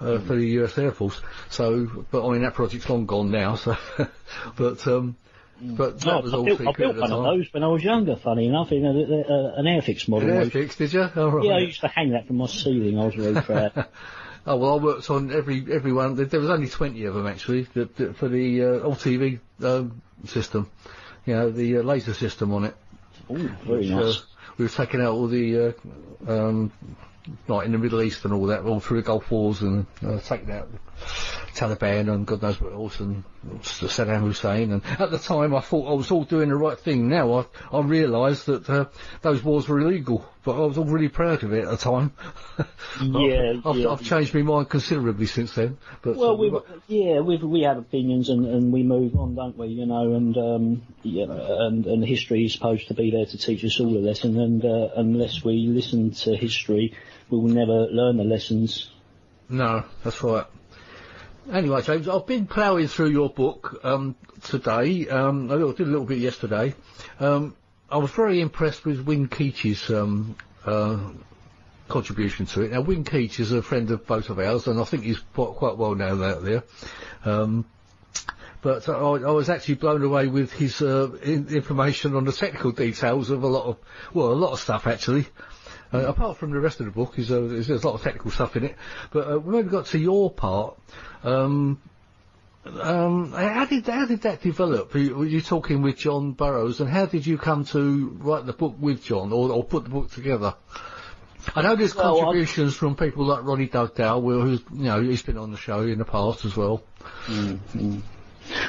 Uh, 0.00 0.18
for 0.18 0.34
the 0.34 0.46
US 0.62 0.78
Air 0.78 0.92
Force, 0.92 1.20
so, 1.50 1.86
but 2.10 2.26
I 2.26 2.32
mean 2.32 2.40
that 2.40 2.54
project's 2.54 2.88
long 2.88 3.04
gone 3.04 3.30
now, 3.30 3.56
so, 3.56 3.76
but, 4.56 4.86
um, 4.86 5.14
but 5.60 6.00
that 6.00 6.14
Oh, 6.14 6.20
was 6.22 6.32
I 6.32 6.36
all 6.38 6.44
built, 6.44 6.60
I 6.62 6.72
built 6.72 6.96
one 6.96 7.12
of 7.12 7.22
those 7.22 7.52
when 7.52 7.62
I 7.62 7.66
was 7.66 7.84
younger. 7.84 8.16
Funny 8.16 8.46
enough, 8.46 8.72
in 8.72 8.86
a, 8.86 8.88
a, 8.88 9.54
an 9.58 9.66
Airfix 9.66 10.08
model. 10.08 10.30
An 10.30 10.48
Airfix, 10.48 10.78
did 10.78 10.94
you? 10.94 11.06
Oh, 11.14 11.28
right. 11.28 11.44
Yeah, 11.44 11.52
I 11.56 11.58
used 11.58 11.82
to 11.82 11.88
hang 11.88 12.12
that 12.12 12.26
from 12.26 12.36
my 12.36 12.46
ceiling. 12.46 12.98
I 12.98 13.04
was 13.04 13.16
really 13.18 13.42
proud. 13.42 13.72
Oh 14.46 14.56
well, 14.56 14.78
I 14.78 14.82
worked 14.82 15.10
on 15.10 15.32
every 15.32 15.64
every 15.70 15.92
one. 15.92 16.14
There 16.14 16.40
was 16.40 16.50
only 16.50 16.68
twenty 16.68 17.04
of 17.04 17.14
them 17.14 17.26
actually 17.26 17.62
that, 17.74 17.96
that 17.96 18.16
for 18.16 18.28
the 18.28 18.64
uh, 18.64 18.78
all 18.80 18.94
TV 18.94 19.38
um, 19.62 20.00
system. 20.26 20.70
You 21.26 21.34
know, 21.34 21.50
the 21.50 21.78
uh, 21.78 21.82
laser 21.82 22.14
system 22.14 22.52
on 22.54 22.64
it. 22.64 22.76
Ooh, 23.30 23.48
very 23.64 23.80
which, 23.80 23.88
nice. 23.90 24.16
Uh, 24.16 24.20
we 24.56 24.64
were 24.64 24.70
taking 24.70 25.00
out 25.00 25.12
all 25.12 25.26
the 25.26 25.74
uh, 26.26 26.32
um, 26.32 26.72
like 27.48 27.66
in 27.66 27.72
the 27.72 27.78
Middle 27.78 28.02
East 28.02 28.24
and 28.24 28.32
all 28.32 28.46
that, 28.46 28.62
all 28.62 28.80
through 28.80 29.02
the 29.02 29.06
Gulf 29.06 29.30
Wars 29.30 29.60
and 29.60 29.86
uh, 30.04 30.18
taking 30.20 30.50
out 30.50 30.68
Taliban 31.60 32.10
and 32.10 32.26
God 32.26 32.40
knows 32.40 32.58
what 32.58 32.72
else 32.72 33.00
and 33.00 33.22
Saddam 33.60 34.22
Hussein. 34.22 34.72
And 34.72 34.82
at 34.98 35.10
the 35.10 35.18
time, 35.18 35.54
I 35.54 35.60
thought 35.60 35.90
I 35.90 35.94
was 35.94 36.10
all 36.10 36.24
doing 36.24 36.48
the 36.48 36.56
right 36.56 36.78
thing. 36.78 37.08
Now 37.08 37.34
I 37.34 37.44
I 37.70 37.82
realise 37.82 38.44
that 38.44 38.68
uh, 38.70 38.86
those 39.20 39.44
wars 39.44 39.68
were 39.68 39.78
illegal, 39.80 40.24
but 40.42 40.56
I 40.56 40.60
was 40.60 40.78
all 40.78 40.86
really 40.86 41.10
proud 41.10 41.44
of 41.44 41.52
it 41.52 41.64
at 41.64 41.70
the 41.70 41.76
time. 41.76 42.12
Yeah, 43.00 43.54
I've, 43.64 43.76
yeah. 43.76 43.88
I've 43.90 44.02
changed 44.02 44.34
my 44.34 44.42
mind 44.42 44.68
considerably 44.68 45.26
since 45.26 45.54
then. 45.54 45.78
But 46.02 46.16
Well, 46.16 46.32
uh, 46.32 46.34
we 46.34 46.52
yeah, 46.88 47.20
we 47.20 47.36
we 47.36 47.62
have 47.62 47.78
opinions 47.78 48.28
and, 48.28 48.44
and 48.44 48.72
we 48.72 48.82
move 48.82 49.16
on, 49.16 49.34
don't 49.34 49.56
we? 49.56 49.68
You 49.68 49.86
know, 49.86 50.14
and 50.14 50.36
um, 50.36 50.82
you 51.02 51.26
know, 51.26 51.66
and 51.66 51.86
and 51.86 52.04
history 52.04 52.44
is 52.44 52.52
supposed 52.52 52.88
to 52.88 52.94
be 52.94 53.10
there 53.10 53.26
to 53.26 53.38
teach 53.38 53.64
us 53.64 53.80
all 53.80 53.96
a 53.96 54.00
lesson, 54.00 54.38
and 54.38 54.64
uh, 54.64 54.88
unless 54.96 55.44
we 55.44 55.68
listen 55.68 56.10
to 56.10 56.36
history, 56.36 56.94
we 57.30 57.38
will 57.38 57.48
never 57.48 57.86
learn 57.86 58.16
the 58.16 58.24
lessons. 58.24 58.90
No, 59.48 59.84
that's 60.04 60.22
right. 60.22 60.46
Anyway, 61.48 61.82
James, 61.82 62.08
I've 62.08 62.26
been 62.26 62.46
ploughing 62.46 62.86
through 62.86 63.10
your 63.10 63.28
book 63.30 63.80
um, 63.82 64.14
today. 64.42 65.08
Um, 65.08 65.50
I 65.50 65.56
did 65.56 65.80
a 65.80 65.84
little 65.90 66.04
bit 66.04 66.18
yesterday. 66.18 66.74
Um, 67.18 67.56
I 67.90 67.96
was 67.96 68.10
very 68.10 68.40
impressed 68.40 68.84
with 68.84 69.00
Win 69.00 69.28
Keach's 69.28 69.90
um, 69.90 70.36
uh, 70.64 70.98
contribution 71.88 72.46
to 72.46 72.62
it. 72.62 72.72
Now, 72.72 72.82
Win 72.82 73.04
Keach 73.04 73.40
is 73.40 73.52
a 73.52 73.62
friend 73.62 73.90
of 73.90 74.06
both 74.06 74.30
of 74.30 74.38
ours, 74.38 74.68
and 74.68 74.80
I 74.80 74.84
think 74.84 75.04
he's 75.04 75.18
quite, 75.34 75.76
well 75.76 75.94
known 75.94 76.22
out 76.22 76.44
there. 76.44 76.62
Um, 77.24 77.64
but 78.62 78.88
I, 78.88 78.92
I 78.92 79.30
was 79.30 79.48
actually 79.48 79.76
blown 79.76 80.02
away 80.02 80.26
with 80.26 80.52
his 80.52 80.82
uh, 80.82 81.10
in, 81.22 81.48
information 81.48 82.14
on 82.14 82.24
the 82.24 82.32
technical 82.32 82.72
details 82.72 83.30
of 83.30 83.42
a 83.42 83.48
lot 83.48 83.64
of, 83.64 83.78
well, 84.12 84.30
a 84.30 84.34
lot 84.34 84.52
of 84.52 84.60
stuff 84.60 84.86
actually. 84.86 85.26
Uh, 85.92 86.06
apart 86.06 86.36
from 86.36 86.50
the 86.52 86.60
rest 86.60 86.80
of 86.80 86.86
the 86.86 86.92
book, 86.92 87.18
is, 87.18 87.30
uh, 87.30 87.40
there's, 87.40 87.66
there's 87.66 87.82
a 87.82 87.86
lot 87.86 87.94
of 87.94 88.02
technical 88.02 88.30
stuff 88.30 88.56
in 88.56 88.64
it. 88.64 88.76
But 89.10 89.28
uh, 89.28 89.38
when 89.38 89.64
we 89.64 89.70
got 89.70 89.86
to 89.86 89.98
your 89.98 90.30
part, 90.30 90.78
um, 91.24 91.80
Um, 92.64 93.32
how 93.32 93.64
did 93.64 93.86
how 93.86 94.04
did 94.06 94.20
that 94.22 94.42
develop? 94.42 94.92
Were 94.92 95.24
you, 95.24 95.40
talking 95.40 95.80
with 95.80 95.96
John 95.96 96.32
Burroughs, 96.32 96.80
and 96.80 96.90
how 96.90 97.06
did 97.06 97.26
you 97.26 97.38
come 97.38 97.64
to 97.72 98.18
write 98.20 98.44
the 98.44 98.52
book 98.52 98.76
with 98.78 99.02
John, 99.02 99.32
or, 99.32 99.50
or 99.50 99.64
put 99.64 99.84
the 99.84 99.90
book 99.90 100.10
together? 100.10 100.54
I 101.56 101.62
know 101.62 101.74
there's 101.74 101.94
Well, 101.94 102.20
contributions 102.20 102.76
from 102.76 102.96
people 102.96 103.24
like 103.24 103.44
Ronnie 103.44 103.66
Dugdale, 103.66 104.20
who's 104.20 104.60
you 104.74 104.84
know 104.84 105.00
he's 105.00 105.22
been 105.22 105.38
on 105.38 105.52
the 105.52 105.56
show 105.56 105.80
in 105.80 105.96
the 105.98 106.04
past 106.04 106.44
as 106.44 106.54
well. 106.54 106.82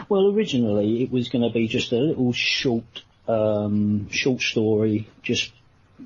Well, 0.07 0.31
originally 0.33 1.03
it 1.03 1.11
was 1.11 1.27
going 1.27 1.43
to 1.43 1.53
be 1.53 1.67
just 1.67 1.91
a 1.91 1.97
little 1.97 2.31
short, 2.31 3.03
um, 3.27 4.09
short 4.09 4.41
story, 4.41 5.07
just 5.21 5.51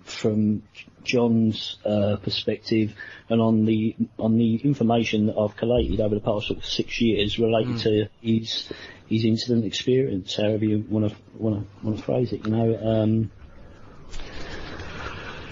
from 0.05 0.63
John's 1.05 1.77
uh, 1.85 2.17
perspective, 2.17 2.93
and 3.29 3.41
on 3.41 3.65
the 3.65 3.95
on 4.19 4.37
the 4.37 4.55
information 4.55 5.27
that 5.27 5.37
I've 5.37 5.55
collated 5.55 6.01
over 6.01 6.15
the 6.15 6.21
past 6.21 6.47
sort 6.47 6.59
of 6.59 6.65
six 6.65 6.99
years 7.01 7.39
related 7.39 7.77
to 7.79 8.09
his 8.21 8.71
his 9.07 9.23
incident 9.25 9.65
experience, 9.65 10.35
however 10.35 10.65
you 10.65 10.85
want 10.89 11.09
to 11.09 11.17
want 11.37 11.61
to 11.61 11.85
want 11.85 11.97
to 11.97 12.03
phrase 12.03 12.33
it, 12.33 12.45
you 12.45 12.51
know. 12.51 12.77
Um, 12.77 13.31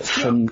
from, 0.03 0.49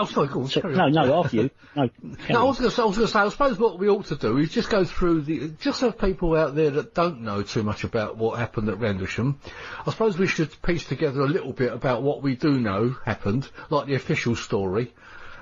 Oh, 0.00 0.06
sorry, 0.06 0.28
go 0.28 0.40
on. 0.40 0.48
so, 0.48 0.60
no, 0.60 0.88
no, 0.88 1.20
after 1.22 1.36
you. 1.36 1.50
No, 1.76 1.90
No, 2.30 2.40
I 2.40 2.44
was 2.44 2.58
going 2.58 2.70
to 2.70 2.74
say, 2.74 2.82
I 2.82 2.86
was 2.86 2.96
going 2.96 3.06
to 3.06 3.12
say, 3.12 3.18
I 3.18 3.28
suppose 3.28 3.58
what 3.58 3.78
we 3.78 3.88
ought 3.88 4.06
to 4.06 4.16
do 4.16 4.38
is 4.38 4.50
just 4.50 4.70
go 4.70 4.84
through 4.84 5.22
the, 5.22 5.48
just 5.60 5.82
have 5.82 5.98
people 5.98 6.34
out 6.36 6.54
there 6.54 6.70
that 6.70 6.94
don't 6.94 7.20
know 7.20 7.42
too 7.42 7.62
much 7.62 7.84
about 7.84 8.16
what 8.16 8.38
happened 8.38 8.68
at 8.70 8.78
Rendlesham. 8.78 9.38
I 9.86 9.90
suppose 9.90 10.18
we 10.18 10.26
should 10.26 10.50
piece 10.62 10.84
together 10.84 11.20
a 11.20 11.28
little 11.28 11.52
bit 11.52 11.72
about 11.72 12.02
what 12.02 12.22
we 12.22 12.34
do 12.34 12.58
know 12.58 12.96
happened, 13.04 13.48
like 13.68 13.86
the 13.86 13.94
official 13.94 14.36
story, 14.36 14.94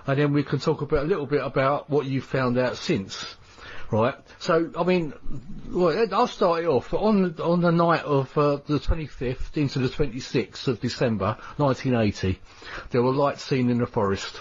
and 0.07 0.19
then 0.19 0.33
we 0.33 0.43
can 0.43 0.59
talk 0.59 0.83
about 0.83 1.05
a 1.05 1.07
little 1.07 1.27
bit 1.27 1.45
about 1.45 1.89
what 1.89 2.07
you've 2.07 2.25
found 2.25 2.59
out 2.59 2.77
since. 2.77 3.37
Right. 3.91 4.15
So, 4.39 4.71
I 4.77 4.85
mean, 4.85 5.15
I'll 6.13 6.27
start 6.27 6.65
it 6.65 6.67
off 6.67 6.93
on 6.93 7.37
on 7.41 7.63
the 7.63 7.73
night 7.73 8.05
of 8.05 8.37
uh, 8.37 8.57
the 8.67 8.79
25th 8.79 9.57
into 9.57 9.79
the 9.79 9.89
26th 9.89 10.69
of 10.69 10.81
December 10.81 11.39
1980. 11.57 12.39
There 12.91 13.03
were 13.03 13.13
lights 13.13 13.43
seen 13.43 13.71
in 13.71 13.79
the 13.79 13.87
forest. 13.87 14.41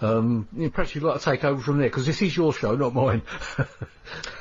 Um, 0.00 0.48
you 0.56 0.68
perhaps 0.68 0.96
you'd 0.96 1.04
like 1.04 1.20
to 1.20 1.24
take 1.24 1.44
over 1.44 1.62
from 1.62 1.78
there 1.78 1.88
because 1.88 2.06
this 2.06 2.22
is 2.22 2.36
your 2.36 2.52
show, 2.52 2.74
not 2.74 2.94
mine. 2.94 3.22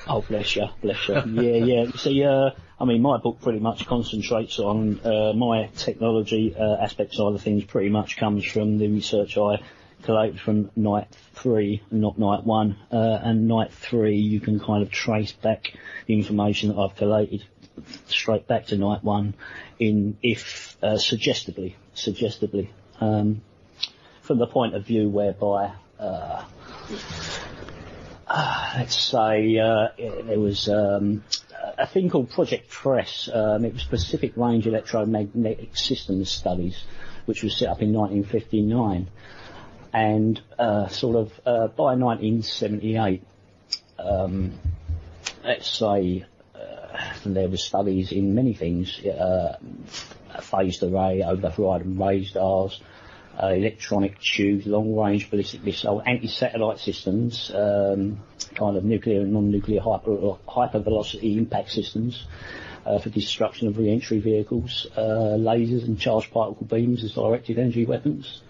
Oh, 0.07 0.21
bless 0.21 0.55
you, 0.55 0.67
bless 0.81 1.07
you. 1.07 1.15
Yeah, 1.15 1.63
yeah. 1.63 1.91
See, 1.91 2.23
uh, 2.23 2.49
I 2.79 2.85
mean, 2.85 3.01
my 3.01 3.17
book 3.19 3.39
pretty 3.41 3.59
much 3.59 3.85
concentrates 3.85 4.59
on 4.59 4.99
uh, 5.05 5.33
my 5.33 5.67
technology 5.75 6.53
uh, 6.53 6.77
aspect 6.81 7.15
of 7.19 7.41
things. 7.41 7.63
Pretty 7.65 7.89
much 7.89 8.17
comes 8.17 8.43
from 8.43 8.79
the 8.79 8.87
research 8.87 9.37
I 9.37 9.61
collated 10.03 10.39
from 10.39 10.71
night 10.75 11.07
three, 11.35 11.81
not 11.91 12.17
night 12.17 12.43
one. 12.43 12.77
Uh, 12.91 13.19
and 13.21 13.47
night 13.47 13.71
three, 13.71 14.17
you 14.17 14.39
can 14.39 14.59
kind 14.59 14.83
of 14.83 14.91
trace 14.91 15.31
back 15.31 15.73
the 16.05 16.13
information 16.13 16.69
that 16.69 16.77
I've 16.77 16.95
collated 16.95 17.43
straight 18.07 18.47
back 18.47 18.67
to 18.67 18.77
night 18.77 19.03
one, 19.03 19.33
in 19.79 20.17
if 20.21 20.77
uh, 20.83 20.97
suggestively, 20.97 21.75
suggestively, 21.93 22.69
um, 22.99 23.41
from 24.21 24.37
the 24.37 24.47
point 24.47 24.75
of 24.75 24.85
view 24.85 25.09
whereby. 25.09 25.73
Uh, 25.99 26.43
let's 28.77 28.95
say 28.95 29.57
uh, 29.57 29.89
there 29.97 30.39
was 30.39 30.69
um, 30.69 31.23
a 31.77 31.85
thing 31.87 32.09
called 32.09 32.29
Project 32.29 32.69
Press. 32.69 33.29
Um, 33.31 33.65
it 33.65 33.73
was 33.73 33.83
Pacific 33.83 34.33
Range 34.35 34.65
Electromagnetic 34.65 35.75
Systems 35.75 36.29
Studies, 36.29 36.83
which 37.25 37.43
was 37.43 37.55
set 37.55 37.69
up 37.69 37.81
in 37.81 37.93
1959, 37.93 39.07
and 39.93 40.41
uh, 40.57 40.87
sort 40.87 41.15
of 41.15 41.31
uh, 41.45 41.67
by 41.67 41.95
1978, 41.95 43.23
um, 43.99 44.53
let's 45.43 45.69
say 45.69 46.25
uh, 46.55 46.97
there 47.25 47.49
were 47.49 47.57
studies 47.57 48.11
in 48.11 48.35
many 48.35 48.53
things, 48.53 48.99
uh, 49.05 49.57
phased 50.41 50.83
array, 50.83 51.23
override 51.23 51.81
and 51.81 51.99
radars, 51.99 52.81
uh, 53.41 53.47
electronic 53.47 54.19
tubes, 54.19 54.65
long-range 54.65 55.29
ballistic 55.29 55.63
missile, 55.63 56.01
anti-satellite 56.05 56.79
systems, 56.79 57.51
um, 57.53 58.19
kind 58.55 58.77
of 58.77 58.83
nuclear 58.83 59.21
and 59.21 59.33
non-nuclear 59.33 59.81
hyper, 59.81 60.11
hypervelocity 60.47 61.37
impact 61.37 61.71
systems 61.71 62.25
uh, 62.85 62.99
for 62.99 63.09
destruction 63.09 63.67
of 63.67 63.77
re-entry 63.77 64.19
vehicles, 64.19 64.87
uh, 64.95 65.37
lasers 65.37 65.85
and 65.85 65.99
charged 65.99 66.31
particle 66.31 66.65
beams 66.65 67.03
as 67.03 67.13
directed 67.13 67.57
energy 67.57 67.85
weapons. 67.85 68.41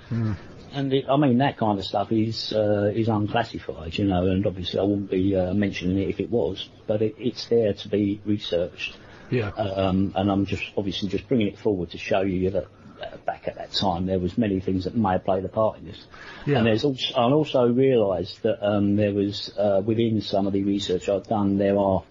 And 0.74 0.94
it, 0.94 1.06
I 1.10 1.18
mean 1.18 1.40
that 1.40 1.58
kind 1.58 1.80
of 1.80 1.86
stuff 1.86 2.12
is 2.12 2.54
uh, 2.54 2.92
is 2.94 3.08
unclassified, 3.08 3.98
you 3.98 4.06
know, 4.06 4.26
and 4.26 4.46
obviously 4.46 4.80
I 4.80 4.84
wouldn't 4.84 5.12
be 5.12 5.36
uh, 5.36 5.54
mentioning 5.54 5.98
it 5.98 6.10
if 6.10 6.20
it 6.20 6.30
was, 6.30 6.70
but 6.88 7.02
it, 7.02 7.16
it's 7.18 7.46
there 7.46 7.74
to 7.74 7.90
be 7.90 8.22
researched. 8.26 8.96
yeah. 9.30 9.50
Um, 9.50 10.14
and 10.16 10.32
I'm 10.32 10.46
just 10.46 10.64
obviously 10.78 11.10
just 11.10 11.28
bringing 11.28 11.48
it 11.48 11.60
forward 11.60 11.92
to 11.92 11.98
show 11.98 12.22
you 12.22 12.50
that 12.52 12.68
uh, 13.02 13.18
back 13.26 13.48
at 13.48 13.56
that 13.56 13.72
time 13.74 14.06
there 14.06 14.20
was 14.20 14.38
many 14.38 14.60
things 14.60 14.86
that 14.86 14.96
may 14.96 15.14
have 15.14 15.26
played 15.26 15.44
a 15.44 15.50
part 15.50 15.80
in 15.80 15.86
this. 15.86 16.06
Yeah. 16.46 16.60
And 16.60 16.68
there's 16.68 16.84
also, 16.84 17.14
I 17.16 17.24
also 17.32 17.68
realised 17.68 18.44
that 18.44 18.66
um, 18.66 18.96
there 18.96 19.14
was 19.14 19.52
uh, 19.58 19.82
within 19.84 20.22
some 20.22 20.48
of 20.48 20.54
the 20.54 20.64
research 20.64 21.10
I've 21.10 21.28
done 21.28 21.58
there 21.58 21.78
are 21.78 22.04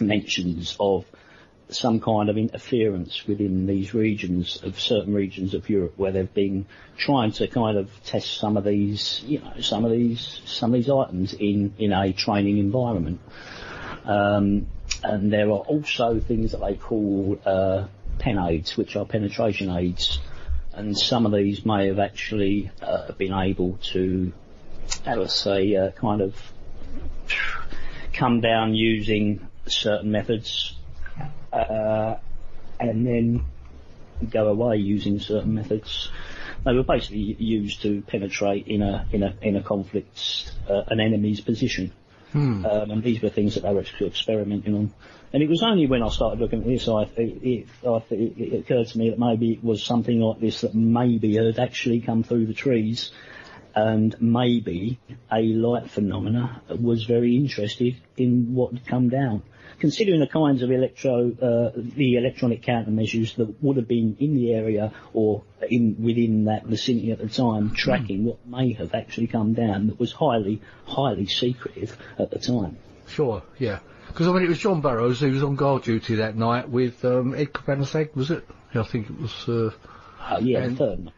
mentions 0.00 0.76
of 0.80 1.04
some 1.74 2.00
kind 2.00 2.28
of 2.28 2.36
interference 2.36 3.26
within 3.26 3.66
these 3.66 3.94
regions 3.94 4.62
of 4.62 4.80
certain 4.80 5.14
regions 5.14 5.54
of 5.54 5.68
Europe 5.68 5.94
where 5.96 6.12
they've 6.12 6.34
been 6.34 6.66
trying 6.96 7.32
to 7.32 7.46
kind 7.48 7.76
of 7.78 7.90
test 8.04 8.38
some 8.38 8.56
of 8.56 8.64
these, 8.64 9.22
you 9.26 9.40
know, 9.40 9.60
some 9.60 9.84
of 9.84 9.90
these, 9.90 10.40
some 10.44 10.74
of 10.74 10.80
these 10.80 10.90
items 10.90 11.34
in, 11.34 11.74
in 11.78 11.92
a 11.92 12.12
training 12.12 12.58
environment. 12.58 13.20
Um, 14.04 14.66
and 15.02 15.32
there 15.32 15.46
are 15.48 15.58
also 15.58 16.20
things 16.20 16.52
that 16.52 16.60
they 16.60 16.74
call 16.74 17.38
uh, 17.44 17.86
pen 18.18 18.38
aids, 18.38 18.76
which 18.76 18.96
are 18.96 19.04
penetration 19.04 19.70
aids, 19.70 20.20
and 20.72 20.96
some 20.96 21.26
of 21.26 21.32
these 21.32 21.66
may 21.66 21.88
have 21.88 21.98
actually 21.98 22.70
uh, 22.80 23.12
been 23.12 23.32
able 23.32 23.78
to, 23.92 24.32
how 25.04 25.16
do 25.16 25.24
I 25.24 25.26
say, 25.26 25.76
uh, 25.76 25.90
kind 25.92 26.20
of 26.20 26.34
come 28.12 28.40
down 28.40 28.74
using 28.74 29.46
certain 29.66 30.10
methods, 30.10 30.76
uh, 31.52 32.16
and 32.80 33.06
then 33.06 33.44
go 34.30 34.48
away 34.48 34.76
using 34.76 35.18
certain 35.18 35.54
methods. 35.54 36.10
They 36.64 36.72
were 36.72 36.84
basically 36.84 37.36
used 37.38 37.82
to 37.82 38.02
penetrate 38.02 38.68
in 38.68 38.82
a 38.82 39.06
in 39.12 39.22
a 39.22 39.34
in 39.42 39.56
a 39.56 39.62
conflict, 39.62 40.52
uh, 40.68 40.82
an 40.88 41.00
enemy's 41.00 41.40
position. 41.40 41.92
Um, 42.64 42.90
and 42.90 43.02
these 43.02 43.20
were 43.20 43.28
things 43.28 43.54
that 43.54 43.62
they 43.62 43.72
were 43.74 43.80
ex- 43.80 44.00
experimenting 44.00 44.74
on. 44.74 44.94
And 45.34 45.42
it 45.42 45.48
was 45.48 45.62
only 45.62 45.86
when 45.86 46.02
I 46.02 46.08
started 46.08 46.40
looking 46.40 46.60
at 46.60 46.66
this, 46.66 46.88
I, 46.88 47.02
it, 47.02 47.42
it, 47.42 47.68
I, 47.86 47.96
it, 48.10 48.38
it 48.38 48.60
occurred 48.60 48.88
to 48.88 48.98
me 48.98 49.10
that 49.10 49.18
maybe 49.18 49.52
it 49.52 49.64
was 49.64 49.82
something 49.82 50.20
like 50.20 50.40
this 50.40 50.62
that 50.62 50.74
maybe 50.74 51.36
had 51.36 51.58
actually 51.58 52.00
come 52.00 52.22
through 52.22 52.46
the 52.46 52.54
trees, 52.54 53.10
and 53.74 54.14
maybe 54.20 54.98
a 55.30 55.42
light 55.42 55.90
phenomena 55.90 56.62
was 56.68 57.04
very 57.04 57.36
interested 57.36 57.96
in 58.16 58.54
what 58.54 58.72
had 58.72 58.86
come 58.86 59.08
down. 59.08 59.42
Considering 59.82 60.20
the 60.20 60.28
kinds 60.28 60.62
of 60.62 60.70
electro, 60.70 61.32
uh, 61.42 61.72
the 61.74 62.14
electronic 62.16 62.62
countermeasures 62.62 63.34
that 63.34 63.60
would 63.60 63.76
have 63.76 63.88
been 63.88 64.16
in 64.20 64.36
the 64.36 64.54
area 64.54 64.92
or 65.12 65.42
in 65.68 65.96
within 65.98 66.44
that 66.44 66.64
vicinity 66.64 67.10
at 67.10 67.18
the 67.18 67.28
time, 67.28 67.74
tracking 67.74 68.24
what 68.24 68.46
may 68.46 68.74
have 68.74 68.94
actually 68.94 69.26
come 69.26 69.54
down, 69.54 69.88
that 69.88 69.98
was 69.98 70.12
highly, 70.12 70.62
highly 70.86 71.26
secretive 71.26 71.96
at 72.16 72.30
the 72.30 72.38
time. 72.38 72.76
Sure, 73.08 73.42
yeah. 73.58 73.80
Because 74.06 74.28
I 74.28 74.32
mean, 74.32 74.44
it 74.44 74.48
was 74.50 74.60
John 74.60 74.82
Burroughs 74.82 75.18
who 75.18 75.32
was 75.32 75.42
on 75.42 75.56
guard 75.56 75.82
duty 75.82 76.14
that 76.14 76.36
night 76.36 76.68
with 76.68 77.04
um, 77.04 77.34
Ed 77.34 77.52
Kavanagh, 77.52 78.06
was 78.14 78.30
it? 78.30 78.48
Yeah, 78.72 78.82
I 78.82 78.84
think 78.84 79.10
it 79.10 79.20
was 79.20 79.48
uh, 79.48 79.70
Oh 80.30 80.38
yeah, 80.38 80.68
the 80.68 80.76
third 80.76 81.04
night. 81.06 81.14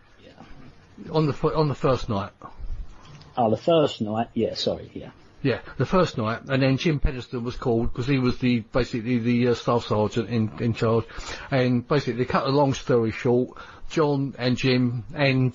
on 1.12 1.27
the 1.27 1.35
on 1.55 1.68
the 1.68 1.74
first 1.74 2.09
night. 2.09 2.33
Oh, 3.37 3.50
the 3.50 3.59
first 3.59 4.00
night. 4.00 4.29
Yeah, 4.33 4.55
sorry. 4.55 4.90
Yeah. 4.94 5.11
Yeah, 5.44 5.61
the 5.76 5.85
first 5.85 6.16
night, 6.16 6.40
and 6.48 6.62
then 6.62 6.78
Jim 6.78 6.98
Penniston 6.98 7.42
was 7.42 7.54
called 7.54 7.92
because 7.92 8.07
he 8.07 8.18
was 8.18 8.38
the 8.38 8.61
basically 8.61 9.18
the 9.18 9.48
uh, 9.48 9.54
staff 9.54 9.85
sergeant 9.85 10.30
in 10.30 10.50
in 10.59 10.72
charge, 10.72 11.04
and 11.50 11.87
basically 11.87 12.24
cut 12.24 12.46
a 12.46 12.48
long 12.48 12.72
story 12.72 13.11
short, 13.11 13.59
John 13.90 14.35
and 14.38 14.57
Jim 14.57 15.04
and 15.12 15.52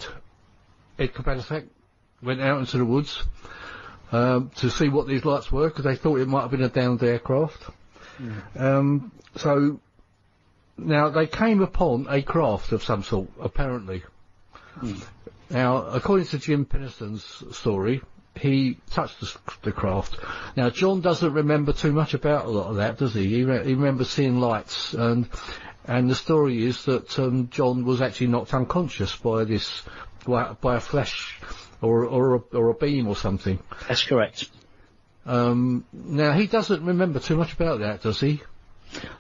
Ed 1.00 1.16
Kavanagh 1.16 1.64
went 2.22 2.40
out 2.40 2.60
into 2.60 2.78
the 2.78 2.86
woods 2.86 3.24
um, 4.12 4.52
to 4.58 4.70
see 4.70 4.90
what 4.90 5.08
these 5.08 5.26
lights 5.26 5.52
were 5.52 5.70
because 5.70 5.86
they 5.86 5.96
thought 5.96 6.20
it 6.20 6.28
might 6.28 6.42
have 6.42 6.52
been 6.52 6.62
a 6.62 6.70
downed 6.70 7.02
aircraft. 7.02 7.64
Um, 8.56 9.12
so 9.38 9.80
now 10.78 11.10
they 11.10 11.26
came 11.26 11.64
upon 11.64 12.06
a 12.12 12.22
craft 12.22 12.74
of 12.74 12.84
some 12.84 13.02
sort, 13.02 13.30
apparently. 13.42 14.04
Now, 15.50 15.78
according 15.78 16.28
to 16.28 16.38
Jim 16.38 16.66
Penniston's 16.66 17.58
story, 17.58 18.02
he 18.36 18.78
touched 18.92 19.20
the, 19.20 19.38
the 19.64 19.72
craft. 19.72 20.18
Now, 20.56 20.70
John 20.70 21.02
doesn't 21.02 21.34
remember 21.34 21.74
too 21.74 21.92
much 21.92 22.14
about 22.14 22.46
a 22.46 22.50
lot 22.50 22.70
of 22.70 22.78
that, 22.78 22.98
does 22.98 23.14
he? 23.14 23.28
He, 23.28 23.44
re- 23.44 23.66
he 23.66 23.74
remembers 23.74 24.10
seeing 24.10 24.40
lights, 24.40 24.94
and 24.94 25.28
and 25.86 26.10
the 26.10 26.16
story 26.16 26.64
is 26.66 26.86
that 26.86 27.18
um, 27.18 27.50
John 27.50 27.86
was 27.86 28.02
actually 28.02 28.28
knocked 28.28 28.54
unconscious 28.54 29.16
by 29.16 29.44
this 29.44 29.84
by, 30.26 30.54
by 30.62 30.76
a 30.76 30.80
flash 30.80 31.40
or 31.82 32.06
or 32.06 32.36
a, 32.36 32.40
or 32.54 32.70
a 32.70 32.74
beam 32.74 33.08
or 33.08 33.16
something. 33.16 33.60
That's 33.88 34.04
correct. 34.04 34.50
Um, 35.26 35.86
now 35.94 36.32
he 36.32 36.48
doesn't 36.48 36.84
remember 36.86 37.20
too 37.20 37.38
much 37.38 37.54
about 37.54 37.80
that, 37.80 38.02
does 38.02 38.20
he? 38.20 38.42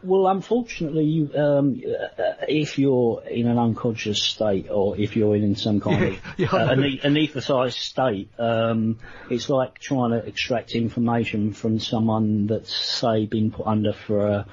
Well, 0.02 0.28
unfortunately, 0.28 1.06
you, 1.06 1.32
um, 1.36 1.82
uh, 1.86 2.46
if 2.48 2.80
you're 2.80 3.22
in 3.30 3.48
an 3.48 3.58
unconscious 3.58 4.22
state 4.22 4.68
or 4.70 4.98
if 4.98 5.16
you're 5.16 5.36
in 5.36 5.56
some 5.56 5.80
kind 5.80 6.04
of 6.04 6.20
Yeah, 6.38 6.48
uh, 6.52 6.76
anaesthetised 6.76 7.78
state, 7.78 8.30
um, 8.40 9.00
it's 9.30 9.50
like 9.50 9.80
trying 9.80 10.12
to 10.12 10.26
extract 10.26 10.72
information 10.72 11.54
from 11.54 11.80
someone 11.80 12.48
that's, 12.48 12.74
say, 12.74 13.26
been 13.26 13.52
put 13.52 13.68
under 13.68 13.94
for 13.94 14.28
a, 14.28 14.46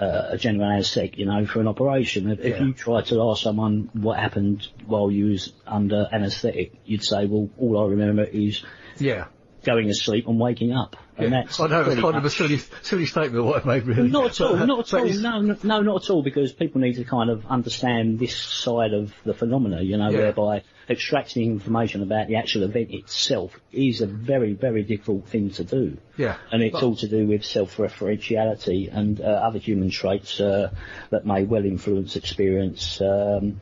uh, 0.00 0.28
a 0.30 0.38
general 0.38 0.70
anaesthetic, 0.70 1.18
you 1.18 1.26
know, 1.26 1.46
for 1.46 1.60
an 1.60 1.68
operation. 1.68 2.30
If, 2.30 2.40
if 2.40 2.60
you 2.60 2.72
try 2.72 3.02
to 3.02 3.30
ask 3.30 3.42
someone 3.42 3.90
what 3.92 4.18
happened 4.18 4.66
while 4.86 5.10
you 5.10 5.26
was 5.26 5.52
under 5.66 6.08
anaesthetic, 6.12 6.74
you'd 6.84 7.04
say, 7.04 7.26
well, 7.26 7.50
all 7.58 7.84
I 7.84 7.90
remember 7.90 8.24
is 8.24 8.64
Yeah. 8.98 9.26
Going 9.64 9.88
asleep 9.90 10.26
and 10.28 10.38
waking 10.40 10.72
up. 10.72 10.96
And 11.16 11.30
Yeah. 11.32 11.42
that's 11.42 11.60
I 11.60 11.66
know 11.66 11.82
it's 11.82 12.00
kind 12.00 12.16
of 12.16 12.24
a 12.24 12.30
silly, 12.30 12.58
silly 12.82 13.06
statement 13.06 13.44
what 13.44 13.64
I 13.66 13.68
made, 13.68 13.84
really. 13.86 14.08
not 14.08 14.30
at 14.32 14.40
all, 14.40 14.56
not 14.66 14.92
at 14.92 15.00
all. 15.00 15.06
No, 15.08 15.40
no, 15.40 15.56
no, 15.62 15.80
not 15.82 16.04
at 16.04 16.10
all. 16.10 16.22
Because 16.22 16.52
people 16.52 16.80
need 16.80 16.94
to 16.96 17.04
kind 17.04 17.28
of 17.30 17.44
understand 17.46 18.18
this 18.18 18.34
side 18.36 18.94
of 18.94 19.12
the 19.24 19.34
phenomena, 19.34 19.82
you 19.82 19.96
know, 19.98 20.08
Yeah. 20.10 20.18
whereby 20.18 20.62
extracting 20.88 21.44
information 21.52 22.02
about 22.02 22.26
the 22.28 22.36
actual 22.36 22.62
event 22.64 22.90
itself 22.90 23.58
is 23.72 24.00
a 24.00 24.06
very, 24.06 24.54
very 24.54 24.82
difficult 24.82 25.26
thing 25.28 25.50
to 25.50 25.62
do. 25.64 25.96
Yeah. 26.16 26.36
And 26.50 26.62
it's 26.62 26.72
But- 26.72 26.82
all 26.82 26.96
to 26.96 27.06
do 27.08 27.26
with 27.26 27.44
self-referentiality 27.44 28.92
and 28.92 29.20
uh, 29.20 29.24
other 29.24 29.58
human 29.58 29.90
traits 29.90 30.40
uh, 30.40 30.70
that 31.10 31.26
may 31.26 31.44
well 31.44 31.64
influence 31.64 32.16
experience. 32.16 33.00
Um, 33.00 33.60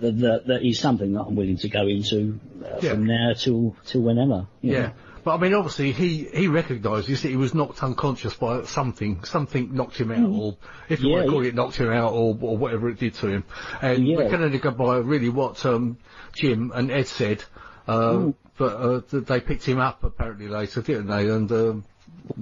that, 0.00 0.18
that, 0.20 0.46
that 0.46 0.62
is 0.66 0.78
something 0.78 1.12
that 1.14 1.22
I'm 1.22 1.36
willing 1.36 1.56
to 1.58 1.68
go 1.68 1.86
into 1.86 2.38
uh, 2.64 2.78
Yeah. 2.82 2.90
from 2.90 3.06
now 3.06 3.32
till 3.36 3.76
till 3.86 4.02
whenever. 4.02 4.46
Yeah. 4.62 4.80
know. 4.80 4.90
But 5.22 5.34
I 5.34 5.38
mean, 5.38 5.54
obviously, 5.54 5.92
he, 5.92 6.24
he 6.24 6.48
recognises 6.48 7.22
that 7.22 7.28
he 7.28 7.36
was 7.36 7.54
knocked 7.54 7.82
unconscious 7.82 8.34
by 8.34 8.64
something. 8.64 9.24
Something 9.24 9.74
knocked 9.74 9.96
him 9.96 10.10
out, 10.10 10.30
or 10.30 10.56
if 10.88 11.00
you 11.00 11.08
Yeah, 11.08 11.16
want 11.16 11.26
to 11.26 11.32
call 11.32 11.44
it 11.44 11.54
knocked 11.54 11.76
him 11.76 11.90
out, 11.90 12.12
or, 12.12 12.36
or 12.40 12.56
whatever 12.56 12.88
it 12.88 12.98
did 12.98 13.14
to 13.16 13.28
him. 13.28 13.44
And 13.82 14.04
we 14.06 14.14
Yeah. 14.14 14.28
can 14.30 14.42
only 14.42 14.58
go 14.58 14.70
by 14.70 14.96
really 14.98 15.28
what 15.28 15.64
um, 15.66 15.98
Jim 16.32 16.72
and 16.74 16.90
Ed 16.90 17.06
said. 17.06 17.44
Uh, 17.86 18.32
but 18.56 18.76
uh, 18.76 19.00
they 19.12 19.40
picked 19.40 19.64
him 19.64 19.78
up 19.78 20.04
apparently 20.04 20.48
later, 20.48 20.82
didn't 20.82 21.06
they? 21.06 21.28
And 21.28 21.50
um, 21.52 21.84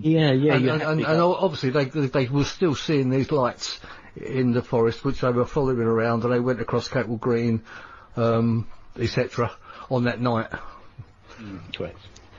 Yeah, 0.01 0.33
yeah, 0.33 0.55
and, 0.55 0.69
and, 0.69 0.83
and, 0.83 1.01
and 1.01 1.21
obviously 1.21 1.71
they 1.71 1.85
they 1.85 2.27
were 2.27 2.45
still 2.45 2.75
seeing 2.75 3.11
these 3.11 3.31
lights 3.33 3.81
in 4.17 4.53
the 4.53 4.63
forest, 4.63 5.05
which 5.05 5.21
they 5.21 5.31
were 5.31 5.47
following 5.47 5.79
around, 5.79 6.25
and 6.25 6.33
they 6.33 6.41
went 6.41 6.61
across 6.61 6.89
Capel 6.89 7.17
Green, 7.17 7.63
um, 8.17 8.67
etc. 8.99 9.53
on 9.91 10.05
that 10.05 10.21
night. 10.21 10.49
correct. 11.75 11.99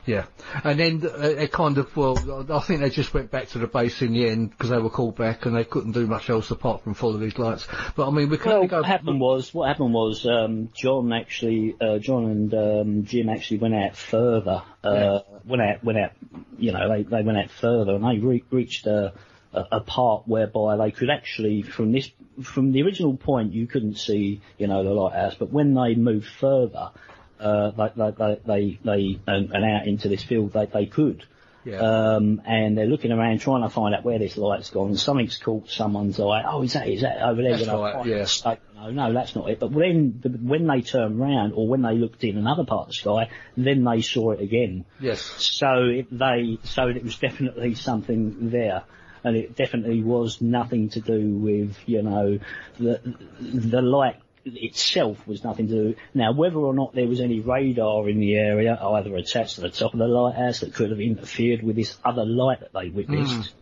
Yeah, 0.10 0.26
and 0.63 0.80
then 0.80 1.06
uh, 1.06 1.19
it 1.19 1.52
kind 1.52 1.78
of 1.78 1.95
well, 1.95 2.17
I 2.52 2.62
think 2.62 2.80
they 2.80 2.89
just 2.89 3.13
went 3.13 3.30
back 3.30 3.50
to 3.50 3.60
the 3.60 3.67
base 3.67 4.02
in 4.02 4.13
the 4.13 4.28
end 4.28 4.50
because 4.50 4.72
they 4.72 4.80
were 4.80 4.89
called 4.89 5.15
back 5.15 5.45
and 5.45 5.56
they 5.56 5.63
couldn't 5.63 5.91
do 5.91 6.08
much 6.08 6.32
else 6.32 6.50
apart 6.50 6.84
from 6.84 6.95
follow 6.95 7.17
these 7.17 7.38
lights. 7.38 7.67
But 7.95 8.08
I 8.08 8.12
mean, 8.12 8.28
we 8.28 8.38
can 8.39 8.52
Well, 8.52 8.65
go. 8.67 8.78
what 8.78 8.88
happened 8.88 9.19
was 9.22 9.54
what 9.54 9.67
happened 9.67 9.93
was 9.93 10.26
um, 10.26 10.69
John 10.74 11.13
actually, 11.13 11.76
uh, 11.80 12.00
John 12.00 12.26
and 12.26 12.54
um, 12.56 13.06
Jim 13.06 13.30
actually 13.30 13.60
went 13.60 13.76
out 13.76 13.95
further. 13.95 14.63
Uh, 14.84 15.19
Went 15.45 15.62
out, 15.62 15.84
went 15.84 16.00
out. 16.00 16.12
You 16.58 16.72
know, 16.72 16.89
they 16.89 17.04
they 17.04 17.22
went 17.22 17.38
out 17.38 17.52
further 17.52 17.93
and 17.93 18.04
they 18.04 18.17
re- 18.17 18.43
reached 18.50 18.88
a, 18.88 19.13
a 19.54 19.65
a 19.74 19.80
part 19.82 20.28
whereby 20.28 20.78
they 20.78 20.89
could 20.91 21.12
actually, 21.12 21.62
from 21.62 21.91
this, 21.91 22.10
from 22.41 22.72
the 22.72 22.82
original 22.82 23.15
point, 23.15 23.54
you 23.54 23.67
couldn't 23.67 23.95
see, 24.00 24.41
you 24.58 24.65
know, 24.67 24.84
the 24.84 24.89
lighthouse. 24.89 25.36
But 25.36 25.52
when 25.52 25.76
they 25.76 25.93
moved 25.95 26.28
further, 26.28 26.91
uh, 27.39 27.71
they 27.71 28.12
they 28.12 28.39
they 28.45 28.80
they, 28.84 29.19
and, 29.28 29.52
and 29.52 29.65
out 29.65 29.88
into 29.88 30.10
this 30.10 30.23
field, 30.23 30.54
they 30.54 30.65
they 30.65 30.86
could. 30.86 31.25
Yeah. 31.65 31.80
Um, 32.15 32.41
and 32.45 32.78
they're 32.78 32.88
looking 32.88 33.12
around 33.12 33.39
trying 33.39 33.63
to 33.63 33.69
find 33.69 33.93
out 33.93 34.04
where 34.04 34.17
this 34.17 34.38
light's 34.38 34.69
gone. 34.69 34.95
Something's 34.95 35.38
caught 35.38 35.69
someone's 35.69 36.19
eye. 36.19 36.43
Oh, 36.47 36.63
is 36.63 36.73
that, 36.73 36.88
is 36.88 37.02
that 37.02 37.21
over 37.21 37.41
there? 37.41 37.58
That's 37.58 37.67
right, 37.69 38.06
yeah. 38.06 38.25
like, 38.45 38.62
No, 38.75 38.91
no, 38.91 39.13
that's 39.13 39.36
not 39.36 39.49
it. 39.49 39.60
But 39.60 39.71
when, 39.71 40.21
when 40.41 40.67
they 40.67 40.82
turned 40.82 41.19
round 41.19 41.54
or 41.54 41.67
when 41.67 41.82
they 41.82 41.95
looked 41.95 42.23
in 42.23 42.38
another 42.38 42.63
part 42.63 42.84
of 42.84 42.88
the 42.88 42.93
sky, 42.93 43.30
then 43.58 43.84
they 43.84 44.02
saw 44.02 44.32
it 44.32 44.41
again. 44.41 44.86
Yes. 44.99 45.21
So 45.21 45.84
it, 45.84 46.08
they, 46.17 46.60
so 46.63 46.88
it 46.88 47.04
was 47.04 47.17
definitely 47.17 47.75
something 47.75 48.49
there. 48.49 48.84
And 49.21 49.36
it 49.36 49.58
definitely 49.58 50.02
was 50.02 50.41
nothing 50.41 50.89
to 50.91 51.02
do 51.02 51.36
with, 51.36 51.75
you 51.86 52.02
know, 52.02 52.39
the, 52.80 53.02
the 53.41 53.82
light 53.82 54.21
itself 54.45 55.28
was 55.28 55.43
nothing 55.43 55.67
to 55.67 55.73
do. 55.73 55.95
Now, 56.13 56.32
whether 56.32 56.58
or 56.58 56.73
not 56.73 56.93
there 56.93 57.08
was 57.08 57.21
any 57.21 57.39
radar 57.39 58.08
in 58.10 58.19
the 58.19 58.36
area, 58.36 58.78
either 58.82 59.15
attached 59.15 59.56
to 59.56 59.62
the 59.62 59.69
top 59.69 59.93
of 59.93 59.99
the 59.99 60.08
lighthouse 60.08 60.62
that 60.62 60.73
could 60.73 60.91
have 60.91 60.99
interfered 60.99 61.63
with 61.63 61.75
this 61.75 61.97
other 62.04 62.25
light 62.25 62.62
that 62.62 62.73
they 62.73 62.89
witnessed, 62.89 63.54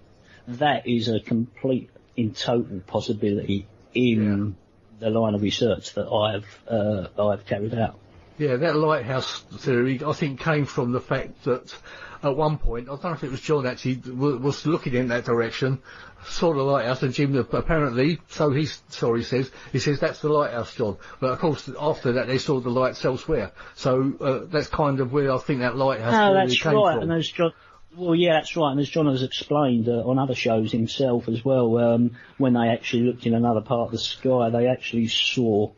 that 0.47 0.87
is 0.87 1.09
a 1.09 1.19
complete, 1.19 1.89
in 2.15 2.33
total 2.33 2.79
possibility 2.79 3.67
in 3.93 4.55
the 4.99 5.09
line 5.09 5.35
of 5.35 5.41
research 5.41 5.93
that 5.93 6.07
I've, 6.07 6.59
uh, 6.67 7.07
I've 7.21 7.45
carried 7.45 7.75
out. 7.75 7.99
Yeah, 8.37 8.57
that 8.57 8.75
lighthouse 8.75 9.41
theory, 9.41 10.01
I 10.05 10.13
think, 10.13 10.39
came 10.39 10.65
from 10.65 10.91
the 10.91 11.01
fact 11.01 11.43
that 11.45 11.75
at 12.23 12.35
one 12.35 12.57
point, 12.57 12.87
I 12.87 12.91
don't 12.91 13.03
know 13.03 13.11
if 13.13 13.23
it 13.23 13.31
was 13.31 13.41
John 13.41 13.65
actually 13.65 14.01
was 14.11 14.65
looking 14.65 14.93
in 14.93 15.07
that 15.09 15.25
direction, 15.25 15.79
saw 16.25 16.53
the 16.53 16.61
lighthouse, 16.61 17.03
and 17.03 17.13
Jim 17.13 17.35
apparently, 17.35 18.19
so 18.29 18.51
he's 18.51 18.81
sorry, 18.89 19.19
he 19.19 19.25
says, 19.25 19.51
he 19.71 19.79
says 19.79 19.99
that's 19.99 20.19
the 20.21 20.29
lighthouse, 20.29 20.75
John. 20.75 20.97
But 21.19 21.31
of 21.31 21.39
course, 21.39 21.69
after 21.79 22.13
that, 22.13 22.27
they 22.27 22.37
saw 22.37 22.59
the 22.59 22.69
lights 22.69 23.03
elsewhere. 23.05 23.51
So 23.75 24.13
uh, 24.19 24.39
that's 24.45 24.67
kind 24.67 24.99
of 24.99 25.13
where 25.13 25.31
I 25.31 25.37
think 25.37 25.61
that 25.61 25.75
lighthouse 25.75 26.13
No, 26.13 26.33
theory 26.33 26.47
that's 26.47 26.61
came 26.61 26.75
right. 26.75 26.93
from. 26.95 27.03
And 27.03 27.19
as 27.19 27.29
John, 27.29 27.53
well, 27.95 28.15
yeah, 28.15 28.33
that's 28.33 28.55
right. 28.55 28.71
And 28.71 28.79
as 28.79 28.89
John 28.89 29.07
has 29.07 29.23
explained 29.23 29.87
uh, 29.87 30.07
on 30.07 30.19
other 30.19 30.35
shows 30.35 30.71
himself 30.71 31.27
as 31.27 31.43
well, 31.43 31.77
um, 31.77 32.17
when 32.37 32.53
they 32.53 32.67
actually 32.69 33.03
looked 33.03 33.25
in 33.25 33.33
another 33.33 33.61
part 33.61 33.87
of 33.87 33.91
the 33.91 33.99
sky, 33.99 34.49
they 34.49 34.67
actually 34.67 35.07
saw 35.07 35.71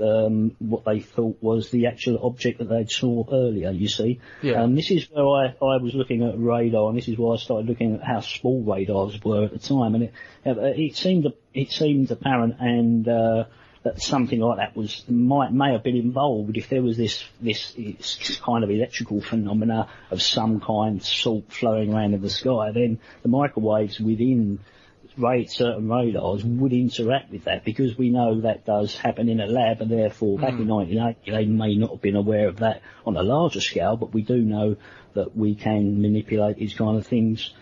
um, 0.00 0.56
what 0.58 0.84
they 0.84 1.00
thought 1.00 1.38
was 1.40 1.70
the 1.70 1.86
actual 1.86 2.18
object 2.26 2.58
that 2.58 2.68
they'd 2.68 2.90
saw 2.90 3.24
earlier. 3.32 3.70
You 3.70 3.88
see, 3.88 4.20
Yeah. 4.42 4.62
um, 4.62 4.74
this 4.74 4.90
is 4.90 5.08
where 5.10 5.24
I, 5.24 5.46
I 5.64 5.76
was 5.82 5.94
looking 5.94 6.22
at 6.22 6.34
radar, 6.38 6.88
and 6.88 6.98
this 6.98 7.08
is 7.08 7.18
why 7.18 7.34
I 7.34 7.36
started 7.36 7.68
looking 7.68 7.94
at 7.94 8.02
how 8.02 8.20
small 8.20 8.62
radars 8.62 9.22
were 9.22 9.44
at 9.44 9.52
the 9.52 9.58
time, 9.58 9.94
and 9.94 10.04
it 10.04 10.12
uh, 10.46 10.52
it 10.60 10.96
seemed 10.96 11.32
it 11.52 11.70
seemed 11.70 12.10
apparent 12.10 12.56
and. 12.60 13.08
Uh, 13.08 13.44
that 13.84 14.00
something 14.00 14.40
like 14.40 14.56
that 14.56 14.74
was 14.74 15.04
might 15.10 15.52
may 15.52 15.72
have 15.72 15.82
been 15.82 15.96
involved 15.96 16.56
if 16.56 16.70
there 16.70 16.82
was 16.82 16.96
this 16.96 17.22
this, 17.42 17.72
this 17.72 18.40
kind 18.42 18.64
of 18.64 18.70
electrical 18.70 19.20
phenomena 19.20 19.90
of 20.10 20.22
some 20.22 20.58
kind 20.58 21.02
salt 21.02 21.52
flowing 21.52 21.92
around 21.92 22.14
in 22.14 22.22
the 22.22 22.30
sky, 22.30 22.72
then 22.72 22.98
the 23.22 23.28
microwaves 23.28 24.00
within 24.00 24.58
rate 25.16 25.50
certain 25.50 25.88
radars 25.88 26.44
would 26.44 26.72
interact 26.72 27.30
with 27.30 27.44
that 27.44 27.64
because 27.64 27.96
we 27.96 28.10
know 28.10 28.40
that 28.40 28.64
does 28.64 28.96
happen 28.96 29.28
in 29.28 29.40
a 29.40 29.46
lab 29.46 29.80
and 29.80 29.90
therefore 29.90 30.38
back 30.38 30.54
in 30.54 30.66
1980 30.66 31.30
they 31.30 31.44
may 31.46 31.76
not 31.76 31.90
have 31.90 32.02
been 32.02 32.16
aware 32.16 32.48
of 32.48 32.56
that 32.56 32.82
on 33.06 33.16
a 33.16 33.22
larger 33.22 33.60
scale 33.60 33.96
but 33.96 34.12
we 34.12 34.22
do 34.22 34.38
know 34.38 34.76
that 35.14 35.36
we 35.36 35.54
can 35.54 36.02
manipulate 36.02 36.56
these 36.56 36.74
kind 36.74 36.98
of 36.98 37.06
things 37.06 37.54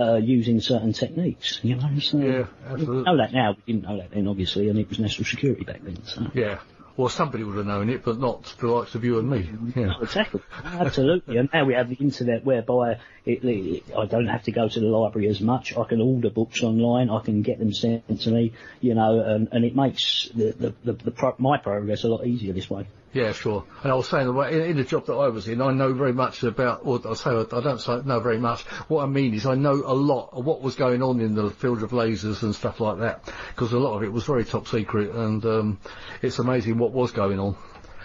uh, 0.00 0.14
using 0.14 0.60
certain 0.60 0.92
techniques, 0.92 1.58
you 1.62 1.74
know. 1.74 1.98
So 1.98 2.18
Yeah, 2.18 2.46
we 2.66 2.72
absolutely. 2.72 3.02
know 3.02 3.16
that 3.16 3.32
now. 3.32 3.56
We 3.66 3.72
didn't 3.72 3.88
know 3.88 3.98
that 3.98 4.12
then, 4.12 4.28
obviously, 4.28 4.68
and 4.68 4.78
it 4.78 4.88
was 4.88 5.00
national 5.00 5.24
security 5.24 5.64
back 5.64 5.82
then. 5.82 6.04
So. 6.04 6.26
Yeah. 6.34 6.60
Well, 6.98 7.08
somebody 7.08 7.44
would 7.44 7.56
have 7.56 7.66
known 7.66 7.90
it, 7.90 8.04
but 8.04 8.18
not 8.18 8.42
the 8.58 8.66
likes 8.66 8.96
of 8.96 9.04
you 9.04 9.20
and 9.20 9.30
me. 9.30 9.48
Yeah. 9.76 9.94
Exactly, 10.02 10.40
absolutely. 10.64 11.36
and 11.36 11.48
now 11.54 11.64
we 11.64 11.74
have 11.74 11.88
the 11.88 11.94
internet 11.94 12.44
whereby 12.44 12.98
it, 13.24 13.44
it, 13.44 13.84
I 13.96 14.06
don't 14.06 14.26
have 14.26 14.42
to 14.44 14.50
go 14.50 14.68
to 14.68 14.80
the 14.80 14.86
library 14.86 15.28
as 15.28 15.40
much. 15.40 15.76
I 15.76 15.84
can 15.84 16.00
order 16.00 16.28
books 16.28 16.60
online. 16.64 17.08
I 17.08 17.20
can 17.20 17.42
get 17.42 17.60
them 17.60 17.72
sent 17.72 18.20
to 18.22 18.30
me, 18.30 18.52
you 18.80 18.94
know, 18.94 19.20
and, 19.20 19.48
and 19.52 19.64
it 19.64 19.76
makes 19.76 20.28
the, 20.34 20.50
the, 20.50 20.74
the, 20.82 20.92
the 21.04 21.10
pro- 21.12 21.36
my 21.38 21.56
progress 21.58 22.02
a 22.02 22.08
lot 22.08 22.26
easier 22.26 22.52
this 22.52 22.68
way. 22.68 22.88
Yeah, 23.12 23.32
sure. 23.32 23.64
And 23.82 23.90
I 23.90 23.94
was 23.94 24.08
saying, 24.08 24.28
in, 24.28 24.60
in 24.62 24.76
the 24.76 24.84
job 24.84 25.06
that 25.06 25.14
I 25.14 25.28
was 25.28 25.48
in, 25.48 25.62
I 25.62 25.72
know 25.72 25.94
very 25.94 26.12
much 26.12 26.42
about, 26.42 26.82
or 26.84 27.00
I 27.08 27.14
say 27.14 27.30
I 27.30 27.60
don't 27.60 27.80
say 27.80 28.02
know 28.04 28.20
very 28.20 28.38
much. 28.38 28.62
What 28.88 29.02
I 29.02 29.06
mean 29.06 29.32
is 29.34 29.46
I 29.46 29.54
know 29.54 29.72
a 29.72 29.94
lot 29.94 30.30
of 30.32 30.44
what 30.44 30.60
was 30.60 30.74
going 30.76 31.02
on 31.02 31.20
in 31.20 31.34
the 31.34 31.50
field 31.50 31.82
of 31.82 31.90
lasers 31.90 32.42
and 32.42 32.54
stuff 32.54 32.80
like 32.80 32.98
that, 32.98 33.24
because 33.54 33.72
a 33.72 33.78
lot 33.78 33.96
of 33.96 34.02
it 34.02 34.12
was 34.12 34.24
very 34.24 34.44
top 34.44 34.68
secret, 34.68 35.12
and 35.12 35.44
um, 35.46 35.80
it's 36.20 36.38
amazing 36.38 36.76
what 36.78 36.92
was 36.92 37.12
going 37.12 37.38
on. 37.38 37.56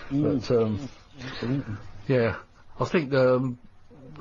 But 0.09 0.49
um, 0.51 0.89
yeah, 2.07 2.37
I 2.79 2.85
think 2.85 3.13
um, 3.13 3.57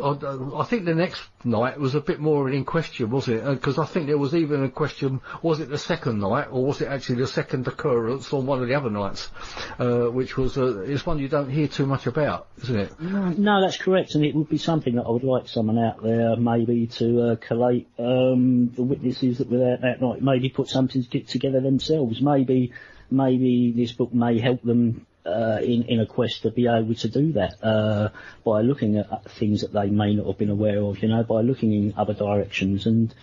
I, 0.01 0.61
I 0.61 0.65
think 0.65 0.85
the 0.85 0.95
next 0.95 1.23
night 1.45 1.79
was 1.79 1.95
a 1.95 2.01
bit 2.01 2.21
more 2.21 2.49
in 2.49 2.65
question, 2.65 3.11
wasn't 3.11 3.39
it? 3.39 3.45
Because 3.45 3.79
I 3.79 3.85
think 3.85 4.07
there 4.07 4.19
was 4.19 4.35
even 4.35 4.63
a 4.63 4.69
question: 4.69 5.21
was 5.43 5.61
it 5.61 5.69
the 5.69 5.79
second 5.79 6.21
night, 6.21 6.49
or 6.51 6.65
was 6.65 6.81
it 6.81 6.89
actually 6.89 7.17
the 7.17 7.27
second 7.27 7.67
occurrence 7.67 8.33
on 8.33 8.47
one 8.47 8.63
of 8.63 8.69
the 8.69 8.75
other 8.75 8.91
nights? 8.91 9.31
Uh, 9.79 10.07
which 10.07 10.37
was 10.37 10.57
uh, 10.57 10.81
it's 10.81 11.05
one 11.05 11.19
you 11.19 11.29
don't 11.29 11.51
hear 11.51 11.69
too 11.69 11.87
much 11.87 12.07
about, 12.07 12.49
isn't 12.63 12.77
it? 12.77 13.01
No, 13.01 13.61
that's 13.61 13.77
correct, 13.77 14.15
and 14.15 14.25
it 14.25 14.35
would 14.35 14.49
be 14.49 14.59
something 14.59 14.95
that 14.97 15.05
I 15.05 15.11
would 15.11 15.25
like 15.25 15.49
someone 15.49 15.79
out 15.79 16.03
there 16.03 16.37
maybe 16.37 16.87
to 16.99 17.23
uh, 17.23 17.37
collate 17.37 17.89
um, 17.99 18.71
the 18.75 18.83
witnesses 18.83 19.39
that 19.39 19.51
were 19.51 19.59
there 19.59 19.79
that 19.79 20.01
night. 20.01 20.23
Maybe 20.23 20.49
put 20.49 20.69
something 20.69 21.05
to- 21.05 21.21
together 21.21 21.61
themselves. 21.61 22.21
Maybe, 22.21 22.73
maybe 23.11 23.73
this 23.77 23.93
book 23.93 24.13
may 24.15 24.39
help 24.39 24.63
them 24.63 25.07
uh, 25.25 25.59
in, 25.63 25.85
in 25.85 26.01
a 26.01 26.07
quest 26.07 26.43
to 26.43 26.51
be 26.51 26.67
able 26.67 26.95
to 26.95 27.09
do 27.09 27.33
that 27.33 27.55
uh, 27.63 28.09
by 28.45 28.61
looking 28.61 28.97
at 28.97 29.31
things 29.33 29.61
that 29.61 29.73
they 29.73 29.89
may 29.89 30.15
not 30.15 30.27
have 30.27 30.39
been 30.39 30.51
aware 30.51 30.81
of, 30.83 31.03
you 31.03 31.09
know, 31.09 31.23
by 31.23 31.41
looking 31.41 31.73
in 31.73 31.95
other 31.97 32.15
directions 32.15 32.87
and 32.87 33.15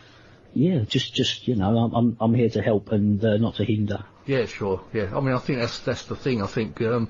yeah, 0.54 0.80
just 0.80 1.14
just 1.14 1.48
you 1.48 1.56
know, 1.56 1.78
I'm 1.78 1.94
I'm, 1.94 2.18
I'm 2.20 2.34
here 2.34 2.50
to 2.50 2.62
help 2.62 2.92
and 2.92 3.24
uh, 3.24 3.38
not 3.38 3.56
to 3.56 3.66
hinder. 3.66 4.04
Yeah, 4.30 4.46
sure. 4.46 4.80
Yeah, 4.94 5.10
I 5.18 5.22
mean, 5.22 5.34
I 5.34 5.40
think 5.40 5.58
that's 5.58 5.80
that's 5.80 6.04
the 6.04 6.16
thing. 6.16 6.44
I 6.44 6.46
think 6.46 6.80
um, 6.84 7.10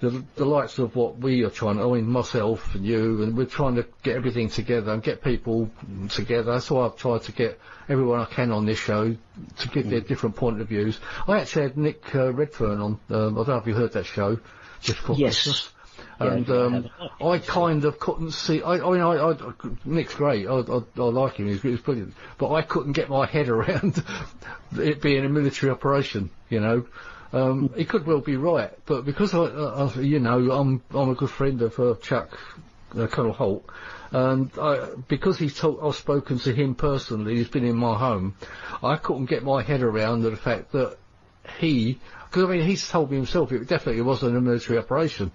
the 0.00 0.22
the 0.36 0.44
likes 0.44 0.78
of 0.78 0.94
what 0.94 1.16
we 1.16 1.42
are 1.44 1.48
trying. 1.48 1.80
I 1.80 1.86
mean, 1.86 2.04
myself 2.04 2.74
and 2.74 2.84
you, 2.84 3.22
and 3.22 3.34
we're 3.34 3.46
trying 3.46 3.76
to 3.76 3.86
get 4.02 4.16
everything 4.16 4.50
together 4.50 4.92
and 4.92 5.02
get 5.02 5.24
people 5.24 5.70
together. 6.10 6.52
That's 6.52 6.70
why 6.70 6.84
I've 6.84 6.96
tried 6.96 7.22
to 7.22 7.32
get 7.32 7.58
everyone 7.88 8.20
I 8.20 8.26
can 8.26 8.52
on 8.52 8.66
this 8.66 8.78
show 8.78 9.16
to 9.60 9.68
give 9.68 9.88
their 9.88 10.02
different 10.02 10.36
point 10.36 10.60
of 10.60 10.68
views. 10.68 11.00
I 11.26 11.40
actually 11.40 11.62
had 11.62 11.78
Nick 11.78 12.14
uh, 12.14 12.34
Redfern 12.34 12.82
on. 12.82 13.00
Um, 13.08 13.38
I 13.38 13.44
don't 13.44 13.48
know 13.48 13.56
if 13.56 13.66
you 13.66 13.72
heard 13.72 13.94
that 13.94 14.04
show 14.04 14.38
just 14.82 14.98
before 14.98 15.16
Yes. 15.16 15.44
Christmas. 15.44 15.70
And 16.20 16.50
I 16.50 16.64
um. 16.66 16.90
I 17.18 17.38
kind 17.38 17.86
of 17.86 17.98
couldn't 17.98 18.32
see. 18.32 18.60
I, 18.60 18.74
I 18.74 18.90
mean, 18.90 19.00
I, 19.00 19.30
I, 19.30 19.36
Nick's 19.86 20.14
great. 20.14 20.46
I, 20.46 20.58
I, 20.58 20.80
I 20.98 21.02
like 21.02 21.36
him. 21.36 21.48
He's, 21.48 21.62
he's 21.62 21.80
brilliant. 21.80 22.12
But 22.36 22.52
I 22.52 22.60
couldn't 22.60 22.92
get 22.92 23.08
my 23.08 23.24
head 23.24 23.48
around 23.56 24.04
it 24.76 25.00
being 25.00 25.24
a 25.24 25.30
military 25.30 25.72
operation. 25.72 26.28
You 26.50 26.60
know, 26.60 26.86
um, 27.32 27.70
he 27.76 27.84
could 27.84 28.06
well 28.06 28.20
be 28.20 28.36
right, 28.36 28.72
but 28.86 29.04
because 29.04 29.34
I, 29.34 29.40
I, 29.40 30.00
you 30.00 30.18
know, 30.18 30.50
I'm 30.50 30.82
I'm 30.94 31.10
a 31.10 31.14
good 31.14 31.30
friend 31.30 31.60
of 31.62 31.78
uh, 31.78 31.94
Chuck 32.00 32.38
uh, 32.96 33.06
Colonel 33.06 33.32
Halt, 33.32 33.68
and 34.12 34.50
I, 34.58 34.88
because 35.08 35.38
he's 35.38 35.56
told, 35.56 35.80
I've 35.82 35.96
spoken 35.96 36.38
to 36.40 36.52
him 36.52 36.74
personally. 36.74 37.36
He's 37.36 37.48
been 37.48 37.64
in 37.64 37.76
my 37.76 37.98
home. 37.98 38.34
I 38.82 38.96
couldn't 38.96 39.26
get 39.26 39.44
my 39.44 39.62
head 39.62 39.82
around 39.82 40.22
the 40.22 40.36
fact 40.36 40.72
that 40.72 40.96
he, 41.58 41.98
because 42.30 42.44
I 42.44 42.46
mean, 42.46 42.64
he's 42.64 42.88
told 42.88 43.10
me 43.10 43.16
himself 43.16 43.52
it 43.52 43.66
definitely 43.68 44.02
wasn't 44.02 44.36
a 44.36 44.40
military 44.40 44.78
operation. 44.78 45.30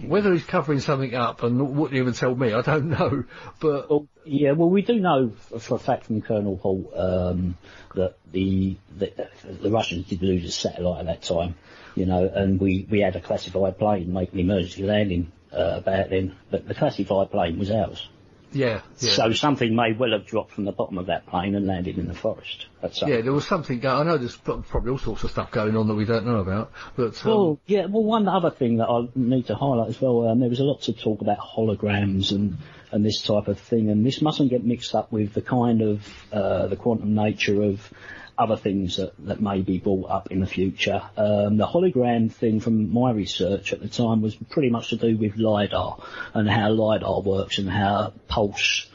Whether 0.00 0.32
he's 0.32 0.44
covering 0.44 0.80
something 0.80 1.14
up 1.14 1.42
and 1.42 1.76
wouldn't 1.76 1.98
even 1.98 2.14
tell 2.14 2.34
me, 2.34 2.52
I 2.52 2.62
don't 2.62 2.88
know. 2.88 3.24
But 3.60 3.90
Well, 3.90 4.08
yeah, 4.24 4.52
well, 4.52 4.70
we 4.70 4.82
do 4.82 4.98
know 4.98 5.30
for 5.58 5.76
a 5.76 5.78
fact 5.78 6.06
from 6.06 6.22
Colonel 6.22 6.56
Halt 6.56 6.92
um, 6.96 7.56
that 7.94 8.16
the, 8.30 8.76
the 8.96 9.12
the 9.60 9.70
Russians 9.70 10.06
did 10.06 10.22
lose 10.22 10.44
a 10.44 10.50
satellite 10.50 11.00
at 11.00 11.06
that 11.06 11.22
time, 11.22 11.56
you 11.94 12.06
know, 12.06 12.30
and 12.32 12.60
we, 12.60 12.86
we 12.90 13.00
had 13.00 13.16
a 13.16 13.20
classified 13.20 13.78
plane 13.78 14.12
making 14.12 14.40
emergency 14.40 14.82
landing 14.82 15.30
uh, 15.52 15.74
about 15.76 16.10
then, 16.10 16.36
but 16.50 16.66
the 16.66 16.74
classified 16.74 17.30
plane 17.30 17.58
was 17.58 17.70
ours. 17.70 18.08
Yeah, 18.52 18.82
yeah. 18.98 19.12
So 19.12 19.32
something 19.32 19.74
may 19.74 19.92
well 19.92 20.12
have 20.12 20.26
dropped 20.26 20.52
from 20.52 20.64
the 20.64 20.72
bottom 20.72 20.98
of 20.98 21.06
that 21.06 21.26
plane 21.26 21.54
and 21.54 21.66
landed 21.66 21.98
in 21.98 22.06
the 22.06 22.14
forest. 22.14 22.66
That's 22.80 23.02
yeah, 23.02 23.20
there 23.20 23.32
was 23.32 23.46
something 23.46 23.80
going. 23.80 24.00
I 24.00 24.10
know 24.10 24.18
there's 24.18 24.36
probably 24.36 24.90
all 24.90 24.98
sorts 24.98 25.24
of 25.24 25.30
stuff 25.30 25.50
going 25.50 25.76
on 25.76 25.88
that 25.88 25.94
we 25.94 26.04
don't 26.04 26.26
know 26.26 26.38
about, 26.38 26.72
but 26.96 27.24
um, 27.24 27.30
Well, 27.30 27.60
yeah. 27.66 27.86
Well, 27.86 28.04
one 28.04 28.28
other 28.28 28.50
thing 28.50 28.78
that 28.78 28.88
I 28.88 29.08
need 29.14 29.46
to 29.46 29.54
highlight 29.54 29.90
as 29.90 30.00
well. 30.00 30.28
Um, 30.28 30.40
there 30.40 30.48
was 30.48 30.60
a 30.60 30.64
lot 30.64 30.82
to 30.82 30.92
talk 30.92 31.20
about 31.20 31.38
holograms 31.38 32.32
and 32.32 32.58
and 32.90 33.04
this 33.04 33.22
type 33.22 33.48
of 33.48 33.58
thing, 33.58 33.88
and 33.88 34.04
this 34.04 34.20
mustn't 34.20 34.50
get 34.50 34.64
mixed 34.64 34.94
up 34.94 35.10
with 35.10 35.32
the 35.32 35.42
kind 35.42 35.80
of 35.80 36.06
uh, 36.32 36.66
the 36.66 36.76
quantum 36.76 37.14
nature 37.14 37.62
of 37.62 37.90
other 38.38 38.56
things 38.56 38.96
that, 38.96 39.12
that 39.26 39.40
may 39.40 39.60
be 39.60 39.78
brought 39.78 40.10
up 40.10 40.30
in 40.32 40.40
the 40.40 40.46
future. 40.46 41.02
Um, 41.16 41.56
the 41.58 41.66
hologram 41.66 42.32
thing 42.32 42.60
from 42.60 42.92
my 42.92 43.12
research 43.12 43.72
at 43.72 43.80
the 43.80 43.88
time 43.88 44.22
was 44.22 44.34
pretty 44.34 44.70
much 44.70 44.88
to 44.90 44.96
do 44.96 45.16
with 45.16 45.36
LiDAR 45.36 45.98
and 46.34 46.48
how 46.48 46.70
LiDAR 46.70 47.20
works 47.22 47.58
and 47.58 47.68
how 47.68 48.12
pulse 48.28 48.86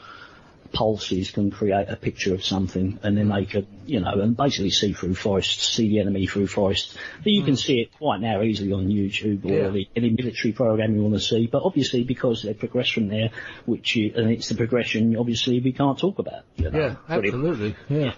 pulses 0.70 1.30
can 1.30 1.50
create 1.50 1.88
a 1.88 1.96
picture 1.96 2.34
of 2.34 2.44
something 2.44 2.98
and 3.02 3.16
then 3.16 3.28
they 3.30 3.46
can, 3.46 3.66
you 3.86 4.00
know, 4.00 4.12
and 4.20 4.36
basically 4.36 4.68
see 4.68 4.92
through 4.92 5.14
forest, 5.14 5.60
see 5.62 5.88
the 5.88 6.00
enemy 6.00 6.26
through 6.26 6.46
forest. 6.46 6.94
But 7.24 7.32
you 7.32 7.42
can 7.42 7.56
see 7.56 7.80
it 7.80 7.96
quite 7.96 8.20
now 8.20 8.42
easily 8.42 8.72
on 8.74 8.86
YouTube 8.88 9.46
or 9.46 9.48
Yeah. 9.52 9.68
the, 9.70 9.88
any 9.96 10.10
military 10.10 10.52
program 10.52 10.94
you 10.94 11.00
want 11.02 11.14
to 11.14 11.20
see. 11.20 11.46
But 11.46 11.62
obviously 11.64 12.04
because 12.04 12.42
they 12.42 12.52
progress 12.52 12.90
from 12.90 13.08
there, 13.08 13.30
which 13.64 13.96
you, 13.96 14.12
and 14.14 14.30
it's 14.30 14.50
the 14.50 14.56
progression 14.56 15.16
obviously 15.16 15.58
we 15.60 15.72
can't 15.72 15.98
talk 15.98 16.18
about. 16.18 16.42
You 16.56 16.70
know, 16.70 16.78
yeah, 16.78 16.94
pretty- 17.06 17.28
absolutely, 17.28 17.76
yeah. 17.88 18.12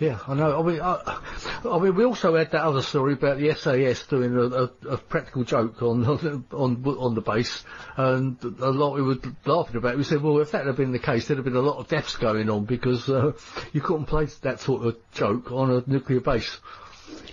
Yeah, 0.00 0.18
I 0.26 0.32
know. 0.34 0.58
I 0.58 0.62
mean, 0.66 0.80
I, 0.80 1.20
I 1.64 1.78
mean, 1.78 1.94
we 1.94 2.04
also 2.06 2.34
had 2.34 2.50
that 2.52 2.64
other 2.64 2.80
story 2.80 3.12
about 3.12 3.38
the 3.38 3.54
SAS 3.54 4.06
doing 4.06 4.34
a, 4.34 4.40
a, 4.40 4.94
a 4.94 4.96
practical 4.96 5.44
joke 5.44 5.82
on 5.82 6.04
on 6.06 6.44
on 6.86 7.14
the 7.14 7.20
base, 7.20 7.62
and 7.98 8.38
a 8.60 8.70
lot 8.70 8.94
we 8.94 9.02
were 9.02 9.18
laughing 9.44 9.76
about. 9.76 9.92
it. 9.94 9.98
We 9.98 10.04
said, 10.04 10.22
well, 10.22 10.38
if 10.40 10.52
that 10.52 10.64
had 10.66 10.76
been 10.76 10.92
the 10.92 10.98
case, 10.98 11.28
there'd 11.28 11.36
have 11.38 11.44
been 11.44 11.54
a 11.56 11.60
lot 11.60 11.78
of 11.78 11.88
deaths 11.88 12.16
going 12.16 12.48
on 12.48 12.64
because 12.64 13.08
uh, 13.10 13.32
you 13.74 13.82
couldn't 13.82 14.06
play 14.06 14.26
that 14.40 14.60
sort 14.60 14.86
of 14.86 14.96
joke 15.12 15.52
on 15.52 15.70
a 15.70 15.82
nuclear 15.86 16.20
base. 16.20 16.58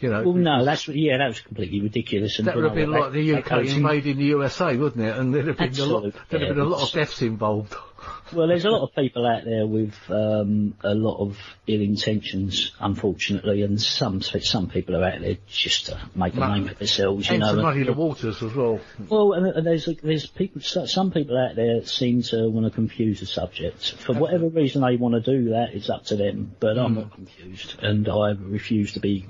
You 0.02 0.10
know, 0.10 0.24
Well, 0.24 0.34
no, 0.34 0.66
that's 0.66 0.88
yeah, 0.90 1.18
that 1.20 1.28
was 1.28 1.40
completely 1.40 1.82
ridiculous. 1.82 2.40
And 2.40 2.48
that 2.48 2.56
would 2.56 2.66
have 2.66 2.76
been 2.76 2.92
that- 2.92 3.00
like 3.00 3.12
the 3.14 3.32
that 3.32 3.40
UK 3.46 3.50
goes 3.50 3.72
in- 3.74 3.78
invading 3.80 4.18
the 4.18 4.26
USA, 4.26 4.76
wouldn't 4.76 5.04
it? 5.06 5.16
And 5.18 5.34
there'd 5.34 5.48
have 5.48 5.58
been 5.58 5.80
a 5.80 5.86
lot, 5.86 6.14
there'd 6.30 6.44
have 6.44 6.56
been 6.56 6.66
a 6.66 6.68
lot 6.68 6.82
of 6.84 6.92
deaths 6.92 7.22
involved. 7.22 7.76
Well, 8.34 8.48
there's 8.48 8.66
a 8.66 8.70
lot 8.70 8.84
of 8.84 8.94
people 8.94 9.26
out 9.26 9.46
there 9.46 9.66
with 9.66 9.96
um, 10.10 10.76
a 10.84 10.94
lot 10.94 11.20
of 11.20 11.38
ill 11.66 11.80
intentions, 11.82 12.72
unfortunately, 12.80 13.62
and 13.64 13.82
some 13.82 14.22
some 14.22 14.70
people 14.70 14.98
are 14.98 15.04
out 15.06 15.22
there 15.22 15.38
just 15.48 15.86
to 15.88 16.00
make 16.14 16.36
a 16.36 16.40
name 16.40 16.68
for 16.68 16.74
themselves. 16.74 17.30
You 17.30 17.38
know, 17.38 17.56
muddy 17.56 17.84
the 17.84 17.94
waters 17.94 18.44
as 18.44 18.54
well. 18.54 18.82
Well, 19.08 19.34
and, 19.34 19.48
and 19.48 19.66
there's 19.66 19.88
there's 20.04 20.26
people, 20.26 20.62
some 20.62 21.12
people 21.12 21.38
out 21.38 21.56
there 21.56 21.86
seem 21.86 22.22
to 22.24 22.50
want 22.50 22.66
to 22.66 22.72
confuse 22.72 23.22
the 23.22 23.26
subject. 23.26 23.94
For 23.94 24.14
whatever 24.14 24.50
reason 24.50 24.82
they 24.82 24.98
want 24.98 25.16
to 25.16 25.22
do 25.22 25.52
that, 25.52 25.70
it's 25.74 25.90
up 25.90 26.06
to 26.06 26.18
them. 26.18 26.56
But 26.60 26.78
I'm 26.78 26.96
Mm. 26.96 27.04
not 27.04 27.14
confused, 27.14 27.76
and 27.82 28.08
I 28.10 28.32
refuse 28.32 28.94
to 28.94 29.00
be 29.00 29.26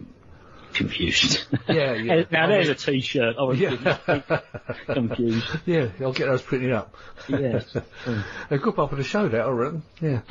confused. 0.77 1.43
Yeah, 1.67 1.93
yeah. 1.93 2.23
now 2.31 2.45
I 2.45 2.47
there's 2.47 2.67
mean- 2.67 2.75
a 2.75 2.75
T-shirt. 2.75 3.35
I 3.37 3.43
was 3.43 3.59
Yeah. 3.59 4.39
confused. 4.85 5.47
Yeah, 5.65 5.89
I'll 6.01 6.13
get 6.13 6.27
those 6.27 6.41
printed 6.41 6.71
up. 6.71 6.95
Yes. 7.27 7.75
A 8.49 8.57
good 8.57 8.75
part 8.75 8.91
of 8.91 8.97
the 8.97 9.03
show, 9.03 9.27
that 9.27 9.41
I 9.45 9.49
reckon. 9.49 9.83
Yeah. 10.01 10.21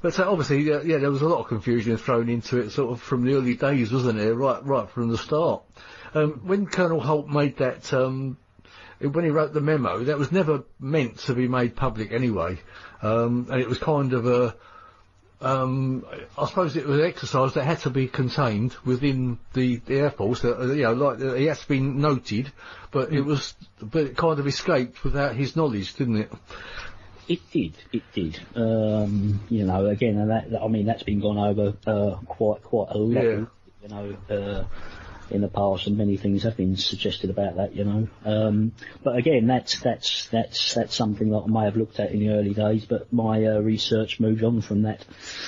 but 0.00 0.14
so 0.14 0.30
obviously, 0.30 0.72
uh, 0.72 0.80
yeah, 0.82 0.98
there 0.98 1.10
was 1.10 1.22
a 1.22 1.28
lot 1.28 1.40
of 1.40 1.48
confusion 1.48 1.96
thrown 1.96 2.28
into 2.28 2.58
it, 2.58 2.70
sort 2.70 2.92
of 2.92 3.02
from 3.02 3.24
the 3.24 3.34
early 3.34 3.54
days, 3.56 3.92
wasn't 3.92 4.18
there? 4.18 4.34
Right, 4.34 4.64
right 4.64 4.88
from 4.88 5.08
the 5.10 5.18
start. 5.18 5.62
Um, 6.14 6.40
when 6.44 6.66
Colonel 6.66 7.00
Halt 7.00 7.28
made 7.28 7.58
that, 7.58 7.92
um, 7.92 8.36
when 9.00 9.24
he 9.24 9.30
wrote 9.30 9.52
the 9.52 9.60
memo, 9.60 10.04
that 10.04 10.18
was 10.18 10.30
never 10.32 10.62
meant 10.80 11.18
to 11.20 11.34
be 11.34 11.48
made 11.48 11.74
public 11.76 12.12
anyway, 12.12 12.58
um, 13.02 13.48
and 13.50 13.60
it 13.60 13.68
was 13.68 13.78
kind 13.78 14.12
of 14.12 14.26
a. 14.26 14.54
Um, 15.42 16.06
I 16.38 16.46
suppose 16.46 16.76
it 16.76 16.86
was 16.86 17.00
an 17.00 17.04
exercise 17.04 17.54
that 17.54 17.64
had 17.64 17.80
to 17.80 17.90
be 17.90 18.06
contained 18.06 18.76
within 18.84 19.38
the, 19.54 19.76
the 19.76 19.98
Air 19.98 20.10
Force. 20.10 20.44
Uh, 20.44 20.72
you 20.72 20.82
know, 20.84 20.92
like 20.92 21.20
uh, 21.20 21.34
it 21.34 21.48
has 21.48 21.60
to 21.60 21.68
be 21.68 21.80
noted, 21.80 22.52
but 22.92 23.12
it 23.12 23.22
was, 23.22 23.54
but 23.80 24.02
it 24.02 24.16
kind 24.16 24.38
of 24.38 24.46
escaped 24.46 25.02
without 25.02 25.34
his 25.34 25.56
knowledge, 25.56 25.94
didn't 25.96 26.18
it? 26.18 26.32
It 27.28 27.40
did, 27.50 27.74
it 27.92 28.02
did. 28.12 28.40
Um, 28.54 29.40
you 29.48 29.64
know, 29.64 29.86
again, 29.86 30.18
and 30.18 30.30
that, 30.30 30.62
I 30.62 30.68
mean, 30.68 30.86
that's 30.86 31.02
been 31.02 31.20
gone 31.20 31.38
over 31.38 31.74
uh, 31.86 32.16
quite 32.26 32.62
quite 32.62 32.90
a 32.90 32.98
lot. 32.98 33.24
Yeah. 33.24 33.44
You 33.82 33.88
know, 33.88 34.16
uh, 34.30 34.64
in 35.30 35.40
the 35.40 35.48
past, 35.48 35.86
and 35.86 35.96
many 35.96 36.16
things 36.16 36.42
have 36.42 36.56
been 36.56 36.76
suggested 36.76 37.30
about 37.30 37.56
that. 37.56 37.74
You 37.74 37.84
know, 37.84 38.08
um, 38.24 38.72
but 39.02 39.16
again, 39.16 39.46
that's 39.46 39.80
that's 39.80 40.26
that's 40.26 40.74
that's 40.74 40.94
something 40.94 41.30
that 41.30 41.44
I 41.46 41.46
may 41.46 41.64
have 41.64 41.76
looked 41.76 42.00
at 42.00 42.12
in 42.12 42.20
the 42.20 42.30
early 42.30 42.54
days, 42.54 42.84
but 42.84 43.12
my 43.12 43.44
uh, 43.44 43.58
research 43.60 44.20
moved 44.20 44.44
on 44.44 44.60
from 44.60 44.82
that, 44.82 45.04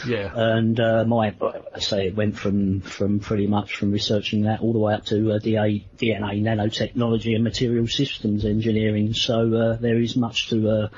Yeah. 0.07 0.31
and 0.35 0.79
uh, 0.81 1.05
my 1.05 1.35
I 1.75 1.81
say 1.81 2.07
it 2.09 2.17
went 2.17 2.37
from 2.39 2.81
from 2.81 3.21
pretty 3.21 3.47
much 3.47 3.77
from 3.77 3.93
researching 3.93 4.43
that 4.43 4.61
all 4.61 4.73
the 4.73 4.79
way 4.79 4.95
up 4.95 5.05
to 5.07 5.33
uh, 5.33 5.39
DA, 5.39 5.87
DNA 5.99 6.41
nanotechnology 6.43 7.35
and 7.35 7.45
material 7.45 7.87
systems 7.87 8.45
engineering. 8.45 9.15
So 9.15 9.55
uh, 9.55 9.77
there 9.77 10.01
is 10.01 10.17
much 10.17 10.49
to 10.51 10.69
uh, 10.71 10.89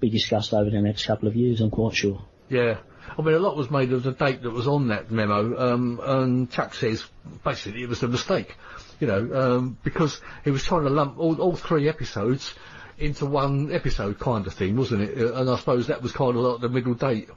be 0.00 0.10
discussed 0.10 0.52
over 0.52 0.70
the 0.70 0.80
next 0.82 1.06
couple 1.06 1.28
of 1.28 1.36
years. 1.36 1.60
I'm 1.60 1.70
quite 1.70 1.94
sure. 1.94 2.22
Yeah. 2.48 2.78
I 3.18 3.22
mean, 3.22 3.34
a 3.34 3.38
lot 3.38 3.56
was 3.56 3.70
made 3.70 3.92
of 3.92 4.02
the 4.02 4.12
date 4.12 4.42
that 4.42 4.50
was 4.50 4.66
on 4.66 4.88
that 4.88 5.10
memo, 5.10 5.72
um, 5.72 6.00
and 6.02 6.50
Chuck 6.50 6.74
says 6.74 7.04
basically 7.44 7.82
it 7.82 7.88
was 7.88 8.02
a 8.02 8.08
mistake, 8.08 8.56
you 9.00 9.06
know, 9.06 9.34
um, 9.34 9.78
because 9.82 10.20
he 10.44 10.50
was 10.50 10.64
trying 10.64 10.84
to 10.84 10.90
lump 10.90 11.18
all, 11.18 11.40
all 11.40 11.56
three 11.56 11.88
episodes 11.88 12.54
into 12.98 13.26
one 13.26 13.72
episode 13.72 14.18
kind 14.18 14.46
of 14.46 14.54
thing, 14.54 14.76
wasn't 14.76 15.02
it? 15.02 15.18
Uh, 15.18 15.34
And 15.34 15.50
I 15.50 15.56
suppose 15.56 15.88
that 15.88 16.02
was 16.02 16.12
kind 16.12 16.36
of 16.36 16.42
like 16.42 16.60
the 16.60 16.68
middle 16.68 16.94
date, 16.94 17.28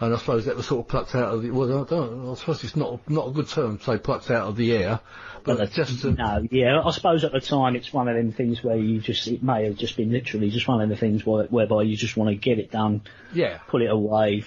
and 0.00 0.14
I 0.14 0.18
suppose 0.18 0.46
that 0.46 0.56
was 0.56 0.66
sort 0.66 0.86
of 0.86 0.88
plucked 0.88 1.14
out 1.14 1.34
of 1.34 1.42
the. 1.42 1.50
Well, 1.50 1.82
I, 1.82 1.84
don't, 1.84 2.30
I 2.30 2.34
suppose 2.34 2.64
it's 2.64 2.76
not 2.76 3.08
not 3.08 3.28
a 3.28 3.30
good 3.30 3.48
term 3.48 3.78
to 3.78 3.84
say 3.84 3.98
plucked 3.98 4.30
out 4.30 4.48
of 4.48 4.56
the 4.56 4.72
air, 4.72 5.00
but 5.44 5.58
Well, 5.58 5.66
just 5.66 6.02
to, 6.02 6.12
No, 6.12 6.46
yeah, 6.50 6.80
I 6.84 6.90
suppose 6.90 7.24
at 7.24 7.32
the 7.32 7.40
time 7.40 7.76
it's 7.76 7.92
one 7.92 8.08
of 8.08 8.16
them 8.16 8.32
things 8.32 8.62
where 8.62 8.76
you 8.76 9.00
just, 9.00 9.26
it 9.28 9.42
may 9.42 9.64
have 9.64 9.76
just 9.76 9.96
been 9.96 10.10
literally 10.12 10.50
just 10.50 10.68
one 10.68 10.80
of 10.80 10.88
the 10.88 10.96
things 10.96 11.26
where, 11.26 11.44
whereby 11.46 11.82
you 11.82 11.96
just 11.96 12.16
want 12.16 12.30
to 12.30 12.36
get 12.36 12.58
it 12.58 12.70
done, 12.70 13.02
yeah. 13.32 13.58
put 13.68 13.82
it 13.82 13.90
away, 13.90 14.44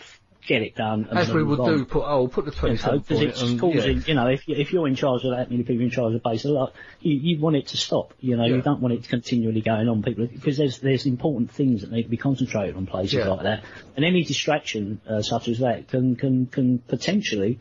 get 0.48 0.62
it 0.62 0.76
done. 0.76 1.08
And 1.10 1.18
As 1.20 1.32
we 1.32 1.44
would 1.44 1.60
on. 1.60 1.78
do, 1.78 1.86
put 1.86 2.04
oh, 2.06 2.28
put 2.28 2.46
the 2.46 2.52
twenty 2.52 2.78
seven 2.78 3.00
because 3.00 3.22
it's 3.22 3.42
and, 3.42 3.60
causing, 3.60 3.98
yeah. 3.98 4.04
you 4.08 4.14
know, 4.14 4.28
if, 4.28 4.48
you, 4.48 4.56
if 4.56 4.72
you're 4.72 4.88
in 4.88 4.96
charge 4.96 5.24
of 5.24 5.32
that 5.36 5.50
many 5.50 5.64
people 5.64 5.84
in 5.84 5.92
charge 5.92 6.14
of 6.16 6.24
base, 6.24 6.46
a 6.46 6.50
lot, 6.50 6.74
you, 7.02 7.16
you 7.16 7.40
want 7.40 7.56
it 7.56 7.68
to 7.68 7.78
stop, 7.78 8.14
you 8.20 8.38
know, 8.38 8.46
Yeah. 8.46 8.56
you 8.56 8.62
don't 8.62 8.82
want 8.82 8.94
it 8.94 9.08
continually 9.08 9.62
going 9.62 9.88
on, 9.90 10.04
people, 10.04 10.28
because 10.28 10.58
there's, 10.58 10.80
there's 10.80 11.06
important 11.06 11.52
things 11.52 11.82
that 11.82 11.92
need 11.92 12.04
to 12.04 12.10
be 12.10 12.18
concentrated 12.18 12.76
on 12.76 12.86
places 12.86 13.14
Yeah. 13.16 13.28
like 13.28 13.44
that. 13.44 13.64
And 13.96 14.06
any 14.06 14.24
distraction, 14.24 15.02
uh, 15.10 15.22
such 15.22 15.48
as 15.48 15.60
that 15.60 15.88
can, 15.88 16.16
can, 16.16 16.46
can 16.48 16.80
potentially 16.80 17.60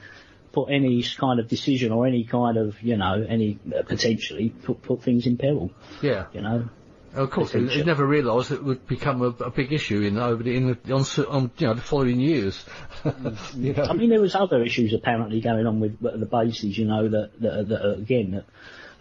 put 0.53 0.71
any 0.71 1.03
kind 1.19 1.41
of 1.41 1.49
decision 1.49 1.91
or 1.91 2.07
any 2.07 2.25
kind 2.25 2.57
of, 2.57 2.81
you 2.81 2.97
know, 2.97 3.25
any 3.29 3.59
uh, 3.77 3.83
potentially 3.83 4.51
put 4.51 4.81
put 4.83 5.03
things 5.03 5.27
in 5.27 5.37
peril. 5.37 5.73
Yeah. 6.01 6.27
You 6.33 6.43
know. 6.43 6.69
Of 7.15 7.31
course, 7.31 7.53
he 7.53 7.61
Potential. 7.61 7.87
never 7.87 8.07
realised 8.07 8.51
it 8.53 8.63
would 8.65 8.87
become 8.87 9.23
a, 9.23 9.29
a 9.45 9.51
big 9.51 9.73
issue 9.73 10.01
in 10.03 10.19
over 10.19 10.43
the, 10.43 10.57
in 10.57 10.67
the, 10.85 10.93
on, 10.93 11.05
on 11.29 11.51
you 11.59 11.67
know 11.69 11.75
the 11.75 11.81
following 11.81 12.21
years. 12.21 12.65
you 13.55 13.73
know? 13.73 13.85
I 13.85 13.93
mean, 13.93 14.11
there 14.11 14.21
was 14.21 14.35
other 14.35 14.63
issues 14.63 14.93
apparently 14.95 15.41
going 15.41 15.67
on 15.67 15.81
with 15.81 16.01
the 16.01 16.27
bases, 16.27 16.77
you 16.77 16.87
know, 16.87 17.09
that, 17.09 17.31
that, 17.41 17.69
that 17.69 17.95
again, 17.99 18.33
that, 18.33 18.45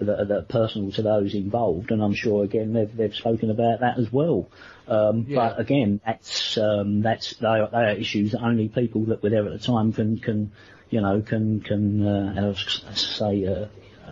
that, 0.06 0.20
are- 0.22 0.26
that 0.26 0.38
are 0.38 0.42
personal 0.44 0.92
to 0.92 1.02
those 1.02 1.34
involved, 1.34 1.92
and 1.92 2.02
I'm 2.04 2.14
sure 2.14 2.44
again 2.44 2.74
they've 2.74 2.96
they've 2.96 3.16
spoken 3.16 3.50
about 3.50 3.80
that 3.82 3.98
as 3.98 4.12
well. 4.12 4.50
Um, 4.88 5.26
Yeah. 5.28 5.36
But 5.50 5.60
again, 5.62 6.02
that's 6.06 6.58
um, 6.58 7.02
that's 7.02 7.36
they 7.38 7.48
are, 7.48 7.70
they 7.72 7.78
are 7.78 7.92
issues 7.92 8.32
that 8.34 8.42
only 8.44 8.68
people 8.68 9.06
that 9.06 9.24
were 9.24 9.30
there 9.30 9.46
at 9.46 9.52
the 9.54 9.60
time 9.66 9.94
can 9.94 10.18
can 10.20 10.52
you 10.90 11.00
know 11.02 11.22
can 11.22 11.62
can 11.62 12.06
uh, 12.06 12.54
say 12.94 13.46
uh, 13.48 13.66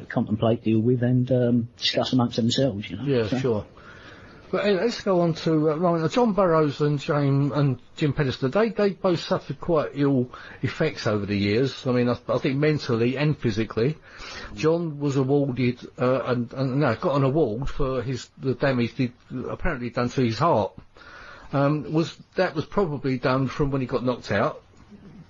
contemplate, 0.09 0.63
deal 0.63 0.79
with, 0.79 1.03
and 1.03 1.29
um, 1.31 1.67
discuss 1.77 2.13
amongst 2.13 2.37
themselves. 2.37 2.89
You 2.89 2.97
know. 2.97 3.03
Yeah, 3.03 3.27
So- 3.27 3.37
sure. 3.39 3.65
But 4.51 4.65
anyway, 4.65 4.83
let's 4.83 5.01
go 5.01 5.21
on 5.21 5.33
to 5.35 5.71
uh, 5.71 5.75
right, 5.77 6.11
John 6.11 6.33
Burroughs 6.33 6.81
and 6.81 6.99
James 6.99 7.53
and 7.53 7.79
Jim 7.95 8.11
Penniston. 8.11 8.51
They 8.51 8.69
they 8.69 8.89
both 8.89 9.21
suffered 9.21 9.61
quite 9.61 9.91
ill 9.93 10.29
effects 10.61 11.07
over 11.07 11.25
the 11.25 11.37
years. 11.37 11.87
I 11.87 11.91
mean, 11.93 12.09
I, 12.09 12.17
I 12.27 12.37
think 12.37 12.57
mentally 12.57 13.17
and 13.17 13.37
physically. 13.37 13.97
John 14.53 14.99
was 14.99 15.15
awarded 15.15 15.79
uh, 15.97 16.23
and, 16.25 16.51
and 16.51 16.81
no, 16.81 16.93
got 16.95 17.15
an 17.15 17.23
award 17.23 17.69
for 17.69 18.01
his 18.01 18.29
the 18.37 18.53
damage 18.53 18.91
he 18.97 19.13
apparently 19.49 19.89
done 19.89 20.09
to 20.09 20.21
his 20.21 20.37
heart. 20.37 20.73
Um, 21.53 21.93
was 21.93 22.13
that 22.35 22.53
was 22.53 22.65
probably 22.65 23.19
done 23.19 23.47
from 23.47 23.71
when 23.71 23.79
he 23.79 23.87
got 23.87 24.03
knocked 24.03 24.31
out. 24.31 24.61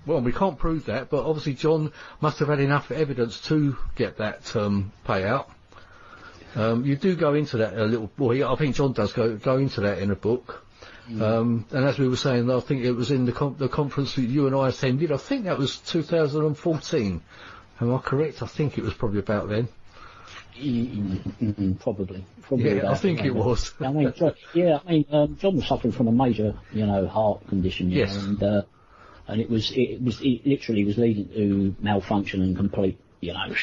Well, 0.04 0.20
we 0.20 0.32
can't 0.32 0.58
prove 0.58 0.86
that, 0.86 1.10
but 1.10 1.24
obviously 1.24 1.54
John 1.54 1.92
must 2.20 2.40
have 2.40 2.48
had 2.48 2.58
enough 2.58 2.90
evidence 2.90 3.40
to 3.42 3.76
get 3.94 4.16
that 4.16 4.56
um, 4.56 4.90
payout. 5.06 5.46
Um, 6.54 6.84
you 6.84 6.96
do 6.96 7.16
go 7.16 7.34
into 7.34 7.56
that 7.58 7.74
a 7.74 7.84
little. 7.84 8.10
Well, 8.18 8.34
yeah, 8.36 8.50
I 8.52 8.56
think 8.56 8.76
John 8.76 8.92
does 8.92 9.12
go 9.12 9.36
go 9.36 9.56
into 9.58 9.80
that 9.82 9.98
in 9.98 10.10
a 10.10 10.16
book. 10.16 10.64
Um, 11.20 11.66
and 11.72 11.84
as 11.84 11.98
we 11.98 12.08
were 12.08 12.16
saying, 12.16 12.48
I 12.50 12.60
think 12.60 12.84
it 12.84 12.92
was 12.92 13.10
in 13.10 13.24
the 13.26 13.32
con- 13.32 13.56
the 13.58 13.68
conference 13.68 14.14
that 14.14 14.22
you 14.22 14.46
and 14.46 14.54
I 14.54 14.68
attended. 14.68 15.10
I 15.12 15.16
think 15.16 15.44
that 15.44 15.58
was 15.58 15.78
2014. 15.78 17.20
Am 17.80 17.94
I 17.94 17.98
correct? 17.98 18.42
I 18.42 18.46
think 18.46 18.78
it 18.78 18.84
was 18.84 18.94
probably 18.94 19.18
about 19.18 19.48
then. 19.48 19.68
Mm, 20.56 21.18
mm, 21.40 21.54
mm, 21.54 21.80
probably. 21.80 22.24
probably 22.42 22.76
Yeah, 22.76 22.90
I 22.90 22.94
think 22.94 23.24
it 23.24 23.34
was. 23.34 23.72
I 23.80 23.90
mean, 23.92 24.12
Jo- 24.16 24.34
yeah, 24.54 24.78
I 24.86 24.90
mean, 24.92 25.06
um, 25.10 25.36
John 25.38 25.56
was 25.56 25.66
suffering 25.66 25.92
from 25.92 26.08
a 26.08 26.12
major, 26.12 26.54
you 26.72 26.86
know, 26.86 27.08
heart 27.08 27.46
condition, 27.48 27.90
you 27.90 27.98
Yes. 28.00 28.14
know, 28.14 28.20
and 28.28 28.42
uh, 28.42 28.62
and 29.28 29.40
it 29.40 29.50
was 29.50 29.72
it 29.72 30.00
was 30.02 30.20
it 30.20 30.46
literally 30.46 30.84
was 30.84 30.98
leading 30.98 31.28
to 31.30 31.74
malfunction 31.80 32.42
and 32.42 32.56
complete, 32.56 33.00
you 33.20 33.32
know, 33.32 33.54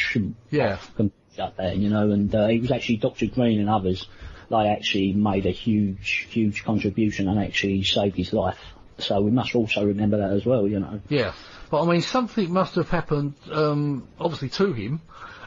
Yeah. 0.50 0.78
complete 0.96 1.14
shut 1.40 1.58
there, 1.58 1.74
you 1.74 1.90
know, 1.90 2.12
and 2.12 2.34
uh, 2.36 2.48
it 2.48 2.62
was 2.62 2.72
actually 2.72 2.98
Dr. 2.98 3.28
Green 3.28 3.60
and 3.60 3.70
others. 3.70 4.08
They 4.50 4.68
actually 4.68 5.14
made 5.14 5.46
a 5.46 5.52
huge, 5.52 6.28
huge 6.30 6.64
contribution 6.64 7.28
and 7.28 7.40
actually 7.40 7.84
saved 7.84 8.18
his 8.18 8.34
life. 8.34 8.60
So 8.98 9.22
we 9.22 9.32
must 9.32 9.56
also 9.56 9.86
remember 9.86 10.18
that 10.18 10.32
as 10.32 10.46
well, 10.46 10.68
you 10.68 10.80
know. 10.80 11.00
Yeah, 11.08 11.34
but 11.72 11.84
I 11.84 11.86
mean, 11.90 12.02
something 12.02 12.52
must 12.52 12.76
have 12.76 12.90
happened, 12.90 13.36
um, 13.52 14.08
obviously 14.20 14.50
to 14.50 14.74
him, 14.74 15.02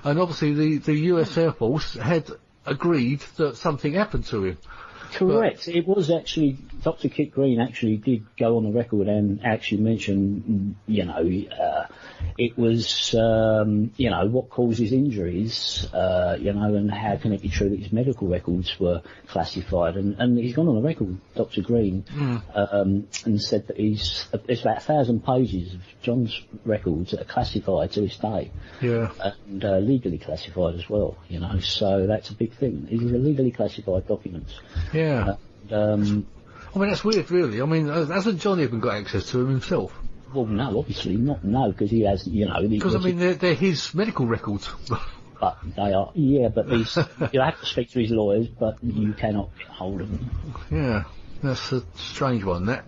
and 0.05 0.19
obviously 0.19 0.55
the 0.55 0.79
the 0.79 0.95
U.S. 1.13 1.37
Air 1.37 1.53
Force 1.53 1.95
had 1.95 2.31
agreed 2.65 3.21
that 3.37 3.57
something 3.57 3.93
happened 3.93 4.25
to 4.27 4.45
him. 4.45 4.59
Correct. 5.13 5.69
It 5.69 5.87
was 5.87 6.11
actually 6.11 6.59
Dr. 6.83 7.09
Kit 7.09 7.31
Green 7.33 7.61
actually 7.61 7.97
did 7.97 8.25
go 8.37 8.57
on 8.57 8.65
the 8.65 8.73
record 8.73 9.09
and 9.09 9.45
actually 9.45 9.83
mention, 9.83 10.77
you 10.87 11.05
know, 11.05 11.31
uh, 11.57 11.87
it 12.39 12.57
was, 12.57 13.15
um, 13.15 13.93
you 13.97 14.11
know, 14.11 14.27
what 14.27 14.49
causes 14.49 14.93
injuries, 14.93 15.87
uh, 15.93 16.37
you 16.41 16.53
know, 16.53 16.75
and 16.75 16.91
how 16.91 17.17
can 17.17 17.33
it 17.33 17.43
be 17.43 17.49
true 17.49 17.69
that 17.69 17.79
his 17.79 17.93
medical 17.93 18.27
records 18.29 18.79
were 18.81 19.03
classified? 19.29 19.97
And, 19.97 20.17
and 20.19 20.39
he's 20.39 20.55
gone 20.55 20.69
on 20.69 20.77
the 20.77 20.83
record, 20.83 21.19
Dr. 21.37 21.63
Green, 21.63 22.05
um, 22.55 23.07
and 23.25 23.41
said 23.41 23.67
that 23.69 23.77
he's 23.77 24.27
there's 24.47 24.63
about 24.63 24.79
a 24.79 24.81
thousand 24.81 25.25
pages 25.25 25.75
of 25.75 25.81
John's 26.03 26.41
records 26.65 27.13
that 27.13 27.21
are 27.21 27.25
classified 27.33 27.93
to 27.93 28.01
this 28.01 28.17
day 28.17 28.51
Yeah. 28.81 29.11
and 29.21 29.65
uh, 29.65 29.79
legally 29.79 30.19
classified 30.19 30.75
as 30.75 30.89
well, 30.89 31.17
you 31.29 31.39
know, 31.39 31.61
so 31.61 32.07
that's 32.07 32.31
a 32.31 32.35
big 32.35 32.55
thing. 32.55 32.87
These 32.91 33.03
are 33.03 33.19
legally 33.19 33.51
classified 33.51 34.09
documents. 34.09 34.59
Yeah. 34.93 35.02
And, 35.03 35.73
um, 35.73 36.27
I 36.75 36.79
mean, 36.79 36.89
that's 36.89 37.05
weird, 37.05 37.31
really. 37.31 37.61
I 37.61 37.67
mean, 37.67 37.89
hasn't 37.89 38.41
Johnny 38.41 38.63
even 38.63 38.81
got 38.81 38.97
access 38.97 39.31
to 39.31 39.41
him 39.41 39.49
himself? 39.51 39.93
well, 40.35 40.47
no, 40.47 40.79
obviously 40.79 41.17
not, 41.17 41.45
no, 41.45 41.71
because 41.71 41.91
he 41.91 42.03
has, 42.03 42.27
you 42.27 42.47
know, 42.47 42.67
Because 42.67 42.95
I 42.95 42.99
mean, 42.99 43.19
they're, 43.19 43.35
they're 43.35 43.55
his 43.55 43.95
medical 43.95 44.27
records. 44.27 44.69
but 45.41 45.59
they 45.77 45.93
are, 45.93 46.11
yeah, 46.15 46.49
but 46.49 46.69
these, 46.69 46.97
you 47.33 47.41
have 47.41 47.59
to 47.61 47.67
speak 47.67 47.91
to 47.91 48.01
his 48.01 48.11
lawyers, 48.11 48.49
but 48.49 48.83
you 48.83 49.13
cannot 49.13 49.51
get 49.59 49.69
hold 49.69 50.01
of 50.01 50.11
them. 50.11 50.31
yeah, 50.71 51.05
that's 51.43 51.73
a 51.73 51.83
strange 51.97 52.45
one. 52.45 52.67
That. 52.67 52.87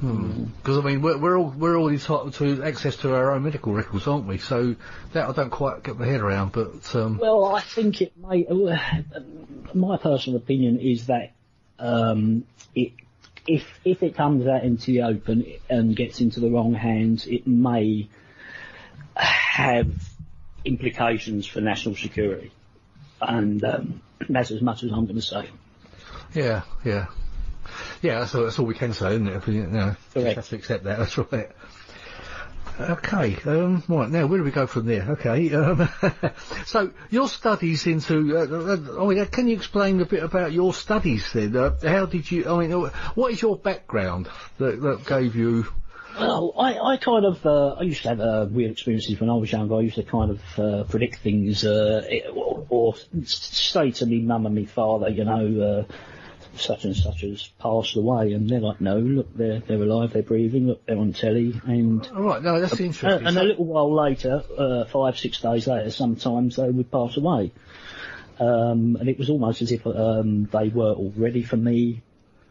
Because 0.00 0.78
I 0.78 0.80
mean, 0.80 1.02
we're, 1.02 1.18
we're 1.18 1.38
all 1.38 1.50
we're 1.50 1.76
all 1.76 1.88
entitled 1.88 2.32
to 2.34 2.62
access 2.62 2.96
to 2.96 3.14
our 3.14 3.32
own 3.32 3.42
medical 3.42 3.74
records, 3.74 4.06
aren't 4.06 4.26
we? 4.26 4.38
So 4.38 4.76
that 5.12 5.28
I 5.28 5.32
don't 5.32 5.50
quite 5.50 5.82
get 5.82 5.98
my 5.98 6.06
head 6.06 6.20
around. 6.20 6.52
But 6.52 6.94
um, 6.94 7.18
Well, 7.18 7.44
I 7.54 7.60
think 7.60 8.00
it 8.00 8.16
may. 8.16 8.46
My 9.74 9.98
personal 9.98 10.38
opinion 10.38 10.80
is 10.80 11.06
that 11.06 11.32
um, 11.78 12.44
it, 12.74 12.92
if 13.46 13.66
if 13.84 14.02
it 14.02 14.16
comes 14.16 14.46
out 14.46 14.64
into 14.64 14.86
the 14.92 15.02
open 15.02 15.44
and 15.68 15.94
gets 15.94 16.22
into 16.22 16.40
the 16.40 16.48
wrong 16.48 16.72
hands, 16.72 17.26
it 17.26 17.46
may 17.46 18.08
have 19.16 19.90
implications 20.64 21.46
for 21.46 21.60
national 21.60 21.94
security, 21.94 22.52
and 23.20 23.62
um, 23.64 24.00
that's 24.30 24.50
as 24.50 24.62
much 24.62 24.82
as 24.82 24.92
I'm 24.92 25.04
going 25.04 25.16
to 25.16 25.22
say. 25.22 25.48
yeah, 26.32 26.62
yeah, 26.84 27.06
yeah. 28.02 28.20
That's 28.20 28.34
all, 28.34 28.44
that's 28.44 28.58
all 28.58 28.66
we 28.66 28.74
can 28.74 28.92
say, 28.92 29.12
isn't 29.12 29.26
it? 29.28 29.36
If 29.36 29.46
we, 29.46 29.54
you 29.56 29.66
know, 29.66 29.94
just 30.14 30.36
have 30.36 30.48
to 30.48 30.56
accept 30.56 30.84
that. 30.84 30.98
That's 30.98 31.18
right. 31.18 31.50
Okay, 32.78 33.36
um, 33.44 33.82
right, 33.88 34.08
now 34.08 34.26
where 34.26 34.38
do 34.38 34.44
we 34.44 34.50
go 34.50 34.66
from 34.66 34.86
there? 34.86 35.02
Okay, 35.10 35.52
um, 35.54 35.86
so 36.66 36.90
your 37.10 37.28
studies 37.28 37.86
into, 37.86 38.38
uh, 38.38 38.46
uh, 38.46 39.04
I 39.04 39.06
mean, 39.06 39.18
uh, 39.18 39.26
can 39.26 39.48
you 39.48 39.56
explain 39.56 40.00
a 40.00 40.06
bit 40.06 40.22
about 40.22 40.52
your 40.52 40.72
studies 40.72 41.30
then? 41.34 41.54
Uh, 41.54 41.76
how 41.82 42.06
did 42.06 42.30
you, 42.30 42.48
I 42.48 42.58
mean, 42.58 42.72
uh, 42.72 42.88
what 43.16 43.32
is 43.32 43.42
your 43.42 43.58
background 43.58 44.28
that, 44.56 44.80
that 44.80 45.04
gave 45.04 45.36
you, 45.36 45.66
Well, 46.18 46.54
I, 46.56 46.78
I 46.78 46.96
kind 46.96 47.26
of, 47.26 47.44
uh, 47.44 47.74
I 47.74 47.82
used 47.82 48.02
to 48.04 48.08
have 48.10 48.20
uh, 48.20 48.46
weird 48.50 48.70
experiences 48.70 49.20
when 49.20 49.28
I 49.28 49.34
was 49.34 49.52
younger. 49.52 49.74
I 49.74 49.80
used 49.80 49.96
to 49.96 50.02
kind 50.02 50.30
of 50.30 50.58
uh, 50.58 50.84
predict 50.84 51.18
things, 51.18 51.66
uh, 51.66 52.06
it- 52.08 52.30
or, 52.34 52.64
or 52.70 52.94
say 53.24 53.90
to 53.90 54.06
me 54.06 54.20
mum 54.22 54.46
and 54.46 54.54
me 54.54 54.64
father, 54.64 55.10
you 55.10 55.24
know, 55.24 55.86
uh, 55.90 55.92
such 56.56 56.84
and 56.84 56.96
such 56.96 57.22
has 57.22 57.48
passed 57.58 57.96
away, 57.96 58.32
and 58.32 58.48
they're 58.48 58.60
like, 58.60 58.80
no, 58.80 58.98
look, 58.98 59.34
they're 59.36 59.60
they're 59.60 59.82
alive, 59.82 60.12
they're 60.12 60.22
breathing, 60.22 60.66
look, 60.68 60.84
they're 60.86 60.98
on 60.98 61.12
telly, 61.12 61.60
and 61.64 62.06
all 62.14 62.22
right, 62.22 62.42
no, 62.42 62.60
that's 62.60 62.78
interesting. 62.80 63.26
and 63.26 63.34
So- 63.36 63.42
a 63.42 63.44
little 63.44 63.64
while 63.64 63.94
later, 63.94 64.42
uh, 64.58 64.84
five 64.86 65.18
six 65.18 65.40
days 65.40 65.66
later, 65.66 65.90
sometimes 65.90 66.56
they 66.56 66.68
would 66.68 66.90
pass 66.90 67.16
away, 67.16 67.52
um, 68.38 68.96
and 68.98 69.08
it 69.08 69.18
was 69.18 69.30
almost 69.30 69.62
as 69.62 69.72
if 69.72 69.86
um, 69.86 70.46
they 70.52 70.68
were 70.68 70.92
all 70.92 71.12
ready 71.16 71.42
for 71.42 71.56
me, 71.56 72.02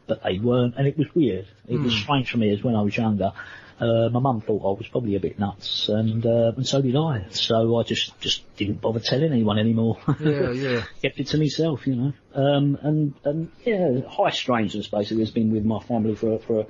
but 0.07 0.23
they 0.23 0.39
weren't, 0.39 0.75
and 0.77 0.87
it 0.87 0.97
was 0.97 1.07
weird. 1.15 1.47
It 1.67 1.79
was 1.79 1.93
strange 1.93 2.31
for 2.31 2.37
me 2.37 2.49
as 2.51 2.63
when 2.63 2.75
I 2.75 2.81
was 2.81 2.95
younger. 2.95 3.31
Uh, 3.79 4.09
my 4.09 4.19
mum 4.19 4.41
thought 4.41 4.61
I 4.61 4.77
was 4.77 4.87
probably 4.89 5.15
a 5.15 5.19
bit 5.19 5.39
nuts, 5.39 5.87
and 5.87 6.25
uh, 6.25 6.51
and 6.55 6.67
so 6.67 6.81
did 6.81 6.95
I. 6.95 7.27
So 7.31 7.79
I 7.79 7.83
just 7.83 8.19
just 8.19 8.43
didn't 8.57 8.81
bother 8.81 8.99
telling 8.99 9.31
anyone 9.31 9.57
anymore. 9.57 9.97
Yeah, 10.19 10.51
yeah. 10.51 10.83
Kept 11.01 11.19
it 11.19 11.27
to 11.27 11.37
myself, 11.37 11.87
you 11.87 11.95
know. 11.95 12.13
Um, 12.33 12.77
and 12.81 13.13
and 13.23 13.51
yeah, 13.65 14.01
high 14.07 14.31
strangeness 14.31 14.87
basically 14.87 15.23
has 15.23 15.31
been 15.31 15.51
with 15.51 15.63
my 15.63 15.79
family 15.79 16.15
for 16.15 16.39
for 16.39 16.67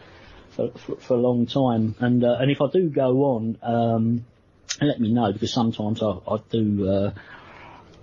for, 0.51 0.72
for, 0.72 0.95
for 0.97 1.14
a 1.16 1.18
long 1.18 1.47
time. 1.47 1.95
And 1.99 2.24
uh, 2.24 2.38
and 2.39 2.51
if 2.51 2.62
I 2.62 2.68
do 2.70 2.89
go 2.89 3.24
on, 3.24 3.57
um, 3.64 4.26
let 4.82 4.99
me 4.99 5.12
know 5.12 5.34
because 5.34 5.51
sometimes 5.51 6.03
I, 6.03 6.12
I 6.28 6.38
do. 6.49 6.89
Uh, 6.89 7.12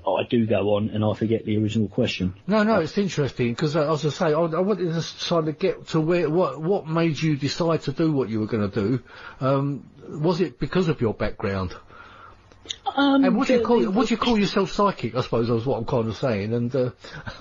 I 0.06 0.22
do 0.28 0.46
go 0.46 0.74
on 0.76 0.90
and 0.90 1.04
I 1.04 1.14
forget 1.14 1.44
the 1.44 1.56
original 1.58 1.88
question. 1.88 2.34
No, 2.46 2.62
no, 2.62 2.80
it's 2.80 2.96
interesting 2.96 3.52
because 3.52 3.74
uh, 3.76 3.92
as 3.92 4.06
I 4.06 4.10
say, 4.10 4.26
I, 4.26 4.40
I 4.40 4.60
wanted 4.60 4.92
to 4.92 5.18
try 5.26 5.40
to 5.42 5.52
get 5.52 5.88
to 5.88 6.00
where 6.00 6.30
what 6.30 6.60
what 6.60 6.86
made 6.86 7.20
you 7.20 7.36
decide 7.36 7.82
to 7.82 7.92
do 7.92 8.12
what 8.12 8.28
you 8.28 8.40
were 8.40 8.46
going 8.46 8.70
to 8.70 8.80
do. 8.80 9.02
Um, 9.40 9.90
was 10.08 10.40
it 10.40 10.58
because 10.60 10.88
of 10.88 11.00
your 11.00 11.12
background? 11.14 11.74
Um, 12.96 13.24
And 13.24 13.36
would 13.36 13.48
you 13.48 13.60
call 13.60 13.80
the- 13.80 13.90
would 13.90 14.10
you 14.10 14.16
call 14.16 14.38
yourself 14.38 14.72
psychic? 14.72 15.14
I 15.16 15.20
suppose 15.20 15.48
is 15.50 15.66
what 15.66 15.78
I'm 15.78 15.84
kind 15.84 16.08
of 16.08 16.16
saying. 16.16 16.52
And 16.54 16.74
uh, 16.74 16.90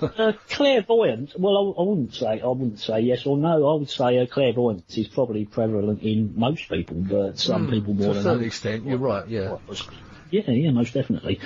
Uh, 0.02 0.32
clairvoyant. 0.48 1.32
Well, 1.38 1.74
I, 1.78 1.80
I 1.80 1.84
wouldn't 1.84 2.14
say 2.14 2.40
I 2.40 2.46
wouldn't 2.46 2.78
say 2.80 3.00
yes 3.00 3.26
or 3.26 3.36
no. 3.36 3.68
I 3.68 3.78
would 3.78 3.90
say 3.90 4.18
uh, 4.18 4.26
clairvoyance 4.26 4.96
is 4.98 5.08
probably 5.08 5.44
prevalent 5.44 6.02
in 6.02 6.34
most 6.36 6.68
people, 6.68 6.96
but 6.98 7.38
some 7.38 7.68
people 7.70 7.94
Hmm, 7.94 8.00
to 8.00 8.04
more 8.04 8.10
a 8.12 8.14
than 8.14 8.22
certain 8.24 8.36
others. 8.38 8.46
extent, 8.46 8.86
you're 8.86 8.98
right. 8.98 9.26
Yeah, 9.28 9.56
Yeah, 10.30 10.50
yeah, 10.50 10.70
most 10.70 10.94
definitely. 10.94 11.40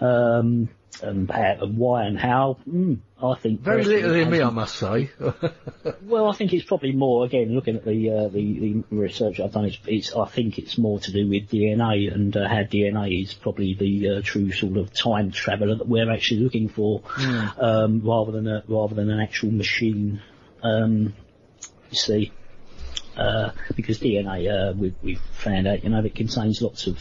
Um, 0.00 0.68
and, 1.02 1.30
how, 1.30 1.56
why 1.66 2.04
and 2.04 2.18
how, 2.18 2.58
mm, 2.68 2.98
I 3.22 3.34
think 3.34 3.60
Very 3.60 3.84
little 3.84 4.14
in 4.14 4.30
me, 4.30 4.42
I 4.42 4.50
must 4.50 4.76
say. 4.76 5.10
well, 6.02 6.28
I 6.28 6.32
think 6.32 6.52
it's 6.52 6.64
probably 6.64 6.92
more 6.92 7.24
again 7.24 7.54
looking 7.54 7.76
at 7.76 7.84
the 7.84 8.10
uh, 8.10 8.28
the, 8.28 8.58
the 8.58 8.84
research 8.90 9.40
I've 9.40 9.52
done. 9.52 9.66
It's, 9.66 9.78
it's 9.86 10.14
I 10.14 10.26
think 10.26 10.58
it's 10.58 10.78
more 10.78 10.98
to 11.00 11.12
do 11.12 11.28
with 11.28 11.48
DNA 11.50 12.12
and 12.12 12.36
uh, 12.36 12.48
how 12.48 12.62
DNA 12.62 13.22
is 13.22 13.34
probably 13.34 13.74
the 13.74 14.08
uh, 14.08 14.20
true 14.22 14.52
sort 14.52 14.76
of 14.76 14.92
time 14.92 15.30
traveller 15.30 15.76
that 15.76 15.88
we're 15.88 16.10
actually 16.10 16.40
looking 16.40 16.68
for, 16.68 17.02
um, 17.58 18.02
rather 18.04 18.32
than 18.32 18.48
a, 18.48 18.64
rather 18.68 18.94
than 18.94 19.10
an 19.10 19.20
actual 19.20 19.50
machine. 19.50 20.22
Um, 20.62 21.14
you 21.90 21.96
see, 21.96 22.32
uh, 23.16 23.50
because 23.74 23.98
DNA 23.98 24.70
uh, 24.70 24.72
we, 24.72 24.94
we've 25.02 25.20
found 25.32 25.66
out, 25.66 25.84
you 25.84 25.90
know, 25.90 26.04
it 26.04 26.14
contains 26.14 26.62
lots 26.62 26.86
of 26.86 26.98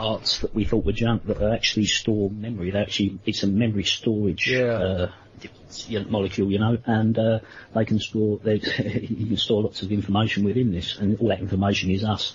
parts 0.00 0.38
that 0.38 0.54
we 0.54 0.64
thought 0.64 0.84
were 0.84 0.92
junk 0.92 1.24
that 1.26 1.42
are 1.42 1.52
actually 1.52 1.86
store 1.86 2.30
memory. 2.30 2.70
They 2.70 2.78
actually 2.78 3.18
it's 3.26 3.42
a 3.42 3.46
memory 3.46 3.84
storage 3.84 4.48
Yeah. 4.48 4.72
uh, 4.72 5.12
molecule, 6.08 6.50
you 6.50 6.58
know, 6.58 6.76
and 6.86 7.18
uh, 7.18 7.38
they 7.74 7.84
can 7.84 7.98
store 7.98 8.38
they, 8.42 8.54
you 8.78 9.26
can 9.26 9.36
store 9.36 9.62
lots 9.62 9.82
of 9.82 9.92
information 9.92 10.44
within 10.44 10.72
this, 10.72 10.98
and 10.98 11.18
all 11.20 11.28
that 11.28 11.40
information 11.40 11.90
is 11.90 12.04
us, 12.04 12.34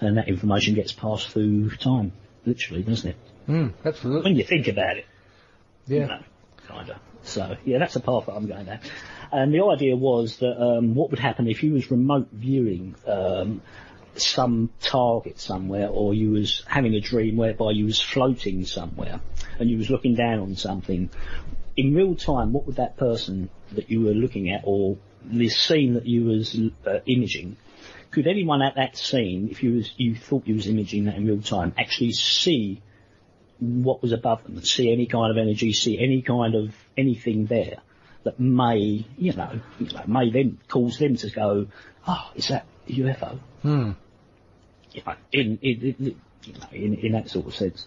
and 0.00 0.16
that 0.18 0.28
information 0.28 0.74
gets 0.74 0.92
passed 0.92 1.28
through 1.28 1.70
time, 1.76 2.12
literally, 2.44 2.82
doesn't 2.82 3.10
it? 3.10 3.16
mm, 3.48 3.72
absolutely. 3.84 4.30
When 4.30 4.36
you 4.36 4.44
think 4.44 4.68
about 4.68 4.96
it, 4.96 5.06
you 5.86 6.00
Yeah. 6.00 6.06
know, 6.06 6.20
kind 6.68 6.90
of. 6.90 6.96
So 7.22 7.56
yeah, 7.64 7.78
that's 7.78 7.94
the 7.94 8.00
path 8.00 8.26
that 8.26 8.32
I'm 8.34 8.46
going 8.46 8.66
down. 8.66 8.78
And 9.32 9.52
the 9.52 9.64
idea 9.64 9.96
was 9.96 10.36
that 10.38 10.60
um, 10.62 10.94
what 10.94 11.10
would 11.10 11.18
happen 11.18 11.48
if 11.48 11.62
you 11.64 11.72
was 11.72 11.90
remote 11.90 12.28
viewing 12.32 12.94
um, 13.06 13.60
some 14.20 14.70
target 14.80 15.38
somewhere, 15.38 15.88
or 15.88 16.14
you 16.14 16.30
was 16.30 16.64
having 16.66 16.94
a 16.94 17.00
dream 17.00 17.36
whereby 17.36 17.72
you 17.72 17.86
was 17.86 18.00
floating 18.00 18.64
somewhere, 18.64 19.20
and 19.58 19.70
you 19.70 19.78
was 19.78 19.90
looking 19.90 20.14
down 20.14 20.40
on 20.40 20.56
something. 20.56 21.10
In 21.76 21.94
real 21.94 22.14
time, 22.14 22.52
what 22.52 22.66
would 22.66 22.76
that 22.76 22.96
person 22.96 23.50
that 23.72 23.90
you 23.90 24.02
were 24.02 24.14
looking 24.14 24.50
at, 24.50 24.62
or 24.64 24.96
the 25.24 25.48
scene 25.48 25.94
that 25.94 26.06
you 26.06 26.24
was 26.24 26.58
uh, 26.86 27.00
imaging, 27.06 27.56
could 28.10 28.26
anyone 28.26 28.62
at 28.62 28.76
that 28.76 28.96
scene, 28.96 29.48
if 29.50 29.62
you 29.62 29.74
was 29.74 29.92
you 29.96 30.14
thought 30.14 30.46
you 30.46 30.54
was 30.54 30.66
imaging 30.66 31.04
that 31.04 31.16
in 31.16 31.26
real 31.26 31.42
time, 31.42 31.74
actually 31.76 32.12
see 32.12 32.80
what 33.58 34.02
was 34.02 34.12
above 34.12 34.42
them, 34.44 34.62
see 34.62 34.92
any 34.92 35.06
kind 35.06 35.30
of 35.30 35.38
energy, 35.38 35.72
see 35.72 35.98
any 35.98 36.22
kind 36.22 36.54
of 36.54 36.74
anything 36.96 37.46
there 37.46 37.78
that 38.24 38.40
may, 38.40 39.04
you 39.16 39.32
know, 39.32 39.60
you 39.78 39.88
know 39.92 40.02
may 40.06 40.30
then 40.30 40.58
cause 40.68 40.98
them 40.98 41.16
to 41.16 41.30
go, 41.30 41.66
oh, 42.06 42.30
is 42.34 42.48
that 42.48 42.66
UFO? 42.88 43.38
Hmm. 43.62 43.92
In, 45.32 45.58
in, 45.62 46.16
in, 46.72 46.94
in, 46.94 47.12
that 47.12 47.28
sort 47.28 47.46
of 47.46 47.54
sense. 47.54 47.86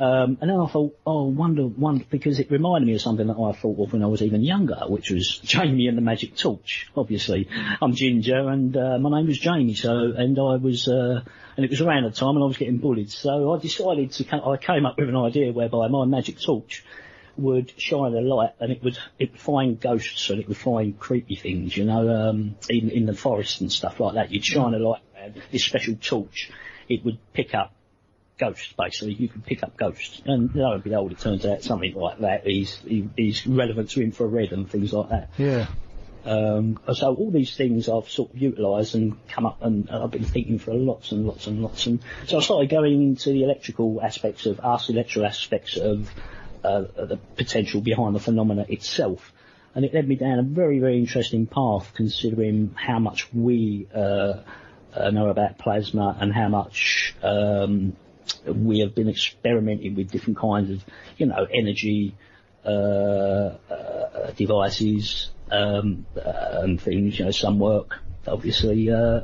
Um, 0.00 0.38
and 0.40 0.48
then 0.48 0.58
I 0.58 0.66
thought, 0.66 0.98
oh, 1.06 1.24
wonder, 1.24 1.66
wonder, 1.66 2.04
because 2.08 2.40
it 2.40 2.50
reminded 2.50 2.86
me 2.86 2.94
of 2.94 3.02
something 3.02 3.26
that 3.26 3.34
I 3.34 3.52
thought 3.52 3.78
of 3.78 3.92
when 3.92 4.02
I 4.02 4.06
was 4.06 4.22
even 4.22 4.42
younger, 4.42 4.80
which 4.88 5.10
was 5.10 5.38
Jamie 5.44 5.88
and 5.88 5.98
the 5.98 6.02
Magic 6.02 6.36
Torch. 6.36 6.90
Obviously, 6.96 7.48
I'm 7.82 7.94
Ginger, 7.94 8.48
and 8.48 8.74
uh, 8.74 8.98
my 8.98 9.18
name 9.18 9.26
was 9.26 9.38
Jamie. 9.38 9.74
So, 9.74 10.14
and 10.16 10.38
I 10.38 10.56
was, 10.56 10.88
uh, 10.88 11.20
and 11.56 11.64
it 11.64 11.70
was 11.70 11.82
around 11.82 12.04
the 12.04 12.12
time 12.12 12.34
and 12.34 12.42
I 12.42 12.46
was 12.46 12.56
getting 12.56 12.78
bullied. 12.78 13.10
So 13.10 13.52
I 13.52 13.58
decided 13.58 14.12
to, 14.12 14.24
co- 14.24 14.50
I 14.50 14.56
came 14.56 14.86
up 14.86 14.98
with 14.98 15.10
an 15.10 15.16
idea 15.16 15.52
whereby 15.52 15.88
my 15.88 16.06
magic 16.06 16.40
torch 16.40 16.82
would 17.36 17.72
shine 17.78 18.14
a 18.14 18.20
light, 18.20 18.54
and 18.58 18.72
it 18.72 18.82
would 18.82 18.98
it 19.18 19.32
would 19.32 19.40
find 19.40 19.80
ghosts 19.80 20.30
and 20.30 20.40
it 20.40 20.48
would 20.48 20.56
find 20.56 20.98
creepy 20.98 21.36
things, 21.36 21.76
you 21.76 21.84
know, 21.84 22.08
um, 22.08 22.56
in 22.68 22.90
in 22.90 23.06
the 23.06 23.14
forest 23.14 23.60
and 23.60 23.70
stuff 23.70 24.00
like 24.00 24.14
that. 24.14 24.30
You'd 24.30 24.44
shine 24.44 24.74
a 24.74 24.78
light 24.78 25.02
around 25.20 25.42
this 25.50 25.64
special 25.64 25.96
torch, 25.96 26.50
it 26.88 27.04
would 27.04 27.18
pick 27.32 27.54
up 27.54 27.72
ghosts, 28.38 28.72
basically. 28.76 29.14
You 29.14 29.28
could 29.28 29.44
pick 29.44 29.62
up 29.62 29.76
ghosts. 29.76 30.22
And 30.24 30.54
lo 30.54 30.72
and 30.72 30.82
behold, 30.82 31.12
it 31.12 31.18
turns 31.18 31.44
out 31.46 31.62
something 31.62 31.94
like 31.94 32.20
that 32.20 32.48
is, 32.48 32.80
is 33.16 33.46
relevant 33.46 33.90
to 33.90 34.02
infrared 34.02 34.52
and 34.52 34.68
things 34.68 34.92
like 34.92 35.10
that. 35.10 35.30
Yeah. 35.38 35.66
Um, 36.22 36.78
so 36.92 37.14
all 37.14 37.30
these 37.30 37.56
things 37.56 37.88
I've 37.88 38.10
sort 38.10 38.34
of 38.34 38.38
utilised 38.38 38.94
and 38.94 39.16
come 39.28 39.46
up 39.46 39.62
and, 39.62 39.88
and 39.88 40.02
I've 40.02 40.10
been 40.10 40.24
thinking 40.24 40.58
for 40.58 40.74
lots 40.74 41.12
and 41.12 41.26
lots 41.26 41.46
and 41.46 41.62
lots. 41.62 41.86
And 41.86 42.00
so 42.26 42.38
I 42.38 42.40
started 42.40 42.68
going 42.68 43.02
into 43.02 43.30
the 43.30 43.44
electrical 43.44 44.00
aspects 44.02 44.44
of 44.44 44.60
us, 44.60 44.90
electrical 44.90 45.26
aspects 45.26 45.78
of 45.78 46.10
uh, 46.62 46.80
the 46.80 47.18
potential 47.36 47.80
behind 47.80 48.14
the 48.14 48.20
phenomena 48.20 48.66
itself. 48.68 49.32
And 49.74 49.84
it 49.84 49.94
led 49.94 50.06
me 50.06 50.16
down 50.16 50.38
a 50.38 50.42
very, 50.42 50.78
very 50.78 50.98
interesting 50.98 51.46
path 51.46 51.92
considering 51.94 52.74
how 52.74 52.98
much 52.98 53.32
we 53.32 53.86
uh, 53.94 53.98
uh, 53.98 54.42
know 55.10 55.28
about 55.28 55.58
plasma 55.58 56.16
and 56.20 56.32
how 56.32 56.48
much 56.48 57.14
um, 57.22 57.96
we 58.46 58.80
have 58.80 58.94
been 58.94 59.08
experimenting 59.08 59.94
with 59.94 60.10
different 60.10 60.38
kinds 60.38 60.70
of, 60.70 60.84
you 61.16 61.26
know, 61.26 61.46
energy 61.52 62.14
uh, 62.64 62.68
uh, 62.68 64.30
devices 64.36 65.30
um, 65.50 66.06
uh, 66.16 66.60
and 66.62 66.80
things. 66.80 67.18
You 67.18 67.26
know, 67.26 67.30
some 67.30 67.58
work 67.58 67.98
obviously 68.26 68.90
uh, 68.90 69.22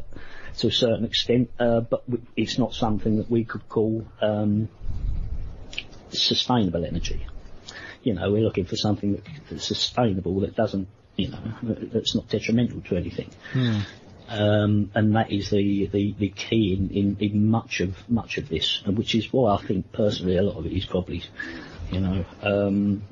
to 0.59 0.69
a 0.69 0.73
certain 0.73 1.05
extent, 1.05 1.51
uh, 1.59 1.81
but 1.81 2.03
it's 2.37 2.59
not 2.59 2.75
something 2.75 3.19
that 3.19 3.31
we 3.31 3.45
could 3.45 3.69
call 3.69 4.07
um, 4.21 4.69
sustainable 6.11 6.85
energy. 6.85 7.27
You 8.03 8.15
know, 8.15 8.31
we're 8.31 8.43
looking 8.43 8.65
for 8.65 8.77
something 8.77 9.21
that's 9.51 9.67
sustainable 9.67 10.41
that 10.41 10.55
doesn't, 10.55 10.89
you 11.17 11.29
know, 11.29 11.41
that's 11.93 12.15
not 12.15 12.29
detrimental 12.29 12.81
to 12.83 12.97
anything. 12.97 13.31
Um, 14.29 14.91
and 14.95 15.15
that 15.15 15.31
is 15.31 15.51
the, 15.51 15.87
the, 15.87 16.15
the 16.19 16.29
key 16.31 16.75
in, 16.75 16.91
in, 16.91 17.17
in 17.21 17.49
much 17.49 17.81
of 17.81 17.97
much 18.09 18.39
of 18.39 18.49
this, 18.49 18.83
which 18.85 19.15
is 19.15 19.33
why 19.33 19.55
I 19.55 19.63
think 19.63 19.93
personally 19.93 20.37
a 20.37 20.43
lot 20.43 20.57
of 20.57 20.67
it 20.67 20.73
is 20.73 20.85
probably, 20.85 21.23
you 21.93 22.01
know, 22.01 22.25
um, 22.43 23.03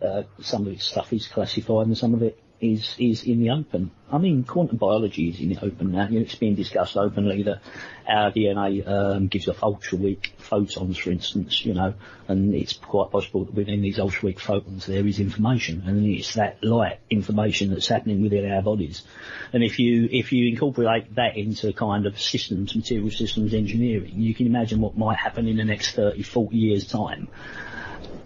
uh, 0.00 0.22
some 0.40 0.66
of 0.66 0.72
its 0.72 0.86
stuff 0.86 1.12
is 1.12 1.26
classified 1.26 1.88
and 1.88 1.98
some 1.98 2.14
of 2.14 2.22
it 2.22 2.40
is 2.60 2.96
is 2.98 3.22
in 3.22 3.40
the 3.40 3.50
open. 3.50 3.90
I 4.10 4.18
mean, 4.18 4.42
quantum 4.44 4.78
biology 4.78 5.28
is 5.28 5.40
in 5.40 5.50
the 5.50 5.64
open 5.64 5.92
now. 5.92 6.08
It's 6.10 6.34
being 6.34 6.54
discussed 6.54 6.96
openly 6.96 7.42
that 7.44 7.60
our 8.06 8.32
DNA 8.32 8.86
um, 8.88 9.28
gives 9.28 9.48
off 9.48 9.62
ultra 9.62 9.98
weak 9.98 10.34
photons, 10.38 10.98
for 10.98 11.10
instance. 11.10 11.64
You 11.64 11.74
know, 11.74 11.94
and 12.26 12.54
it's 12.54 12.72
quite 12.72 13.10
possible 13.10 13.44
that 13.44 13.54
within 13.54 13.82
these 13.82 13.98
ultra 13.98 14.26
weak 14.26 14.40
photons 14.40 14.86
there 14.86 15.06
is 15.06 15.20
information, 15.20 15.84
and 15.86 16.06
it's 16.06 16.34
that 16.34 16.62
light 16.64 17.00
information 17.10 17.70
that's 17.70 17.88
happening 17.88 18.22
within 18.22 18.50
our 18.50 18.62
bodies. 18.62 19.02
And 19.52 19.62
if 19.62 19.78
you 19.78 20.08
if 20.10 20.32
you 20.32 20.48
incorporate 20.48 21.14
that 21.14 21.36
into 21.36 21.72
kind 21.72 22.06
of 22.06 22.20
systems, 22.20 22.74
material 22.74 23.10
systems 23.10 23.54
engineering, 23.54 24.14
you 24.16 24.34
can 24.34 24.46
imagine 24.46 24.80
what 24.80 24.96
might 24.96 25.18
happen 25.18 25.46
in 25.46 25.56
the 25.56 25.64
next 25.64 25.92
30, 25.92 26.22
40 26.22 26.56
years 26.56 26.86
time 26.86 27.28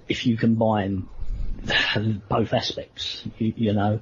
if 0.09 0.27
you 0.27 0.37
combine 0.37 1.09
both 2.29 2.53
aspects, 2.53 3.25
you, 3.39 3.53
you 3.57 3.73
know, 3.73 4.01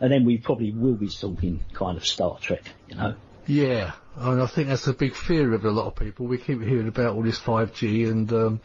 and 0.00 0.12
then 0.12 0.24
we 0.24 0.38
probably 0.38 0.72
will 0.72 0.94
be 0.94 1.08
talking 1.08 1.60
kind 1.72 1.96
of 1.96 2.06
Star 2.06 2.38
Trek, 2.40 2.64
you 2.88 2.96
know. 2.96 3.14
Yeah, 3.46 3.92
and 4.16 4.40
I 4.40 4.46
think 4.46 4.68
that's 4.68 4.86
a 4.86 4.92
big 4.92 5.14
fear 5.14 5.52
of 5.52 5.64
a 5.64 5.70
lot 5.70 5.86
of 5.86 5.96
people. 5.96 6.26
We 6.26 6.38
keep 6.38 6.62
hearing 6.62 6.86
about 6.86 7.16
all 7.16 7.22
this 7.22 7.40
5G 7.40 8.08
and 8.08 8.32
um, 8.32 8.60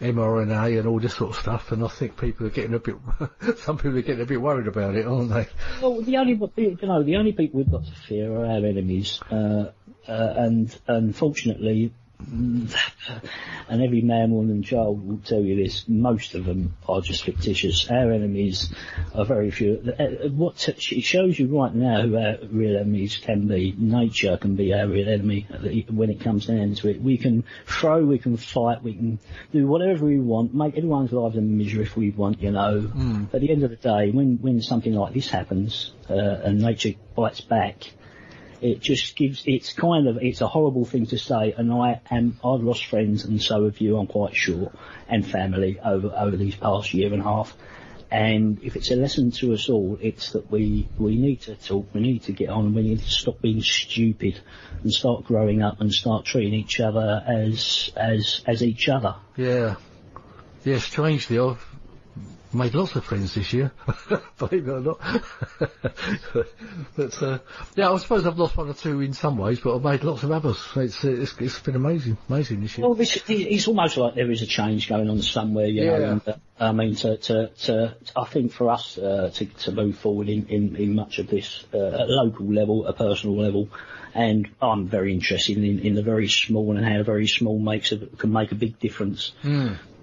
mRNA 0.00 0.78
and 0.78 0.88
all 0.88 1.00
this 1.00 1.14
sort 1.14 1.30
of 1.30 1.36
stuff, 1.36 1.72
and 1.72 1.84
I 1.84 1.88
think 1.88 2.18
people 2.18 2.46
are 2.46 2.50
getting 2.50 2.74
a 2.74 2.78
bit, 2.78 2.96
some 3.58 3.76
people 3.76 3.98
are 3.98 4.02
getting 4.02 4.22
a 4.22 4.26
bit 4.26 4.40
worried 4.40 4.68
about 4.68 4.94
it, 4.94 5.06
aren't 5.06 5.30
they? 5.30 5.48
Well, 5.82 6.00
the 6.00 6.16
only 6.16 6.32
you 6.56 6.78
know 6.82 7.02
the 7.02 7.16
only 7.16 7.32
people 7.32 7.58
we've 7.58 7.70
got 7.70 7.84
to 7.84 7.92
fear 7.92 8.32
are 8.32 8.46
our 8.46 8.64
enemies, 8.64 9.20
uh, 9.30 9.72
uh, 10.08 10.34
and 10.36 10.74
unfortunately, 10.86 11.92
and 13.68 13.82
every 13.82 14.00
man, 14.02 14.30
woman, 14.30 14.50
and 14.50 14.64
child 14.64 15.06
will 15.06 15.18
tell 15.18 15.40
you 15.40 15.56
this. 15.56 15.88
Most 15.88 16.34
of 16.34 16.44
them 16.44 16.74
are 16.88 17.00
just 17.00 17.24
fictitious. 17.24 17.90
Our 17.90 18.12
enemies 18.12 18.72
are 19.14 19.24
very 19.24 19.50
few. 19.50 19.82
Uh, 19.98 20.28
What 20.28 20.56
t- 20.56 20.96
it 20.96 21.02
shows 21.02 21.38
you 21.38 21.46
right 21.58 21.74
now 21.74 22.02
who 22.02 22.16
our 22.16 22.36
real 22.50 22.76
enemies 22.76 23.16
can 23.18 23.46
be. 23.48 23.74
Nature 23.76 24.36
can 24.36 24.56
be 24.56 24.72
our 24.72 24.86
real 24.86 25.08
enemy 25.08 25.46
uh, 25.52 25.92
when 25.92 26.10
it 26.10 26.20
comes 26.20 26.46
down 26.46 26.74
to 26.76 26.88
it. 26.88 27.00
We 27.02 27.18
can 27.18 27.44
throw, 27.66 28.04
we 28.04 28.18
can 28.18 28.36
fight, 28.36 28.82
we 28.82 28.94
can 28.94 29.18
do 29.52 29.66
whatever 29.66 30.06
we 30.06 30.20
want, 30.20 30.54
make 30.54 30.76
everyone's 30.76 31.12
lives 31.12 31.36
a 31.36 31.40
misery 31.40 31.82
if 31.84 31.96
we 31.96 32.10
want, 32.10 32.40
you 32.42 32.50
know. 32.50 32.90
At 33.32 33.40
the 33.40 33.50
end 33.50 33.62
of 33.64 33.70
the 33.70 33.76
day, 33.76 34.10
when 34.10 34.38
when 34.40 34.60
something 34.62 34.94
like 34.94 35.14
this 35.14 35.28
happens 35.28 35.92
uh, 36.08 36.14
and 36.14 36.60
nature 36.60 36.94
bites 37.16 37.40
back, 37.40 37.92
it 38.62 38.80
just 38.80 39.16
gives 39.16 39.42
it's 39.46 39.72
kind 39.72 40.06
of 40.08 40.18
it's 40.20 40.40
a 40.40 40.46
horrible 40.46 40.84
thing 40.84 41.06
to 41.06 41.18
say 41.18 41.52
and 41.56 41.72
I 41.72 42.00
am 42.10 42.38
I've 42.44 42.62
lost 42.62 42.86
friends 42.86 43.24
and 43.24 43.42
so 43.42 43.64
have 43.64 43.78
you 43.78 43.98
I'm 43.98 44.06
quite 44.06 44.34
sure 44.34 44.72
and 45.08 45.26
family 45.26 45.80
over 45.80 46.12
over 46.16 46.36
these 46.36 46.54
past 46.54 46.94
year 46.94 47.12
and 47.12 47.20
a 47.20 47.24
half 47.24 47.54
and 48.10 48.62
if 48.62 48.76
it's 48.76 48.90
a 48.90 48.96
lesson 48.96 49.30
to 49.32 49.52
us 49.52 49.68
all 49.68 49.98
it's 50.00 50.32
that 50.32 50.50
we 50.50 50.88
we 50.96 51.16
need 51.16 51.42
to 51.42 51.56
talk 51.56 51.88
we 51.92 52.00
need 52.00 52.22
to 52.24 52.32
get 52.32 52.50
on 52.50 52.74
we 52.74 52.82
need 52.82 53.00
to 53.00 53.10
stop 53.10 53.40
being 53.40 53.62
stupid 53.62 54.38
and 54.82 54.92
start 54.92 55.24
growing 55.24 55.62
up 55.62 55.80
and 55.80 55.92
start 55.92 56.24
treating 56.24 56.54
each 56.54 56.78
other 56.78 57.22
as 57.26 57.90
as 57.96 58.42
as 58.46 58.62
each 58.62 58.88
other 58.88 59.16
Yeah. 59.36 59.76
Yeah, 60.64 60.78
strangely, 60.78 61.40
I've 61.40 61.71
Made 62.54 62.74
lots 62.74 62.94
of 62.96 63.04
friends 63.04 63.34
this 63.34 63.52
year, 63.52 63.72
believe 64.38 64.68
it 64.68 64.70
or 64.70 64.80
not. 64.80 65.00
but 66.96 67.22
uh, 67.22 67.38
yeah, 67.76 67.90
I 67.90 67.96
suppose 67.96 68.26
I've 68.26 68.38
lost 68.38 68.56
one 68.56 68.68
or 68.68 68.74
two 68.74 69.00
in 69.00 69.14
some 69.14 69.38
ways, 69.38 69.60
but 69.60 69.74
I've 69.74 69.82
made 69.82 70.04
lots 70.04 70.22
of 70.22 70.32
others. 70.32 70.58
It's 70.76 71.02
uh, 71.02 71.10
it's, 71.10 71.34
it's 71.38 71.60
been 71.60 71.76
amazing, 71.76 72.18
amazing 72.28 72.60
this 72.60 72.76
year. 72.76 72.86
Well, 72.86 72.94
this, 72.94 73.22
it's 73.26 73.68
almost 73.68 73.96
like 73.96 74.16
there 74.16 74.30
is 74.30 74.42
a 74.42 74.46
change 74.46 74.88
going 74.88 75.08
on 75.08 75.22
somewhere, 75.22 75.66
you 75.66 75.86
know. 75.86 75.98
Yeah. 75.98 76.10
And, 76.10 76.28
uh, 76.28 76.34
I 76.60 76.72
mean, 76.72 76.94
to, 76.96 77.16
to, 77.16 77.48
to, 77.48 77.96
I 78.14 78.24
think 78.26 78.52
for 78.52 78.70
us 78.70 78.98
uh, 78.98 79.30
to, 79.34 79.46
to 79.46 79.72
move 79.72 79.96
forward 79.98 80.28
in, 80.28 80.46
in, 80.48 80.76
in 80.76 80.94
much 80.94 81.18
of 81.18 81.28
this 81.28 81.64
uh, 81.72 81.78
at 81.78 82.08
local 82.08 82.52
level, 82.52 82.86
a 82.86 82.92
personal 82.92 83.36
level, 83.36 83.68
and 84.14 84.48
I'm 84.60 84.88
very 84.88 85.12
interested 85.12 85.56
in, 85.56 85.80
in 85.80 85.94
the 85.94 86.02
very 86.02 86.28
small 86.28 86.76
and 86.76 86.84
how 86.84 87.02
very 87.02 87.26
small 87.26 87.58
makes 87.58 87.92
a, 87.92 87.98
can 87.98 88.32
make 88.32 88.52
a 88.52 88.56
big 88.56 88.78
difference. 88.78 89.32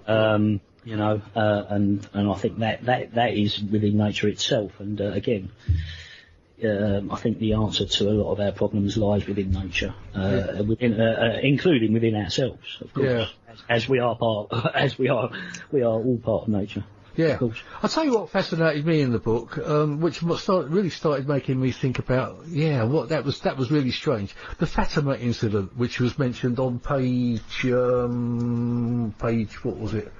Um, 0.06 0.60
you 0.84 0.96
know, 0.96 1.20
uh, 1.36 1.64
and 1.68 2.06
and 2.12 2.30
I 2.30 2.34
think 2.34 2.58
that 2.58 2.84
that 2.84 3.14
that 3.14 3.34
is 3.34 3.60
within 3.60 3.96
nature 3.98 4.28
itself. 4.28 4.72
And 4.80 5.00
uh, 5.00 5.12
again, 5.12 5.50
um, 6.64 7.10
I 7.10 7.16
think 7.16 7.38
the 7.38 7.54
answer 7.54 7.86
to 7.86 8.08
a 8.08 8.12
lot 8.12 8.32
of 8.32 8.40
our 8.40 8.52
problems 8.52 8.96
lies 8.96 9.26
within 9.26 9.50
nature, 9.50 9.94
uh, 10.14 10.62
within, 10.66 11.00
uh, 11.00 11.34
uh, 11.36 11.40
including 11.42 11.92
within 11.92 12.14
ourselves, 12.14 12.78
of 12.80 12.92
course, 12.92 13.06
Yeah. 13.06 13.26
as, 13.48 13.58
as 13.68 13.88
we 13.88 13.98
are 13.98 14.16
part, 14.16 14.48
as 14.74 14.98
we 14.98 15.08
are, 15.08 15.30
we 15.72 15.82
are 15.82 15.92
all 15.92 16.18
part 16.18 16.42
of 16.42 16.48
nature. 16.48 16.84
Yeah. 17.16 17.38
I'll 17.82 17.88
tell 17.88 18.04
you 18.04 18.12
what 18.12 18.30
fascinated 18.30 18.86
me 18.86 19.00
in 19.00 19.12
the 19.12 19.18
book, 19.18 19.58
um, 19.58 20.00
which 20.00 20.22
really 20.22 20.90
started 20.90 21.28
making 21.28 21.60
me 21.60 21.72
think 21.72 21.98
about, 21.98 22.46
yeah, 22.46 22.84
what 22.84 23.08
that 23.08 23.24
was. 23.24 23.40
That 23.40 23.56
was 23.56 23.70
really 23.70 23.90
strange. 23.90 24.34
The 24.58 24.66
Fatima 24.66 25.16
incident, 25.16 25.76
which 25.76 26.00
was 26.00 26.18
mentioned 26.18 26.58
on 26.60 26.78
page, 26.78 27.64
um, 27.66 29.14
page 29.18 29.64
what 29.64 29.76
was 29.76 29.94
it? 29.94 30.12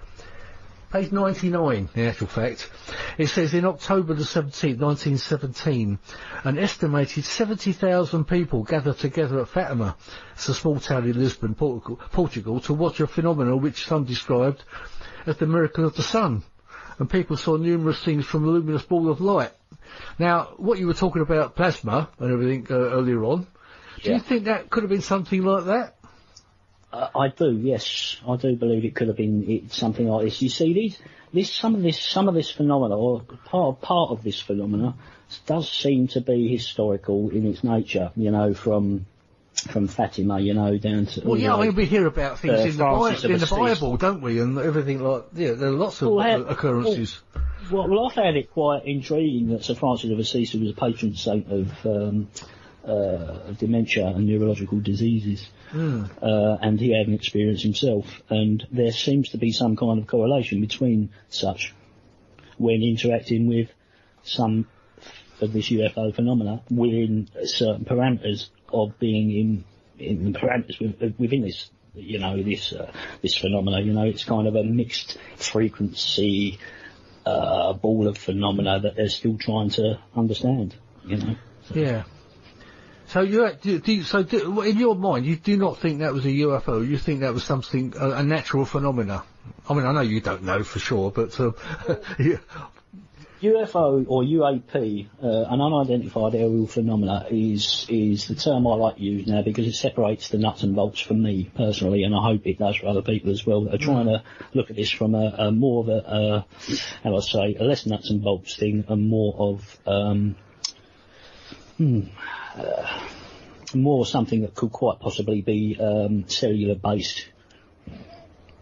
Page 0.93 1.12
99, 1.12 1.88
in 1.95 2.07
actual 2.07 2.26
fact. 2.26 2.68
It 3.16 3.28
says 3.28 3.55
in 3.55 3.64
October 3.64 4.12
the 4.14 4.24
17th, 4.24 4.80
1917, 4.80 6.01
an 6.43 6.59
estimated 6.59 7.24
70,000 7.24 8.24
people 8.24 8.64
gathered 8.64 8.99
together 8.99 9.41
at 9.41 9.49
Fatima, 9.49 9.97
it's 10.34 10.49
a 10.49 10.55
small 10.55 10.80
town 10.80 11.05
in 11.05 11.16
Lisbon, 11.16 11.55
Portugal, 11.55 12.01
Portugal, 12.11 12.59
to 12.62 12.74
watch 12.74 12.99
a 12.99 13.07
phenomenon 13.07 13.61
which 13.61 13.86
some 13.86 14.03
described 14.05 14.64
as 15.26 15.36
the 15.36 15.47
miracle 15.47 15.84
of 15.84 15.95
the 15.95 16.03
sun. 16.03 16.43
And 16.99 17.09
people 17.09 17.36
saw 17.36 17.57
numerous 17.57 18.03
things 18.03 18.26
from 18.26 18.45
a 18.45 18.49
luminous 18.49 18.82
ball 18.82 19.09
of 19.11 19.20
light. 19.20 19.53
Now, 20.18 20.55
what 20.57 20.80
you 20.80 20.88
were 20.88 20.95
talking 20.95 21.22
about 21.22 21.55
plasma 21.55 22.11
and 22.18 22.32
everything 22.32 22.66
uh, 22.68 22.74
earlier 22.74 23.24
on, 23.24 23.47
do 24.03 24.11
Yeah. 24.11 24.16
you 24.16 24.20
think 24.22 24.45
that 24.47 24.70
could 24.70 24.82
have 24.82 24.91
been 24.91 25.03
something 25.03 25.43
like 25.45 25.66
that? 25.66 25.99
Uh, 26.93 27.09
I 27.14 27.28
do, 27.28 27.53
yes, 27.53 28.16
I 28.26 28.36
do 28.36 28.57
believe 28.57 28.84
it 28.84 28.95
could 28.95 29.09
have 29.09 29.16
been 29.16 29.49
it, 29.49 29.72
something 29.72 30.09
like 30.09 30.24
this. 30.24 30.43
You 30.43 30.49
see, 30.49 30.72
these, 30.72 30.99
this, 31.32 31.53
some 31.53 31.74
of 31.74 31.82
this, 31.82 32.01
some 32.01 32.28
of 32.28 32.34
this 32.34 32.51
phenomena, 32.51 32.97
or 32.97 33.20
part 33.20 33.80
part 33.80 34.11
of 34.11 34.22
this 34.24 34.41
phenomena, 34.41 34.95
does 35.47 35.70
seem 35.70 36.09
to 36.09 36.20
be 36.20 36.49
historical 36.49 37.30
in 37.30 37.47
its 37.47 37.62
nature. 37.62 38.11
You 38.16 38.32
know, 38.32 38.55
from 38.55 39.07
from 39.55 39.88
Fatima, 39.88 40.41
you 40.41 40.55
know, 40.55 40.78
down 40.78 41.07
to 41.07 41.20
Well, 41.24 41.38
yeah, 41.38 41.55
I 41.55 41.66
mean, 41.66 41.74
we 41.74 41.84
hear 41.84 42.07
about 42.07 42.38
things 42.38 42.61
uh, 42.61 42.62
in, 42.62 42.76
the, 42.76 42.84
Bi- 42.84 42.99
Francis 42.99 43.24
of 43.24 43.30
in 43.30 43.38
the 43.38 43.47
Bible, 43.47 43.97
don't 43.97 44.22
we? 44.22 44.41
And 44.41 44.59
everything 44.59 45.01
like, 45.03 45.24
yeah, 45.34 45.53
there 45.53 45.68
are 45.68 45.72
lots 45.72 46.01
of 46.03 46.11
Well, 46.12 46.49
occurrences. 46.49 47.20
Well, 47.70 47.88
well, 47.88 48.09
I 48.11 48.14
found 48.14 48.36
it 48.36 48.51
quite 48.51 48.86
intriguing 48.86 49.49
that 49.51 49.64
Sir 49.64 49.74
Francis 49.74 50.11
of 50.11 50.18
Assisi 50.18 50.59
was 50.59 50.70
a 50.70 50.74
patron 50.74 51.14
saint 51.14 51.51
of, 51.53 51.86
um, 51.86 52.28
uh, 52.85 53.53
dementia 53.59 54.07
and 54.07 54.26
neurological 54.26 54.81
diseases, 54.81 55.49
uh, 56.22 56.57
and 56.62 56.81
he 56.81 56.97
had 56.97 57.07
an 57.09 57.14
experience 57.14 57.62
himself. 57.62 58.07
And 58.28 58.66
there 58.70 58.93
seems 58.93 59.31
to 59.31 59.39
be 59.39 59.53
some 59.53 59.76
kind 59.76 60.01
of 60.01 60.07
correlation 60.07 60.61
between 60.61 61.11
such 61.28 61.74
when 62.59 62.83
interacting 62.83 63.47
with 63.47 63.70
some 64.22 64.66
of 65.41 65.53
this 65.53 65.70
UFO 65.70 66.14
phenomena 66.14 66.62
within 66.70 67.28
certain 67.45 67.85
parameters 67.85 68.49
of 68.72 68.99
being 68.99 69.31
in 69.31 69.64
in 69.99 70.33
the 70.33 70.39
parameters 70.39 71.18
within 71.18 71.43
this 71.43 71.70
you 71.95 72.18
know 72.18 72.43
this 72.43 72.72
uh, 72.72 72.91
this 73.22 73.35
phenomena 73.37 73.81
you 73.81 73.93
know 73.93 74.05
it's 74.05 74.24
kind 74.24 74.47
of 74.47 74.55
a 74.55 74.62
mixed 74.62 75.18
frequency 75.37 76.59
uh, 77.26 77.72
ball 77.72 78.09
of 78.09 78.16
phenomena 78.16 78.81
that 78.81 78.97
they're 78.97 79.09
still 79.09 79.37
trying 79.39 79.70
to 79.70 79.99
understand 80.16 80.74
you 81.07 81.16
know 81.16 81.37
Yeah. 81.74 82.05
So 83.11 83.22
you, 83.22 83.50
do, 83.61 83.80
do 83.80 84.04
so 84.04 84.22
do, 84.22 84.61
in 84.61 84.78
your 84.78 84.94
mind, 84.94 85.26
you 85.26 85.34
do 85.34 85.56
not 85.56 85.78
think 85.78 85.98
that 85.98 86.12
was 86.12 86.24
a 86.24 86.28
UFO. 86.28 86.88
You 86.88 86.96
think 86.96 87.20
that 87.20 87.34
was 87.34 87.42
something 87.42 87.92
a, 87.98 88.11
a 88.11 88.22
natural 88.22 88.64
phenomena. 88.64 89.24
I 89.68 89.74
mean, 89.74 89.84
I 89.84 89.90
know 89.90 90.00
you 90.00 90.20
don't 90.20 90.44
know 90.44 90.62
for 90.62 90.78
sure, 90.78 91.11
but 91.11 91.38
um, 91.40 91.56
yeah, 92.20 92.36
UFO 93.42 94.04
or 94.06 94.22
UAP, 94.22 95.08
uh, 95.24 95.26
an 95.26 95.61
unidentified 95.61 96.36
aerial 96.36 96.68
phenomena, 96.68 97.26
is 97.28 97.84
is 97.88 98.28
the 98.28 98.36
term 98.36 98.64
I 98.68 98.74
like 98.74 98.96
to 98.98 99.02
use 99.02 99.26
now 99.26 99.42
because 99.42 99.66
it 99.66 99.74
separates 99.74 100.28
the 100.28 100.38
nuts 100.38 100.62
and 100.62 100.76
bolts 100.76 101.00
for 101.00 101.14
me 101.14 101.50
personally, 101.56 102.04
and 102.04 102.14
I 102.14 102.22
hope 102.22 102.46
it 102.46 102.58
does 102.58 102.76
for 102.76 102.86
other 102.86 103.02
people 103.02 103.32
as 103.32 103.44
well 103.44 103.64
that 103.64 103.74
are 103.74 103.78
trying 103.78 104.06
to 104.06 104.22
look 104.54 104.70
at 104.70 104.76
this 104.76 104.90
from 104.90 105.16
a, 105.16 105.34
a 105.36 105.50
more 105.50 105.82
of 105.82 105.88
a, 105.88 106.08
uh, 106.08 106.42
how 107.02 107.16
I 107.16 107.20
say, 107.20 107.56
a 107.58 107.64
less 107.64 107.86
nuts 107.86 108.11
and 108.11 108.22
bolts 108.22 108.56
thing, 108.56 108.84
and 108.86 109.08
more 109.08 109.34
of 109.36 109.78
um, 109.84 110.36
hmm, 111.76 112.02
uh, 112.57 113.01
more 113.74 114.05
something 114.07 114.42
that 114.42 114.55
could 114.55 114.72
quite 114.72 115.01
possibly 115.01 115.42
be 115.42 115.78
um, 115.80 116.28
cellular 116.28 116.74
based, 116.74 117.28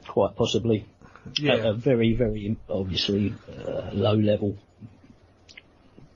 quite 0.07 0.37
possibly 0.37 0.87
yeah. 1.37 1.55
at 1.55 1.67
a 1.67 1.73
very, 1.75 2.15
very 2.15 2.57
obviously 2.69 3.35
uh, 3.49 3.91
low 3.93 4.15
level. 4.15 4.57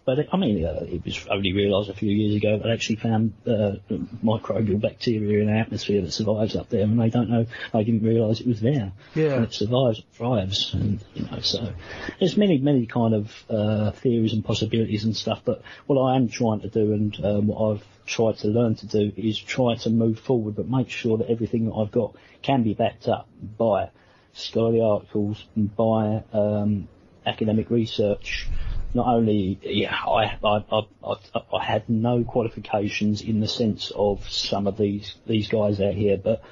But 0.04 0.18
I 0.32 0.36
mean, 0.36 0.64
uh, 0.64 0.80
it 0.82 1.04
was 1.04 1.26
only 1.28 1.52
realised 1.52 1.88
a 1.88 1.94
few 1.94 2.10
years 2.10 2.34
ago 2.34 2.58
that 2.58 2.64
they 2.64 2.72
actually 2.72 2.96
found 2.96 3.34
uh, 3.46 3.76
microbial 4.24 4.80
bacteria 4.80 5.40
in 5.40 5.46
the 5.46 5.52
atmosphere 5.52 6.02
that 6.02 6.12
survives 6.12 6.56
up 6.56 6.68
there, 6.70 6.82
and 6.82 7.00
they 7.00 7.08
don't 7.08 7.30
know. 7.30 7.46
They 7.72 7.84
didn't 7.84 8.02
realise 8.02 8.40
it 8.40 8.48
was 8.48 8.60
there. 8.60 8.92
Yeah. 9.14 9.34
And 9.34 9.44
it 9.44 9.54
survives, 9.54 10.00
it 10.00 10.04
thrives, 10.12 10.74
and 10.74 11.04
you 11.14 11.24
know. 11.24 11.38
So 11.40 11.72
there's 12.18 12.36
many, 12.36 12.58
many 12.58 12.86
kind 12.86 13.14
of 13.14 13.44
uh, 13.48 13.92
theories 13.92 14.32
and 14.32 14.44
possibilities 14.44 15.04
and 15.04 15.16
stuff. 15.16 15.42
But 15.44 15.62
what 15.86 16.02
I 16.02 16.16
am 16.16 16.28
trying 16.28 16.60
to 16.60 16.68
do, 16.68 16.92
and 16.92 17.24
um, 17.24 17.46
what 17.46 17.72
I've 17.72 17.84
tried 18.04 18.38
to 18.38 18.48
learn 18.48 18.74
to 18.76 18.86
do, 18.86 19.12
is 19.16 19.38
try 19.38 19.76
to 19.76 19.90
move 19.90 20.18
forward, 20.18 20.56
but 20.56 20.68
make 20.68 20.90
sure 20.90 21.18
that 21.18 21.30
everything 21.30 21.66
that 21.66 21.74
I've 21.74 21.92
got 21.92 22.16
can 22.42 22.64
be 22.64 22.74
backed 22.74 23.06
up 23.06 23.28
by 23.56 23.90
scholarly 24.32 24.80
articles 24.80 25.44
and 25.54 25.74
by 25.76 26.24
um, 26.32 26.88
academic 27.24 27.70
research. 27.70 28.48
Not 28.94 29.06
only, 29.06 29.58
yeah, 29.62 29.94
I, 29.94 30.38
I, 30.44 30.64
I, 30.70 31.16
I, 31.54 31.64
had 31.64 31.88
no 31.88 32.24
qualifications 32.24 33.22
in 33.22 33.40
the 33.40 33.48
sense 33.48 33.90
of 33.94 34.28
some 34.28 34.66
of 34.66 34.76
these 34.76 35.14
these 35.26 35.48
guys 35.48 35.80
out 35.80 35.94
here, 35.94 36.18
but 36.18 36.42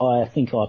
I 0.00 0.24
think 0.24 0.54
I, 0.54 0.66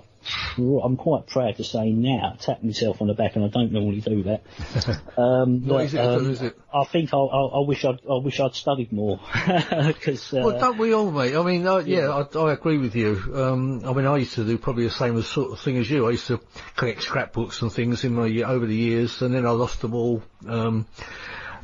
I'm 0.58 0.98
quite 0.98 1.28
proud 1.28 1.58
to 1.58 1.64
say 1.64 1.92
now, 1.92 2.38
tap 2.40 2.64
myself 2.64 3.02
on 3.02 3.08
the 3.08 3.14
back, 3.14 3.36
and 3.36 3.46
I 3.46 3.50
don't 3.50 3.72
normally 3.72 4.02
do 4.02 4.24
that. 4.24 4.44
Um, 5.18 5.66
Not 5.66 5.78
that, 5.78 5.84
easy 5.86 5.98
to 5.98 6.04
do, 6.04 6.10
um, 6.10 6.30
is 6.32 6.42
it? 6.42 6.58
I 6.74 6.84
think 6.84 7.14
I, 7.14 7.18
I, 7.18 7.42
I 7.46 7.66
wish 7.66 7.86
I'd, 7.86 8.02
I 8.06 8.18
wish 8.22 8.38
I'd 8.42 8.54
studied 8.54 8.92
more, 8.92 9.18
because 9.88 10.34
uh, 10.34 10.42
Well, 10.44 10.60
don't 10.60 10.78
we 10.78 10.94
all, 10.94 11.10
mate? 11.10 11.36
I 11.36 11.42
mean, 11.42 11.66
uh, 11.66 11.78
yeah, 11.78 12.10
I, 12.10 12.38
I 12.38 12.52
agree 12.52 12.78
with 12.78 12.98
you. 12.98 13.22
Um, 13.34 13.86
I 13.86 13.94
mean, 13.94 14.06
I 14.06 14.18
used 14.18 14.34
to 14.34 14.44
do 14.44 14.58
probably 14.58 14.84
the 14.84 14.92
same 14.92 15.22
sort 15.22 15.54
of 15.54 15.60
thing 15.62 15.78
as 15.78 15.90
you. 15.90 16.06
I 16.08 16.12
used 16.12 16.28
to 16.28 16.42
collect 16.76 17.04
scrapbooks 17.04 17.62
and 17.62 17.72
things 17.72 18.04
in 18.04 18.14
my 18.14 18.28
over 18.42 18.66
the 18.66 18.76
years, 18.76 19.22
and 19.22 19.34
then 19.34 19.46
I 19.46 19.52
lost 19.52 19.80
them 19.82 19.94
all. 19.94 20.22
Um, 20.46 20.86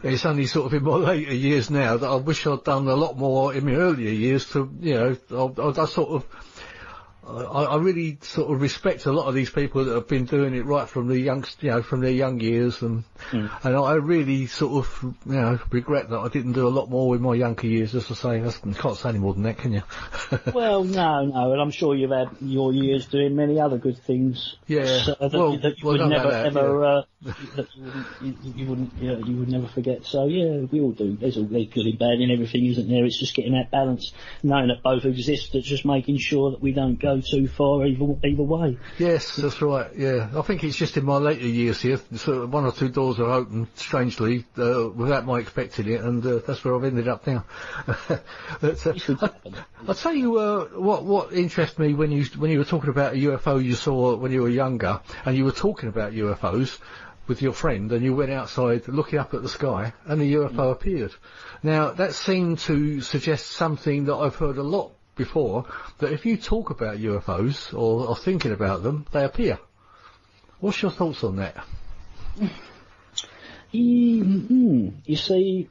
it's 0.03 0.26
only 0.26 0.47
sort 0.47 0.68
of 0.68 0.74
in 0.74 0.84
my 0.84 0.95
later 1.12 1.34
years 1.34 1.70
now 1.70 1.97
that 1.97 2.07
I 2.07 2.16
wish 2.16 2.47
I'd 2.47 2.64
done 2.64 2.88
a 2.88 2.95
lot 2.95 3.18
more 3.18 3.53
in 3.53 3.66
my 3.66 3.74
earlier 3.74 4.12
years 4.12 4.49
to, 4.51 4.72
you 4.80 4.93
know, 4.93 5.18
I, 5.32 5.62
I, 5.62 5.84
I 5.84 5.86
sort 5.86 6.09
of. 6.09 6.26
I, 7.32 7.63
I 7.63 7.77
really 7.77 8.17
sort 8.21 8.51
of 8.51 8.61
respect 8.61 9.05
a 9.05 9.11
lot 9.11 9.27
of 9.27 9.34
these 9.34 9.49
people 9.49 9.86
that 9.86 9.93
have 9.93 10.07
been 10.07 10.25
doing 10.25 10.55
it 10.55 10.65
right 10.65 10.88
from 10.88 11.07
the 11.07 11.19
young, 11.19 11.45
you 11.59 11.71
know, 11.71 11.82
from 11.82 12.01
their 12.01 12.11
young 12.11 12.39
years, 12.39 12.82
and 12.82 13.03
and 13.32 13.49
I 13.63 13.93
really 13.93 14.47
sort 14.47 14.86
of, 14.86 15.15
you 15.25 15.34
know, 15.34 15.59
regret 15.69 16.09
that 16.09 16.19
I 16.19 16.27
didn't 16.27 16.53
do 16.53 16.67
a 16.67 16.69
lot 16.69 16.89
more 16.89 17.09
with 17.09 17.21
my 17.21 17.34
younger 17.34 17.67
years. 17.67 17.95
As 17.95 18.09
I 18.11 18.13
say, 18.15 18.39
that's, 18.39 18.59
you 18.65 18.73
can't 18.73 18.97
say 18.97 19.09
any 19.09 19.19
more 19.19 19.34
than 19.34 19.43
that, 19.43 19.57
can 19.57 19.73
you? 19.73 19.84
Well, 20.53 20.84
no, 20.84 21.25
no, 21.25 21.51
and 21.51 21.61
I'm 21.61 21.71
sure 21.71 21.95
you've 21.95 22.11
had 22.11 22.29
your 22.41 22.73
years 22.73 23.05
doing 23.05 23.36
many 23.36 23.59
other 23.59 23.77
good 23.77 23.97
things. 23.97 24.55
Yeah, 24.67 25.03
so 25.03 25.15
that, 25.19 25.34
well- 25.34 25.57
that 25.57 25.77
you 25.77 25.86
well, 25.86 25.93
would 25.93 25.97
don't 25.99 26.09
never 26.09 26.29
that, 26.32 26.45
ever, 26.47 26.86
uh, 26.86 27.01
you 27.23 27.34
wouldn't, 27.84 28.07
you, 28.21 28.53
you 28.55 28.65
wouldn't, 28.65 28.93
you, 28.97 29.11
know, 29.11 29.25
you 29.25 29.36
would 29.38 29.49
never 29.49 29.67
forget. 29.67 30.05
So 30.05 30.25
yeah, 30.25 30.65
we 30.71 30.79
all 30.82 30.91
do. 30.91 31.15
There's 31.15 31.38
all 31.38 31.45
there's 31.45 31.67
good 31.67 31.86
and 31.86 31.99
bad 31.99 32.19
in 32.19 32.32
everything, 32.32 32.65
isn't 32.65 32.89
there? 32.89 33.05
It's 33.05 33.19
just 33.19 33.36
getting 33.36 33.53
that 33.53 33.71
balance, 33.71 34.11
knowing 34.43 34.67
that 34.69 34.82
both 34.84 35.05
exist, 35.05 35.51
but 35.53 35.63
just 35.63 35.86
making 35.86 36.17
sure 36.17 36.51
that 36.51 36.61
we 36.61 36.71
don't 36.71 36.99
go 36.99 37.20
too 37.22 37.47
far 37.47 37.86
either 37.86 38.05
either 38.26 38.43
way. 38.43 38.78
yes, 38.97 39.36
that's 39.36 39.61
right. 39.61 39.89
Yeah, 39.95 40.30
I 40.36 40.41
think 40.41 40.63
it's 40.63 40.76
just 40.76 40.97
in 40.97 41.05
my 41.05 41.17
later 41.17 41.47
years 41.47 41.82
here, 41.82 41.95
of 41.95 42.53
one 42.53 42.65
or 42.65 42.72
two 42.72 42.89
doors 42.89 43.19
are 43.19 43.30
open 43.30 43.67
strangely 43.76 44.45
uh, 44.57 44.89
without 44.89 45.26
my 45.26 45.39
expecting 45.39 45.88
it, 45.88 46.01
and 46.01 46.26
uh, 46.26 46.39
that's 46.45 46.63
where 46.63 46.76
I've 46.76 46.84
ended 46.84 47.07
up 47.07 47.26
now. 47.28 47.45
but, 47.86 48.88
uh, 48.88 48.93
I, 49.22 49.30
I'll 49.88 49.95
tell 49.95 50.13
you 50.13 50.38
uh, 50.38 50.65
what 50.67 51.03
what 51.03 51.34
interests 51.34 51.78
me 51.80 51.93
when 51.93 52.11
you 52.11 52.26
when 52.38 52.51
you 52.51 52.59
were 52.59 52.65
talking 52.65 52.89
about 52.89 53.13
a 53.13 53.17
UFO 53.17 53.63
you 53.63 53.76
saw 53.76 54.15
when 54.15 54.32
you 54.32 54.41
were 54.41 54.49
younger, 54.49 55.01
and 55.26 55.38
you 55.38 55.45
were 55.45 55.51
talking 55.51 55.89
about 55.89 56.13
UFOs. 56.13 56.80
with 57.28 57.41
your 57.41 57.53
friend 57.53 57.91
and 57.91 58.03
you 58.03 58.13
went 58.15 58.32
outside 58.32 58.86
looking 58.88 59.17
up 59.17 59.34
at 59.34 59.41
the 59.41 59.47
sky 59.47 59.93
and 60.05 60.22
a 60.22 60.26
UFO 60.26 60.72
appeared. 60.72 61.13
Now 61.63 61.91
that 61.91 62.13
seemed 62.13 62.59
to 62.59 62.99
suggest 62.99 63.47
something 63.51 64.05
that 64.05 64.15
I've 64.15 64.36
heard 64.36 64.57
a 64.57 64.63
lot 64.63 64.91
before, 65.16 65.66
that 65.99 66.12
if 66.12 66.26
you 66.26 66.38
talk 66.38 66.70
about 66.70 66.97
UFOs 66.97 67.74
or 67.78 68.09
are 68.09 68.16
thinking 68.16 68.51
about 68.51 68.84
them, 68.84 69.05
they 69.12 69.24
appear. 69.24 69.59
What's 70.59 70.82
your 70.82 70.91
thoughts 70.91 71.24
on 71.24 71.38
that? 71.38 71.55
Mm, 73.74 74.93
you 75.05 75.16
see, 75.16 75.70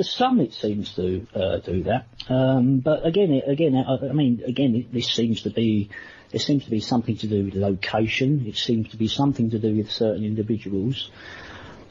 some 0.00 0.40
it 0.40 0.54
seems 0.54 0.94
to 0.94 1.26
uh, 1.34 1.58
do 1.58 1.82
that, 1.84 2.06
um, 2.28 2.78
but 2.78 3.06
again, 3.06 3.42
again, 3.46 3.74
I, 3.74 4.08
I 4.08 4.12
mean, 4.12 4.42
again, 4.46 4.88
this 4.92 5.08
seems 5.08 5.42
to 5.42 5.50
be, 5.50 5.90
it 6.32 6.40
seems 6.40 6.64
to 6.64 6.70
be 6.70 6.80
something 6.80 7.16
to 7.18 7.26
do 7.26 7.44
with 7.46 7.54
location. 7.54 8.46
It 8.46 8.56
seems 8.56 8.90
to 8.90 8.96
be 8.96 9.08
something 9.08 9.50
to 9.50 9.58
do 9.58 9.76
with 9.76 9.90
certain 9.90 10.24
individuals, 10.24 11.10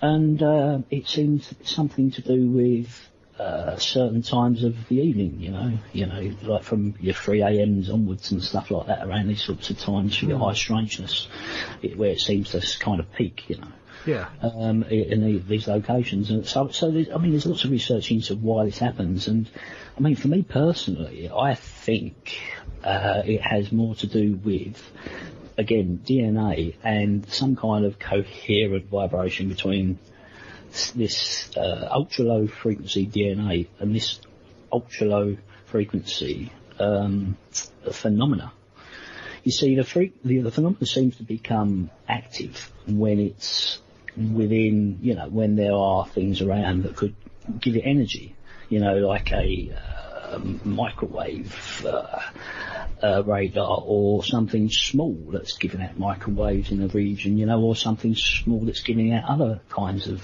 and 0.02 0.42
uh, 0.42 0.80
it 0.90 1.08
seems 1.08 1.54
something 1.64 2.12
to 2.12 2.22
do 2.22 2.48
with 2.48 3.10
uh, 3.40 3.76
certain 3.78 4.22
times 4.22 4.64
of 4.64 4.88
the 4.88 4.96
evening. 5.00 5.38
You 5.40 5.52
know, 5.52 5.78
you 5.94 6.06
know, 6.06 6.32
like 6.44 6.64
from 6.64 6.96
your 7.00 7.14
3 7.14 7.42
a.m.s 7.42 7.90
onwards 7.90 8.32
and 8.32 8.44
stuff 8.44 8.72
like 8.72 8.88
that. 8.88 9.06
Around 9.08 9.28
these 9.28 9.44
sorts 9.44 9.70
of 9.70 9.80
times 9.80 10.16
for 10.18 10.26
your 10.26 10.40
high 10.40 10.54
strangeness, 10.54 11.28
it, 11.82 11.98
where 11.98 12.12
it 12.12 12.20
seems 12.20 12.52
to 12.52 12.62
kind 12.80 13.00
of 13.00 13.12
peak. 13.14 13.50
You 13.50 13.58
know 13.58 13.68
Yeah. 14.06 14.30
um, 14.42 14.84
in 14.84 15.22
the, 15.26 15.40
these 15.40 15.68
locations. 15.68 16.30
And 16.30 16.46
so, 16.48 16.70
so 16.70 16.92
there's, 16.92 17.10
I 17.10 17.18
mean, 17.18 17.32
there's 17.32 17.46
lots 17.46 17.64
of 17.66 17.72
research 17.72 18.12
into 18.12 18.36
why 18.36 18.66
this 18.66 18.78
happens. 18.78 19.28
And 19.28 19.50
I 19.98 20.02
mean, 20.02 20.16
for 20.16 20.28
me 20.28 20.44
personally, 20.44 21.30
I 21.30 21.56
think 21.56 22.40
uh, 22.84 23.24
it 23.26 23.42
has 23.42 23.72
more 23.72 23.96
to 23.96 24.08
do 24.08 24.36
with, 24.44 24.82
again, 25.58 26.00
DNA 26.06 26.76
and 26.84 27.28
some 27.30 27.56
kind 27.56 27.84
of 27.86 27.98
coherent 27.98 28.86
vibration 28.90 29.50
between 29.50 29.98
this 30.92 31.56
uh, 31.56 31.88
ultra 31.92 32.26
low 32.26 32.48
frequency 32.48 33.08
DNA 33.08 33.68
and 33.80 33.96
this 33.96 34.20
ultra 34.72 35.08
low 35.08 35.38
frequency 35.66 36.52
um, 36.80 37.38
phenomena. 37.92 38.52
You 39.44 39.52
see, 39.52 39.76
the, 39.76 39.84
freak, 39.84 40.24
the, 40.24 40.40
the 40.40 40.52
phenomenon 40.52 40.86
seems 40.86 41.18
to 41.18 41.24
become 41.24 41.92
active 42.08 42.72
when 42.88 43.20
it's 43.20 43.80
within, 44.18 45.00
you 45.02 45.14
know, 45.14 45.30
when 45.30 45.56
there 45.56 45.74
are 45.74 46.06
things 46.08 46.42
around 46.42 46.84
that 46.84 46.96
could 46.96 47.16
give 47.60 47.76
it 47.76 47.82
energy. 47.82 48.36
You 48.70 48.80
know, 48.80 48.96
like 48.96 49.32
a 49.32 49.78
microwave 50.64 51.86
uh, 51.86 52.20
uh, 53.04 53.24
radar 53.26 53.82
or 53.86 54.24
something 54.24 54.70
small 54.70 55.18
that's 55.32 55.58
giving 55.58 55.82
out 55.82 55.98
microwaves 55.98 56.72
in 56.72 56.80
the 56.80 56.88
region, 56.88 57.38
you 57.38 57.46
know, 57.46 57.62
or 57.62 57.76
something 57.76 58.16
small 58.16 58.62
that's 58.62 58.82
giving 58.82 59.14
out 59.14 59.30
other 59.30 59.62
kinds 59.70 60.08
of 60.08 60.22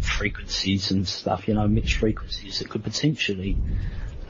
frequencies 0.00 0.90
and 0.90 1.06
stuff, 1.06 1.48
you 1.48 1.54
know, 1.54 1.66
mixed 1.66 1.94
frequencies 1.94 2.58
that 2.58 2.68
could 2.68 2.82
potentially, 2.82 3.56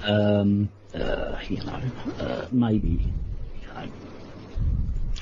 um, 0.02 0.68
uh, 0.94 1.38
you 1.48 1.62
know, 1.64 1.80
uh, 2.18 2.46
maybe, 2.50 3.12
you 3.60 3.68
know, 3.68 3.88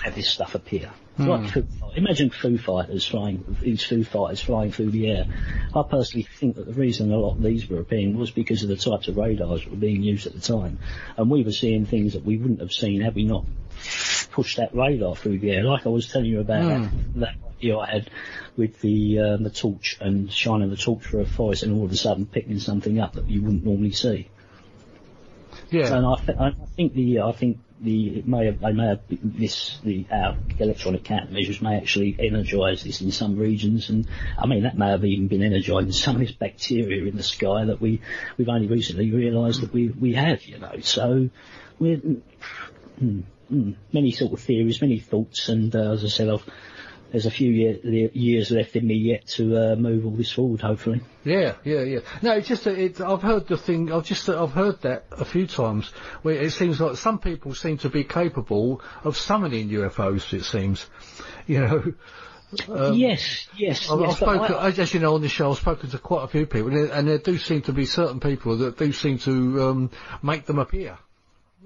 have 0.03 0.15
this 0.15 0.29
stuff 0.29 0.55
appear. 0.55 0.91
It's 1.19 1.27
Like 1.27 1.51
Foo, 1.51 1.67
imagine 1.95 2.31
Foo 2.31 2.59
Fighters 2.59 3.07
flying, 3.07 3.57
these 3.61 3.83
Foo 3.83 4.05
Fighters 4.05 4.43
flying 4.43 4.71
through 4.71 4.91
the 4.91 5.11
air. 5.11 5.27
I 5.75 5.83
personally 5.83 6.25
think 6.25 6.57
that 6.57 6.67
the 6.67 6.75
reason 6.75 7.11
a 7.11 7.17
lot 7.17 7.37
of 7.37 7.43
these 7.43 7.69
were 7.69 7.81
appearing 7.81 8.17
was 8.19 8.31
because 8.31 8.63
of 8.63 8.69
the 8.69 8.77
types 8.77 9.09
of 9.09 9.17
radars 9.17 9.65
that 9.65 9.71
were 9.71 9.77
being 9.77 10.03
used 10.03 10.27
at 10.27 10.35
the 10.35 10.41
time. 10.41 10.79
And 11.17 11.31
we 11.31 11.43
were 11.43 11.53
seeing 11.53 11.87
things 11.87 12.13
that 12.13 12.25
we 12.25 12.37
wouldn't 12.37 12.61
have 12.61 12.73
seen 12.73 13.01
had 13.01 13.15
we 13.15 13.25
not 13.25 13.45
pushed 14.31 14.59
that 14.59 14.75
radar 14.75 15.17
through 15.17 15.39
the 15.39 15.53
air. 15.53 15.65
Like 15.65 15.87
I 15.87 15.89
was 15.89 16.09
telling 16.09 16.27
you 16.29 16.41
about 16.41 16.69
that, 16.69 16.91
that 17.21 17.35
idea 17.57 17.79
I 17.79 17.91
had 17.91 18.11
with 18.57 18.81
the, 18.83 19.19
um, 19.21 19.43
the 19.45 19.51
torch 19.51 19.97
and 20.01 20.31
shining 20.31 20.69
the 20.69 20.77
torch 20.77 21.05
for 21.05 21.21
a 21.21 21.27
forest 21.27 21.63
and 21.63 21.73
all 21.73 21.87
of 21.87 21.93
a 21.93 21.97
sudden 21.97 22.27
picking 22.27 22.59
something 22.59 23.01
up 23.01 23.15
that 23.15 23.29
you 23.29 23.43
wouldn't 23.43 23.65
normally 23.65 23.93
see. 23.93 24.29
Yeah. 25.71 25.97
And 25.97 26.07
I, 26.07 26.15
th- 26.17 26.39
I 26.39 26.51
think 26.77 26.95
the 26.95 27.21
I 27.21 27.33
think 27.33 27.59
the 27.81 28.19
it 28.19 28.29
may 28.29 28.47
have 28.47 28.61
they 28.61 28.73
may 28.73 28.87
have 28.87 29.01
this 29.11 29.79
the 29.85 30.07
our 30.11 30.37
electronic 30.59 31.03
countermeasures 31.03 31.61
may 31.61 31.77
actually 31.77 32.17
energise 32.19 32.85
this 32.85 33.01
in 33.01 33.11
some 33.11 33.37
regions, 33.37 33.91
and 33.91 34.07
I 34.39 34.47
mean 34.47 34.63
that 34.63 34.79
may 34.79 34.91
have 34.91 35.05
even 35.05 35.29
been 35.29 35.43
energising 35.43 35.93
some 35.93 36.17
of 36.17 36.21
this 36.21 36.33
bacteria 36.33 37.05
in 37.05 37.17
the 37.17 37.23
sky 37.23 37.65
that 37.65 37.81
we 37.81 38.01
we've 38.37 38.49
only 38.49 38.69
recently 38.69 39.11
realised 39.11 39.63
that 39.63 39.73
we 39.73 39.89
we 39.89 40.15
have, 40.15 40.45
you 40.45 40.59
know. 40.59 40.81
So 40.81 41.29
we're 41.79 41.99
mm, 41.99 43.23
mm, 43.53 43.77
many 43.93 44.13
sort 44.13 44.33
of 44.33 44.41
theories, 44.41 44.81
many 44.81 45.01
thoughts, 45.01 45.49
and 45.49 45.75
uh, 45.75 45.93
as 45.93 46.05
I 46.05 46.09
said, 46.09 46.29
I've, 46.29 46.49
there's 47.11 47.27
a 47.27 47.31
few 47.31 47.51
year, 47.51 47.79
years 48.13 48.51
left 48.51 48.77
in 48.77 48.87
me 48.87 48.95
yet 48.95 49.27
to 49.29 49.57
uh, 49.57 49.77
move 49.77 50.05
all 50.05 50.13
this 50.13 50.31
forward, 50.33 50.61
hopefully. 50.61 51.01
Yeah, 51.25 51.55
yeah, 51.65 51.83
yeah. 51.83 51.99
No, 52.23 52.33
it's 52.33 52.49
just 52.49 52.65
that 52.65 52.79
it, 52.79 53.01
I've 53.01 53.23
heard 53.23 53.47
the 53.47 53.57
thing. 53.57 53.93
I've 53.93 54.05
just 54.05 54.29
I've 54.29 54.53
heard 54.53 54.81
that 54.83 55.07
a 55.13 55.25
few 55.25 55.47
times 55.47 55.89
where 56.23 56.35
it 56.37 56.53
seems 56.53 56.81
like 56.81 56.97
some 56.97 57.19
people 57.19 57.55
seem 57.55 57.79
to 57.79 57.89
be 57.89 58.05
capable 58.05 58.81
of 59.05 59.17
summoning 59.17 59.69
UFOs. 59.71 60.33
It 60.33 60.45
seems, 60.45 60.87
you 61.47 61.61
know. 61.61 61.95
Um, 62.69 62.95
yes, 62.95 63.49
yes, 63.57 63.91
I've, 63.91 64.01
yes. 64.01 64.11
I've 64.11 64.17
spoken, 64.17 64.55
I- 64.55 64.69
as, 64.69 64.79
as 64.79 64.95
you 64.95 65.01
know, 65.01 65.15
on 65.15 65.21
the 65.21 65.29
show, 65.29 65.51
I've 65.51 65.59
spoken 65.59 65.91
to 65.91 65.99
quite 65.99 66.25
a 66.25 66.29
few 66.29 66.47
people, 66.47 66.69
and 66.69 66.77
there, 66.77 66.97
and 66.97 67.09
there 67.09 67.19
do 67.19 67.39
seem 67.39 67.63
to 67.63 67.73
be 67.73 67.87
certain 67.87 68.21
people 68.21 68.59
that 68.59 68.79
do 68.79 68.93
seem 68.93 69.19
to 69.19 69.63
um, 69.65 69.91
make 70.23 70.47
them 70.47 70.59
appear. 70.61 70.97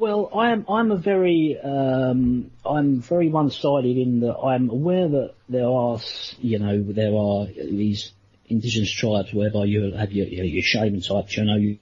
Well, 0.00 0.30
I'm 0.34 0.64
I'm 0.66 0.90
a 0.92 0.96
very 0.96 1.58
um, 1.62 2.50
I'm 2.64 3.02
very 3.02 3.28
one-sided 3.28 3.98
in 3.98 4.20
that 4.20 4.34
I'm 4.34 4.70
aware 4.70 5.06
that 5.06 5.34
there 5.50 5.68
are 5.68 5.98
you 6.38 6.58
know 6.58 6.82
there 6.82 7.14
are 7.14 7.44
these 7.44 8.10
indigenous 8.46 8.90
tribes 8.90 9.34
whereby 9.34 9.66
you 9.66 9.92
have 9.92 10.10
your 10.10 10.26
your, 10.26 10.46
your 10.46 10.62
shaman 10.62 11.02
types, 11.02 11.36
you 11.36 11.44
know 11.44 11.56
you 11.56 11.78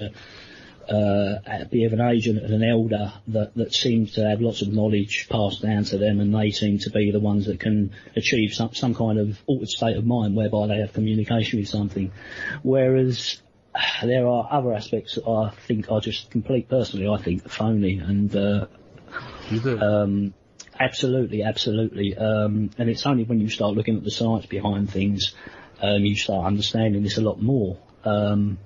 uh, 0.00 0.90
uh, 0.90 1.64
be 1.70 1.84
of 1.84 1.92
an 1.92 2.00
age 2.00 2.26
and 2.26 2.38
an 2.38 2.64
elder 2.64 3.12
that 3.26 3.54
that 3.54 3.74
seems 3.74 4.14
to 4.14 4.26
have 4.26 4.40
lots 4.40 4.62
of 4.62 4.68
knowledge 4.68 5.28
passed 5.28 5.60
down 5.60 5.84
to 5.84 5.98
them, 5.98 6.20
and 6.20 6.34
they 6.34 6.50
seem 6.52 6.78
to 6.78 6.90
be 6.90 7.10
the 7.10 7.20
ones 7.20 7.44
that 7.44 7.60
can 7.60 7.92
achieve 8.16 8.54
some 8.54 8.72
some 8.72 8.94
kind 8.94 9.18
of 9.18 9.38
altered 9.46 9.68
state 9.68 9.98
of 9.98 10.06
mind 10.06 10.34
whereby 10.34 10.68
they 10.68 10.78
have 10.78 10.94
communication 10.94 11.58
with 11.58 11.68
something, 11.68 12.10
whereas 12.62 13.42
there 14.02 14.26
are 14.26 14.48
other 14.50 14.72
aspects 14.74 15.14
that 15.16 15.26
I 15.28 15.50
think 15.66 15.90
are 15.90 16.00
just 16.00 16.30
complete 16.30 16.68
personally 16.68 17.08
I 17.08 17.22
think 17.22 17.48
phony 17.48 17.98
and 17.98 18.34
uh, 18.34 18.66
um, 19.80 20.34
absolutely 20.78 21.42
absolutely. 21.42 22.16
Um, 22.16 22.70
and 22.78 22.88
it's 22.90 23.06
only 23.06 23.24
when 23.24 23.40
you 23.40 23.48
start 23.48 23.74
looking 23.74 23.96
at 23.96 24.04
the 24.04 24.10
science 24.10 24.46
behind 24.46 24.90
things 24.90 25.34
um, 25.80 26.04
you 26.04 26.16
start 26.16 26.46
understanding 26.46 27.02
this 27.02 27.18
a 27.18 27.22
lot 27.22 27.40
more 27.40 27.78
um, 28.04 28.58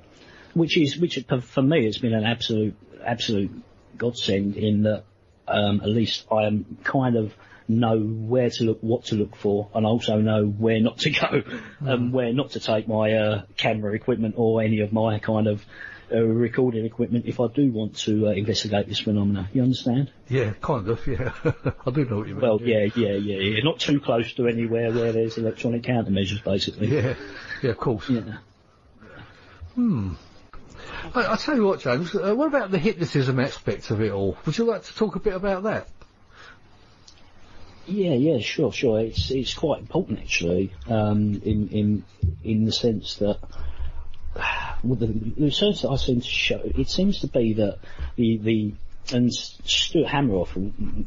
which 0.54 0.76
is 0.76 0.96
which 0.98 1.18
for- 1.28 1.40
for 1.40 1.62
me 1.62 1.84
has 1.86 1.98
been 1.98 2.14
an 2.14 2.24
absolute 2.24 2.76
absolute 3.04 3.50
godsend 3.96 4.56
in 4.56 4.82
that 4.84 5.04
um, 5.48 5.80
at 5.82 5.88
least 5.88 6.24
I 6.30 6.44
am 6.44 6.78
kind 6.84 7.16
of 7.16 7.34
know 7.78 7.98
where 7.98 8.50
to 8.50 8.64
look, 8.64 8.78
what 8.80 9.06
to 9.06 9.14
look 9.14 9.36
for, 9.36 9.70
and 9.74 9.86
also 9.86 10.18
know 10.18 10.46
where 10.46 10.80
not 10.80 10.98
to 10.98 11.10
go, 11.20 11.42
and 11.80 12.12
where 12.12 12.32
not 12.32 12.50
to 12.50 12.60
take 12.60 12.88
my 12.88 13.12
uh, 13.12 13.42
camera 13.56 13.94
equipment 13.94 14.34
or 14.38 14.62
any 14.62 14.80
of 14.80 14.92
my 14.92 15.18
kind 15.18 15.46
of 15.46 15.64
uh, 16.12 16.22
recording 16.22 16.84
equipment 16.84 17.24
if 17.26 17.40
I 17.40 17.46
do 17.48 17.72
want 17.72 17.96
to 18.00 18.28
uh, 18.28 18.30
investigate 18.32 18.86
this 18.86 19.00
phenomena. 19.00 19.48
You 19.52 19.62
understand? 19.62 20.10
yeah, 20.28 20.52
kind 20.60 20.88
of. 20.88 21.06
Yeah, 21.06 21.32
I 21.44 21.90
do 21.90 22.04
know 22.04 22.18
what 22.18 22.28
you 22.28 22.34
mean. 22.34 22.40
Well, 22.40 22.60
yeah, 22.60 22.88
yeah, 22.94 23.12
yeah, 23.12 23.38
yeah. 23.38 23.62
Not 23.62 23.80
too 23.80 24.00
close 24.00 24.32
to 24.34 24.46
anywhere 24.46 24.92
where 24.92 25.12
there's 25.12 25.38
electronic 25.38 25.82
countermeasures, 25.82 26.44
basically. 26.44 26.88
Yeah, 26.88 27.14
yeah, 27.62 27.70
of 27.70 27.78
course. 27.78 28.08
Yeah. 28.10 28.38
I, 31.14 31.22
I'll 31.22 31.36
tell 31.36 31.56
you 31.56 31.64
what, 31.64 31.80
James. 31.80 32.14
Uh, 32.14 32.34
what 32.34 32.48
about 32.48 32.70
the 32.70 32.78
hypnotism 32.78 33.40
aspect 33.40 33.90
of 33.90 34.00
it 34.00 34.12
all? 34.12 34.36
Would 34.46 34.56
you 34.56 34.64
like 34.64 34.84
to 34.84 34.94
talk 34.94 35.16
a 35.16 35.20
bit 35.20 35.34
about 35.34 35.64
that? 35.64 35.88
Yeah, 37.86 38.14
yeah, 38.14 38.38
sure, 38.38 38.72
sure. 38.72 39.00
It's 39.00 39.30
it's 39.30 39.54
quite 39.54 39.80
important 39.80 40.20
actually, 40.20 40.72
um, 40.88 41.42
in 41.44 41.68
in 41.68 42.04
in 42.44 42.64
the 42.64 42.72
sense 42.72 43.16
that 43.16 43.38
well, 44.82 44.96
the, 44.96 45.06
the 45.06 45.44
research 45.44 45.82
that 45.82 45.90
I 45.90 45.96
seem 45.96 46.20
to 46.20 46.26
show, 46.26 46.60
it 46.64 46.88
seems 46.88 47.20
to 47.20 47.26
be 47.26 47.54
that 47.54 47.78
the 48.16 48.38
the 48.38 48.74
and 49.12 49.32
Stuart 49.32 50.06
Hameroff, 50.06 50.54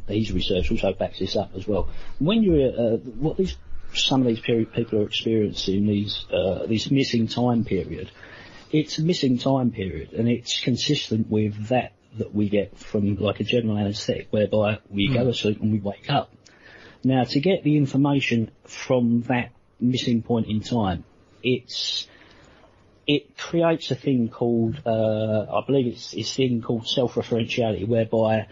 his 0.06 0.32
research 0.32 0.70
also 0.70 0.92
backs 0.92 1.18
this 1.18 1.34
up 1.34 1.52
as 1.56 1.66
well. 1.66 1.88
When 2.18 2.42
you're 2.42 2.68
uh, 2.68 2.96
what 2.98 3.38
these 3.38 3.56
some 3.94 4.20
of 4.20 4.26
these 4.26 4.40
period 4.40 4.72
people 4.72 5.00
are 5.00 5.06
experiencing 5.06 5.86
these 5.86 6.26
uh, 6.30 6.66
this 6.66 6.90
missing 6.90 7.26
time 7.28 7.64
period, 7.64 8.10
it's 8.70 8.98
a 8.98 9.02
missing 9.02 9.38
time 9.38 9.70
period, 9.70 10.12
and 10.12 10.28
it's 10.28 10.60
consistent 10.60 11.30
with 11.30 11.68
that 11.68 11.92
that 12.18 12.34
we 12.34 12.48
get 12.48 12.76
from 12.78 13.16
like 13.16 13.40
a 13.40 13.44
general 13.44 13.78
anaesthetic, 13.78 14.28
whereby 14.30 14.78
we 14.90 15.08
go 15.08 15.24
to 15.24 15.34
sleep 15.34 15.60
and 15.60 15.72
we 15.72 15.80
wake 15.80 16.10
up. 16.10 16.30
Now, 17.06 17.22
to 17.22 17.38
get 17.38 17.62
the 17.62 17.76
information 17.76 18.50
from 18.64 19.22
that 19.28 19.52
missing 19.78 20.22
point 20.22 20.48
in 20.48 20.60
time, 20.60 21.04
it's 21.40 22.08
it 23.06 23.38
creates 23.38 23.92
a 23.92 23.94
thing 23.94 24.28
called 24.28 24.82
uh, 24.84 25.46
I 25.48 25.64
believe 25.64 25.86
it's 25.86 26.14
it's 26.14 26.34
thing 26.34 26.62
called 26.62 26.88
self-referentiality, 26.88 27.86
whereby 27.86 28.48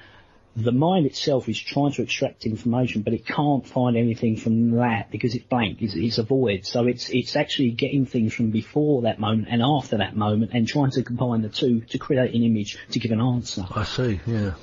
the 0.55 0.71
mind 0.71 1.05
itself 1.07 1.49
is 1.49 1.59
trying 1.59 1.91
to 1.95 2.03
extract 2.03 2.47
information, 2.47 3.03
but 3.03 3.13
it 3.13 3.27
can't 3.27 3.67
find 3.67 3.97
anything 3.97 4.37
from 4.37 4.71
that 4.77 5.11
because 5.11 5.35
it's 5.35 5.47
blank. 5.47 5.83
It's, 5.83 5.95
it's 5.97 6.19
a 6.19 6.23
void. 6.23 6.65
So 6.65 6.87
it's 6.87 7.09
it's 7.11 7.35
actually 7.35 7.73
getting 7.73 8.07
things 8.07 8.35
from 8.35 8.53
before 8.53 9.03
that 9.03 9.19
moment 9.19 9.49
and 9.51 9.63
after 9.65 9.97
that 9.97 10.15
moment, 10.15 10.53
and 10.55 10.69
trying 10.69 10.93
to 10.93 11.03
combine 11.03 11.43
the 11.43 11.49
two 11.49 11.81
to 11.91 11.99
create 11.99 12.33
an 12.33 12.45
image 12.45 12.79
to 12.93 13.01
give 13.01 13.11
an 13.11 13.21
answer. 13.21 13.65
I 13.75 13.83
see. 13.83 14.21
Yeah. 14.29 14.55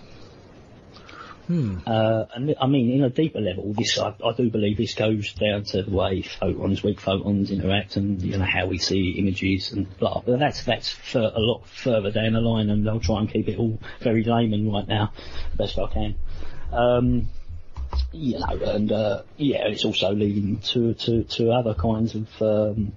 Hmm. 1.52 1.80
Uh, 1.86 2.24
and 2.34 2.56
I 2.62 2.68
mean, 2.68 2.92
in 2.92 3.04
a 3.04 3.10
deeper 3.10 3.42
level, 3.42 3.74
this 3.74 4.00
I, 4.00 4.16
I 4.24 4.32
do 4.32 4.50
believe 4.50 4.78
this 4.78 4.94
goes 4.94 5.34
down 5.34 5.66
to 5.66 5.84
the 5.84 5.92
way 5.92 6.22
photons, 6.22 6.82
weak 6.82 7.02
photons 7.02 7.52
interact, 7.52 7.98
and 7.98 8.22
you 8.22 8.38
know 8.38 8.46
how 8.46 8.68
we 8.68 8.78
see 8.78 9.16
images 9.20 9.74
and 9.74 9.86
blah. 9.98 10.22
But 10.26 10.40
that's 10.40 10.64
that's 10.64 10.88
for 10.88 11.20
a 11.20 11.40
lot 11.40 11.68
further 11.68 12.10
down 12.10 12.34
the 12.34 12.40
line, 12.40 12.70
and 12.70 12.90
I'll 12.90 13.02
try 13.02 13.20
and 13.20 13.30
keep 13.30 13.50
it 13.50 13.60
all 13.60 13.78
very 14.00 14.24
layman 14.24 14.72
right 14.72 14.88
now, 14.88 15.12
best 15.58 15.78
I 15.78 15.88
can. 15.88 16.16
Um, 16.72 17.28
you 18.14 18.40
know, 18.40 18.58
and 18.64 18.90
uh, 18.90 19.24
yeah, 19.36 19.68
it's 19.68 19.84
also 19.84 20.14
leading 20.14 20.60
to, 20.60 20.94
to, 20.94 21.26
to 21.26 21.52
other 21.52 21.74
kinds 21.74 22.16
of 22.16 22.42
um, 22.42 22.94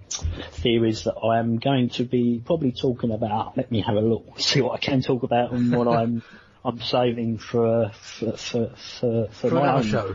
theories 0.52 1.02
that 1.02 1.16
I 1.16 1.40
am 1.40 1.58
going 1.58 1.88
to 1.90 2.04
be 2.04 2.40
probably 2.44 2.70
talking 2.70 3.10
about. 3.10 3.56
Let 3.56 3.72
me 3.72 3.80
have 3.80 3.96
a 3.96 4.00
look, 4.00 4.24
see 4.38 4.60
what 4.60 4.74
I 4.74 4.78
can 4.78 5.02
talk 5.02 5.24
about 5.24 5.50
and 5.50 5.76
what 5.76 5.88
I'm 5.88 6.22
I'm 6.64 6.80
saving 6.80 7.38
for 7.38 7.90
for 7.92 8.36
for 8.36 8.70
for, 9.00 9.28
for, 9.28 9.48
For 9.48 9.50
my 9.50 9.74
own 9.74 9.82
show. 9.82 10.14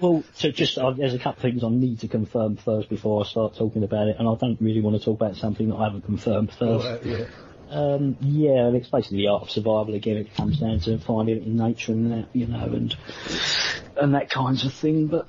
Well, 0.00 0.24
to 0.38 0.52
just 0.52 0.78
uh, 0.78 0.92
there's 0.92 1.14
a 1.14 1.18
couple 1.18 1.38
of 1.38 1.42
things 1.42 1.64
I 1.64 1.68
need 1.68 2.00
to 2.00 2.08
confirm 2.08 2.56
first 2.56 2.88
before 2.88 3.22
I 3.22 3.28
start 3.28 3.56
talking 3.56 3.84
about 3.84 4.08
it, 4.08 4.16
and 4.18 4.28
I 4.28 4.34
don't 4.34 4.60
really 4.60 4.80
want 4.80 4.98
to 4.98 5.04
talk 5.04 5.16
about 5.16 5.36
something 5.36 5.68
that 5.68 5.76
I 5.76 5.84
haven't 5.84 6.02
confirmed 6.02 6.52
first. 6.52 6.86
Right, 6.86 7.04
yeah. 7.04 7.24
Um, 7.70 8.16
yeah, 8.20 8.66
and 8.66 8.76
it's 8.76 8.88
basically 8.88 9.18
the 9.18 9.28
art 9.28 9.42
of 9.42 9.50
survival 9.50 9.94
again. 9.94 10.16
It 10.16 10.34
comes 10.34 10.58
down 10.58 10.80
to 10.80 10.98
finding 10.98 11.36
it 11.36 11.42
in 11.44 11.56
nature 11.56 11.92
and 11.92 12.12
that, 12.12 12.28
you 12.32 12.46
know, 12.46 12.64
and 12.64 12.96
and 13.96 14.14
that 14.14 14.30
kinds 14.30 14.64
of 14.64 14.74
thing. 14.74 15.06
But 15.06 15.28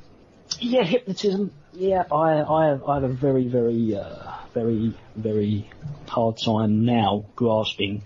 yeah, 0.60 0.84
hypnotism. 0.84 1.54
Yeah, 1.74 2.04
I 2.12 2.42
I 2.42 2.68
have, 2.68 2.84
I 2.84 2.96
have 2.96 3.04
a 3.04 3.10
very 3.10 3.48
very 3.48 3.96
uh, 3.96 4.38
very 4.54 4.98
very 5.16 5.70
hard 6.08 6.38
time 6.44 6.84
now 6.86 7.26
grasping 7.36 8.04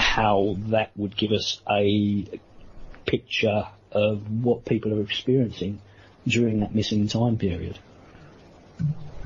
how 0.00 0.56
that 0.68 0.90
would 0.96 1.16
give 1.16 1.32
us 1.32 1.60
a 1.68 2.26
picture 3.06 3.66
of 3.92 4.44
what 4.44 4.64
people 4.64 4.94
are 4.94 5.02
experiencing 5.02 5.80
during 6.26 6.60
that 6.60 6.74
missing 6.74 7.08
time 7.08 7.38
period. 7.38 7.78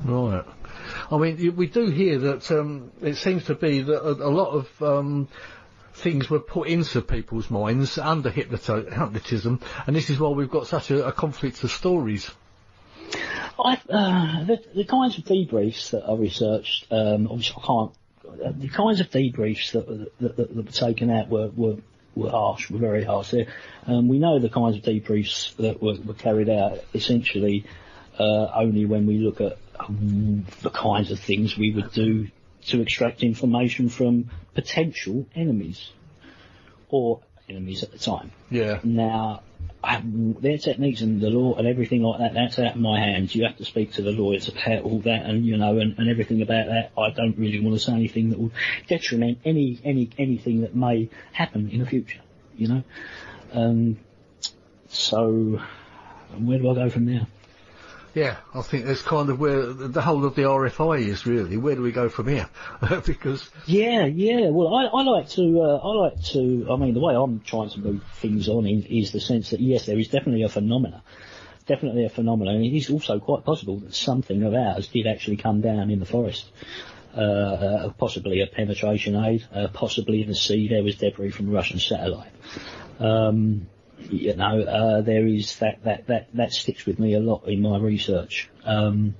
Right. 0.03 0.45
I 1.11 1.17
mean, 1.17 1.55
we 1.55 1.67
do 1.67 1.89
hear 1.89 2.17
that 2.19 2.51
um, 2.51 2.91
it 3.01 3.15
seems 3.15 3.45
to 3.45 3.55
be 3.55 3.81
that 3.81 4.01
a, 4.01 4.11
a 4.11 4.31
lot 4.31 4.51
of 4.51 4.81
um, 4.81 5.27
things 5.93 6.29
were 6.29 6.39
put 6.39 6.67
into 6.67 7.01
people's 7.01 7.49
minds 7.49 7.97
under 7.97 8.29
hypnotism, 8.29 9.59
and 9.85 9.95
this 9.95 10.09
is 10.09 10.19
why 10.19 10.29
we've 10.29 10.49
got 10.49 10.67
such 10.67 10.91
a, 10.91 11.07
a 11.07 11.11
conflict 11.11 11.63
of 11.63 11.71
stories. 11.71 12.31
I, 13.59 13.73
uh, 13.89 14.45
the, 14.45 14.63
the 14.73 14.85
kinds 14.85 15.17
of 15.17 15.25
debriefs 15.25 15.91
that 15.91 16.03
I 16.07 16.15
researched, 16.15 16.87
um, 16.91 17.27
obviously 17.27 17.61
I 17.61 17.65
can't, 17.67 17.91
the 18.37 18.69
kinds 18.69 18.99
of 18.99 19.09
debriefs 19.09 19.71
that, 19.71 19.87
that, 19.87 20.19
that, 20.19 20.37
that 20.37 20.55
were 20.55 20.63
taken 20.71 21.09
out 21.09 21.29
were, 21.29 21.49
were, 21.55 21.77
were 22.15 22.29
harsh, 22.29 22.69
were 22.69 22.79
very 22.79 23.03
harsh. 23.03 23.31
There. 23.31 23.47
Um, 23.87 24.07
we 24.07 24.19
know 24.19 24.39
the 24.39 24.49
kinds 24.49 24.77
of 24.77 24.83
debriefs 24.83 25.55
that 25.57 25.81
were, 25.81 25.95
were 26.05 26.13
carried 26.13 26.49
out 26.49 26.79
essentially 26.93 27.65
uh, 28.19 28.51
only 28.53 28.85
when 28.85 29.07
we 29.07 29.17
look 29.17 29.41
at 29.41 29.57
um, 29.79 30.45
the 30.61 30.69
kinds 30.69 31.11
of 31.11 31.19
things 31.19 31.57
we 31.57 31.71
would 31.71 31.91
do 31.91 32.27
to 32.67 32.81
extract 32.81 33.23
information 33.23 33.89
from 33.89 34.29
potential 34.53 35.25
enemies 35.35 35.89
or 36.89 37.21
enemies 37.49 37.83
at 37.83 37.91
the 37.91 37.97
time. 37.97 38.31
Yeah. 38.49 38.79
Now, 38.83 39.41
their 39.83 40.57
techniques 40.57 41.01
and 41.01 41.19
the 41.19 41.29
law 41.29 41.55
and 41.55 41.67
everything 41.67 42.03
like 42.03 42.19
that, 42.19 42.33
that's 42.33 42.59
out 42.59 42.75
of 42.75 42.81
my 42.81 42.99
hands. 42.99 43.33
You 43.33 43.45
have 43.45 43.57
to 43.57 43.65
speak 43.65 43.93
to 43.93 44.01
the 44.01 44.11
lawyers 44.11 44.47
about 44.47 44.83
all 44.83 44.99
that 44.99 45.25
and, 45.25 45.45
you 45.45 45.57
know, 45.57 45.79
and, 45.79 45.97
and 45.97 46.09
everything 46.09 46.41
about 46.41 46.67
that. 46.67 46.91
I 46.97 47.09
don't 47.09 47.37
really 47.37 47.59
want 47.59 47.77
to 47.77 47.83
say 47.83 47.93
anything 47.93 48.29
that 48.29 48.39
will 48.39 48.51
detriment 48.87 49.39
any, 49.43 49.79
any, 49.83 50.09
anything 50.17 50.61
that 50.61 50.75
may 50.75 51.09
happen 51.33 51.69
in 51.69 51.79
the 51.79 51.85
future, 51.85 52.21
you 52.55 52.67
know. 52.67 52.83
Um, 53.53 53.97
so, 54.89 55.61
where 56.37 56.59
do 56.59 56.69
I 56.69 56.75
go 56.75 56.89
from 56.89 57.05
there? 57.05 57.27
Yeah, 58.13 58.37
I 58.53 58.61
think 58.61 58.85
that's 58.85 59.01
kind 59.01 59.29
of 59.29 59.39
where 59.39 59.67
the 59.67 60.01
whole 60.01 60.25
of 60.25 60.35
the 60.35 60.41
RFI 60.41 61.07
is 61.07 61.25
really. 61.25 61.55
Where 61.55 61.75
do 61.75 61.81
we 61.81 61.93
go 61.93 62.09
from 62.09 62.27
here? 62.27 62.49
because 63.05 63.49
Yeah, 63.65 64.05
yeah. 64.05 64.49
Well, 64.49 64.73
I, 64.75 64.85
I 64.85 65.03
like 65.03 65.29
to, 65.29 65.61
uh, 65.61 65.77
I 65.77 65.87
like 65.95 66.23
to, 66.31 66.67
I 66.69 66.75
mean, 66.75 66.93
the 66.93 66.99
way 66.99 67.15
I'm 67.15 67.39
trying 67.39 67.69
to 67.69 67.79
move 67.79 68.03
things 68.15 68.49
on 68.49 68.67
is, 68.67 68.85
is 68.85 69.11
the 69.11 69.21
sense 69.21 69.51
that 69.51 69.61
yes, 69.61 69.85
there 69.85 69.97
is 69.97 70.09
definitely 70.09 70.43
a 70.43 70.49
phenomena. 70.49 71.03
Definitely 71.67 72.05
a 72.05 72.09
phenomenon. 72.09 72.55
And 72.55 72.65
it 72.65 72.75
is 72.75 72.89
also 72.89 73.19
quite 73.19 73.45
possible 73.45 73.79
that 73.79 73.95
something 73.95 74.43
of 74.43 74.53
ours 74.53 74.87
did 74.87 75.07
actually 75.07 75.37
come 75.37 75.61
down 75.61 75.89
in 75.89 75.99
the 75.99 76.05
forest. 76.05 76.45
Uh, 77.15 77.19
uh, 77.19 77.89
possibly 77.91 78.41
a 78.41 78.47
penetration 78.47 79.15
aid, 79.15 79.45
uh, 79.53 79.67
possibly 79.73 80.21
in 80.21 80.29
the 80.29 80.35
sea 80.35 80.69
there 80.69 80.83
was 80.83 80.95
debris 80.95 81.31
from 81.31 81.49
a 81.49 81.51
Russian 81.51 81.79
satellite. 81.79 82.31
Um, 82.99 83.67
you 84.09 84.35
know, 84.35 84.61
uh, 84.61 85.01
there 85.01 85.25
is 85.27 85.57
that, 85.59 85.83
that, 85.83 86.07
that, 86.07 86.27
that 86.33 86.53
sticks 86.53 86.85
with 86.85 86.99
me 86.99 87.13
a 87.13 87.19
lot 87.19 87.47
in 87.47 87.61
my 87.61 87.77
research, 87.77 88.49
um, 88.65 89.15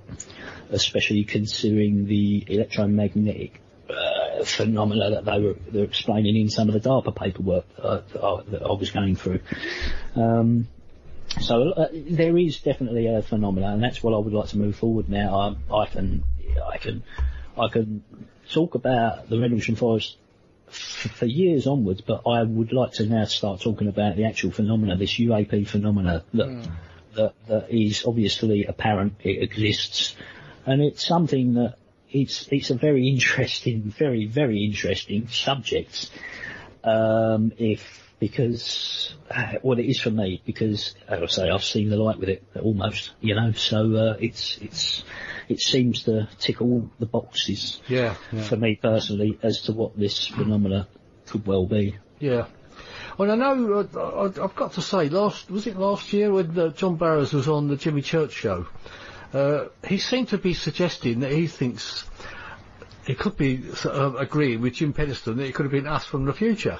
especially 0.69 1.23
considering 1.23 2.05
the 2.05 2.45
electromagnetic 2.47 3.61
uh, 3.89 4.43
phenomena 4.43 5.11
that 5.11 5.25
they 5.25 5.39
were 5.39 5.55
they're 5.71 5.83
explaining 5.83 6.35
in 6.37 6.49
some 6.49 6.69
of 6.69 6.73
the 6.73 6.89
DARPA 6.89 7.15
paperwork 7.15 7.65
that 7.75 8.03
I, 8.15 8.41
that 8.51 8.63
I, 8.63 8.71
was 8.71 8.91
going 8.91 9.15
through. 9.15 9.39
Um, 10.15 10.67
so 11.39 11.71
uh, 11.71 11.87
there 11.91 12.37
is 12.37 12.59
definitely 12.59 13.07
a 13.07 13.21
phenomenon, 13.21 13.73
and 13.73 13.83
that's 13.83 14.01
what 14.03 14.13
I 14.13 14.17
would 14.17 14.33
like 14.33 14.49
to 14.49 14.57
move 14.57 14.75
forward 14.75 15.09
now. 15.09 15.57
I, 15.69 15.75
I 15.75 15.85
can, 15.87 16.23
I 16.71 16.77
can, 16.77 17.03
I 17.57 17.67
can 17.69 18.03
talk 18.49 18.75
about 18.75 19.29
the 19.29 19.39
Rendlesham 19.39 19.75
Forest 19.75 20.17
for 20.71 21.25
years 21.25 21.67
onwards, 21.67 22.01
but 22.01 22.21
I 22.27 22.43
would 22.43 22.73
like 22.73 22.93
to 22.93 23.05
now 23.05 23.25
start 23.25 23.61
talking 23.61 23.87
about 23.87 24.15
the 24.15 24.25
actual 24.25 24.51
phenomena, 24.51 24.95
this 24.97 25.13
UAP 25.13 25.67
phenomena 25.67 26.23
that 26.33 26.69
that, 27.13 27.33
that 27.47 27.69
is 27.69 28.05
obviously 28.05 28.65
apparent. 28.65 29.15
It 29.23 29.43
exists, 29.43 30.15
and 30.65 30.81
it's 30.81 31.05
something 31.05 31.55
that 31.55 31.75
it's 32.09 32.47
it's 32.51 32.69
a 32.69 32.75
very 32.75 33.09
interesting, 33.09 33.81
very 33.83 34.25
very 34.25 34.63
interesting 34.65 35.27
subject. 35.27 36.09
Um, 36.83 37.51
if 37.57 38.00
because 38.21 39.15
uh, 39.31 39.53
well, 39.63 39.79
it 39.79 39.87
is 39.87 39.99
for 39.99 40.11
me 40.11 40.43
because 40.45 40.93
as 41.07 41.23
I 41.23 41.25
say, 41.25 41.49
I've 41.49 41.63
seen 41.63 41.89
the 41.89 41.97
light 41.97 42.19
with 42.19 42.29
it 42.29 42.43
almost, 42.61 43.13
you 43.19 43.33
know. 43.33 43.51
So 43.53 43.95
uh, 43.95 44.17
it's 44.19 44.59
it's 44.61 45.03
it 45.49 45.59
seems 45.59 46.03
to 46.03 46.29
tick 46.39 46.61
all 46.61 46.87
the 46.99 47.07
boxes 47.07 47.81
yeah, 47.87 48.15
yeah. 48.31 48.43
for 48.43 48.57
me 48.57 48.75
personally 48.75 49.39
as 49.41 49.61
to 49.61 49.73
what 49.73 49.97
this 49.97 50.27
phenomena 50.27 50.87
could 51.25 51.47
well 51.47 51.65
be. 51.65 51.97
Yeah. 52.19 52.45
Well, 53.17 53.31
I 53.31 53.35
know, 53.35 53.87
uh, 53.93 53.99
I, 53.99 54.43
I've 54.43 54.55
got 54.55 54.73
to 54.73 54.81
say, 54.81 55.09
last, 55.09 55.49
was 55.51 55.67
it 55.67 55.75
last 55.75 56.13
year 56.13 56.31
when 56.31 56.57
uh, 56.57 56.69
John 56.69 56.95
Burroughs 56.95 57.33
was 57.33 57.47
on 57.47 57.67
the 57.67 57.75
Jimmy 57.75 58.01
Church 58.01 58.31
show? 58.31 58.67
Uh, 59.33 59.65
he 59.85 59.97
seemed 59.97 60.29
to 60.29 60.37
be 60.37 60.53
suggesting 60.53 61.19
that 61.19 61.31
he 61.31 61.47
thinks 61.47 62.05
it 63.07 63.19
could 63.19 63.35
be 63.35 63.63
uh, 63.85 64.13
agreeing 64.17 64.61
with 64.61 64.75
Jim 64.75 64.93
Penniston 64.93 65.37
that 65.37 65.45
it 65.45 65.55
could 65.55 65.65
have 65.65 65.71
been 65.71 65.87
us 65.87 66.05
from 66.05 66.25
the 66.25 66.33
future, 66.33 66.79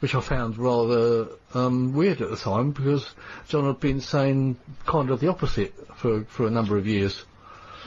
which 0.00 0.14
I 0.14 0.20
found 0.20 0.58
rather 0.58 1.28
um, 1.54 1.92
weird 1.94 2.20
at 2.20 2.30
the 2.30 2.36
time 2.36 2.72
because 2.72 3.14
John 3.48 3.66
had 3.66 3.80
been 3.80 4.00
saying 4.00 4.56
kind 4.84 5.10
of 5.10 5.20
the 5.20 5.28
opposite 5.28 5.74
for, 5.96 6.24
for 6.24 6.46
a 6.46 6.50
number 6.50 6.76
of 6.76 6.86
years. 6.86 7.24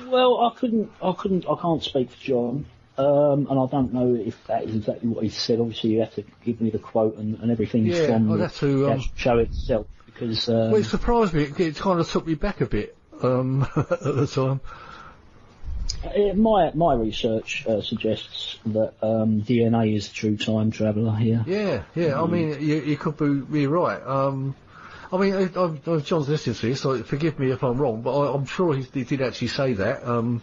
Well, 0.08 0.40
I 0.40 0.58
couldn't, 0.58 0.92
I 1.04 1.14
couldn't, 1.14 1.46
I 1.50 1.56
can't 1.62 1.84
speak 1.84 2.12
for 2.12 2.18
John, 2.18 2.66
um, 2.98 3.48
and 3.50 3.60
I 3.60 3.66
don't 3.68 3.94
know 3.94 4.16
if 4.16 4.48
that 4.48 4.64
is 4.64 4.76
exactly 4.76 5.10
what 5.10 5.24
he 5.24 5.30
said. 5.30 5.60
Obviously, 5.60 5.92
you 5.92 6.00
have 6.00 6.14
to 6.16 6.24
give 6.44 6.62
me 6.62 6.70
the 6.70 6.80
quote 6.80 7.18
and, 7.18 7.38
and 7.40 7.52
everything 7.52 7.86
Yeah, 7.86 8.08
from 8.08 8.38
the 8.38 8.48
to, 8.48 8.92
um, 8.92 9.04
show 9.16 9.38
itself 9.40 9.88
because. 10.06 10.48
Um, 10.50 10.72
Well, 10.72 10.82
it 10.82 10.86
surprised 10.86 11.34
me. 11.34 11.44
It, 11.44 11.60
it 11.60 11.76
kind 11.76 12.00
of 12.00 12.10
took 12.10 12.26
me 12.26 12.36
back 12.36 12.62
a 12.62 12.66
bit 12.66 12.96
um, 13.22 13.68
at 13.76 14.00
the 14.02 14.28
time. 14.28 14.62
Uh, 16.04 16.34
my 16.34 16.72
my 16.74 16.94
research 16.94 17.66
uh, 17.68 17.82
suggests 17.82 18.58
that 18.66 18.94
um, 19.02 19.42
DNA 19.42 19.96
is 19.96 20.08
the 20.08 20.14
true 20.14 20.38
time 20.38 20.72
traveller 20.72 21.16
here. 21.16 21.44
Yeah, 21.46 21.84
yeah. 21.96 22.22
I 22.22 22.26
mean, 22.26 22.50
you, 22.62 22.82
you 22.82 22.98
could 22.98 23.18
be, 23.18 23.42
be 23.42 23.68
right. 23.68 24.02
Um, 24.02 24.56
I 25.12 25.18
mean, 25.18 25.34
I, 25.34 25.60
I, 25.60 25.96
I, 25.96 26.00
John's 26.00 26.30
listening 26.30 26.56
to 26.56 26.68
this, 26.68 26.82
so 26.82 27.02
forgive 27.04 27.40
me 27.40 27.52
if 27.52 27.64
I'm 27.64 27.78
wrong, 27.78 28.02
but 28.02 28.18
I, 28.18 28.34
I'm 28.34 28.46
sure 28.46 28.76
he, 28.76 28.84
he 28.94 29.04
did 29.04 29.22
actually 29.22 29.48
say 29.48 29.74
that. 29.74 30.08
Um, 30.08 30.42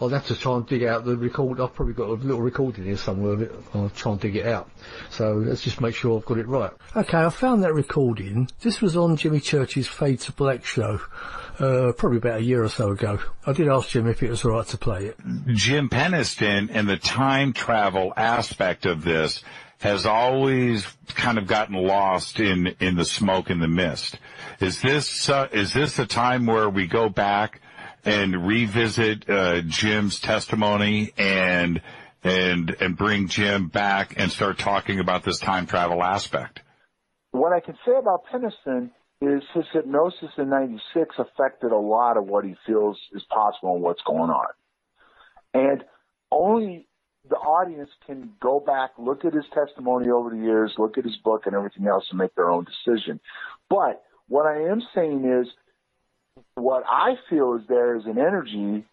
I'll 0.00 0.10
have 0.10 0.26
to 0.26 0.36
try 0.36 0.56
and 0.56 0.66
dig 0.66 0.84
out 0.84 1.04
the 1.04 1.16
record. 1.16 1.60
I've 1.60 1.74
probably 1.74 1.94
got 1.94 2.08
a 2.08 2.12
little 2.12 2.42
recording 2.42 2.84
here 2.84 2.98
somewhere 2.98 3.32
of 3.32 3.42
it. 3.42 3.52
I'll 3.72 3.88
try 3.90 4.12
and 4.12 4.20
dig 4.20 4.36
it 4.36 4.46
out. 4.46 4.68
So 5.10 5.34
let's 5.34 5.62
just 5.62 5.80
make 5.80 5.94
sure 5.94 6.18
I've 6.18 6.26
got 6.26 6.38
it 6.38 6.46
right. 6.46 6.70
Okay, 6.94 7.18
I 7.18 7.30
found 7.30 7.64
that 7.64 7.72
recording. 7.72 8.50
This 8.60 8.82
was 8.82 8.96
on 8.96 9.16
Jimmy 9.16 9.40
Church's 9.40 9.88
Fade 9.88 10.20
to 10.20 10.32
Black 10.32 10.66
show. 10.66 11.00
Uh, 11.58 11.92
probably 11.92 12.18
about 12.18 12.40
a 12.40 12.42
year 12.42 12.62
or 12.62 12.68
so 12.68 12.90
ago. 12.90 13.18
I 13.46 13.52
did 13.54 13.68
ask 13.68 13.88
Jim 13.88 14.06
if 14.08 14.22
it 14.22 14.28
was 14.28 14.44
all 14.44 14.52
right 14.52 14.66
to 14.66 14.76
play 14.76 15.06
it. 15.06 15.16
Jim 15.46 15.88
Penniston 15.88 16.68
and 16.70 16.86
the 16.86 16.98
time 16.98 17.54
travel 17.54 18.12
aspect 18.14 18.84
of 18.84 19.02
this 19.02 19.42
has 19.78 20.04
always 20.04 20.86
kind 21.08 21.38
of 21.38 21.46
gotten 21.46 21.74
lost 21.74 22.40
in 22.40 22.74
in 22.80 22.96
the 22.96 23.04
smoke 23.04 23.48
and 23.48 23.62
the 23.62 23.68
mist. 23.68 24.18
Is 24.60 24.80
this 24.82 25.30
uh, 25.30 25.48
is 25.52 25.72
this 25.72 25.98
a 25.98 26.06
time 26.06 26.46
where 26.46 26.68
we 26.68 26.86
go 26.86 27.08
back 27.08 27.60
and 28.04 28.46
revisit 28.46 29.28
uh, 29.28 29.62
Jim's 29.62 30.20
testimony 30.20 31.12
and 31.16 31.80
and 32.22 32.76
and 32.80 32.96
bring 32.96 33.28
Jim 33.28 33.68
back 33.68 34.14
and 34.18 34.30
start 34.30 34.58
talking 34.58 35.00
about 35.00 35.24
this 35.24 35.38
time 35.38 35.66
travel 35.66 36.02
aspect? 36.02 36.60
What 37.30 37.52
I 37.52 37.60
can 37.60 37.76
say 37.86 37.92
about 37.98 38.24
Penniston 38.32 38.90
is 39.20 39.42
his 39.54 39.64
hypnosis 39.72 40.30
in 40.36 40.50
96 40.50 41.16
affected 41.18 41.72
a 41.72 41.76
lot 41.76 42.16
of 42.16 42.26
what 42.26 42.44
he 42.44 42.54
feels 42.66 42.98
is 43.12 43.22
possible 43.30 43.74
and 43.74 43.82
what's 43.82 44.02
going 44.06 44.30
on. 44.30 44.48
And 45.54 45.84
only 46.30 46.86
the 47.28 47.36
audience 47.36 47.90
can 48.06 48.32
go 48.40 48.60
back, 48.60 48.90
look 48.98 49.24
at 49.24 49.32
his 49.32 49.44
testimony 49.54 50.10
over 50.10 50.30
the 50.30 50.42
years, 50.42 50.74
look 50.78 50.98
at 50.98 51.04
his 51.04 51.16
book 51.24 51.42
and 51.46 51.54
everything 51.54 51.86
else 51.86 52.04
and 52.10 52.18
make 52.18 52.34
their 52.34 52.50
own 52.50 52.64
decision. 52.64 53.20
But 53.70 54.02
what 54.28 54.46
I 54.46 54.70
am 54.70 54.82
saying 54.94 55.24
is 55.24 55.48
what 56.54 56.84
I 56.86 57.14
feel 57.30 57.54
is 57.54 57.66
there 57.68 57.96
is 57.96 58.04
an 58.04 58.18
energy 58.18 58.84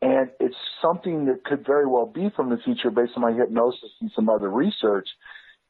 and 0.00 0.30
it's 0.38 0.56
something 0.82 1.26
that 1.26 1.44
could 1.44 1.66
very 1.66 1.86
well 1.86 2.06
be 2.06 2.30
from 2.36 2.50
the 2.50 2.58
future 2.58 2.90
based 2.90 3.12
on 3.16 3.22
my 3.22 3.32
hypnosis 3.32 3.90
and 4.00 4.10
some 4.14 4.28
other 4.28 4.50
research 4.50 5.08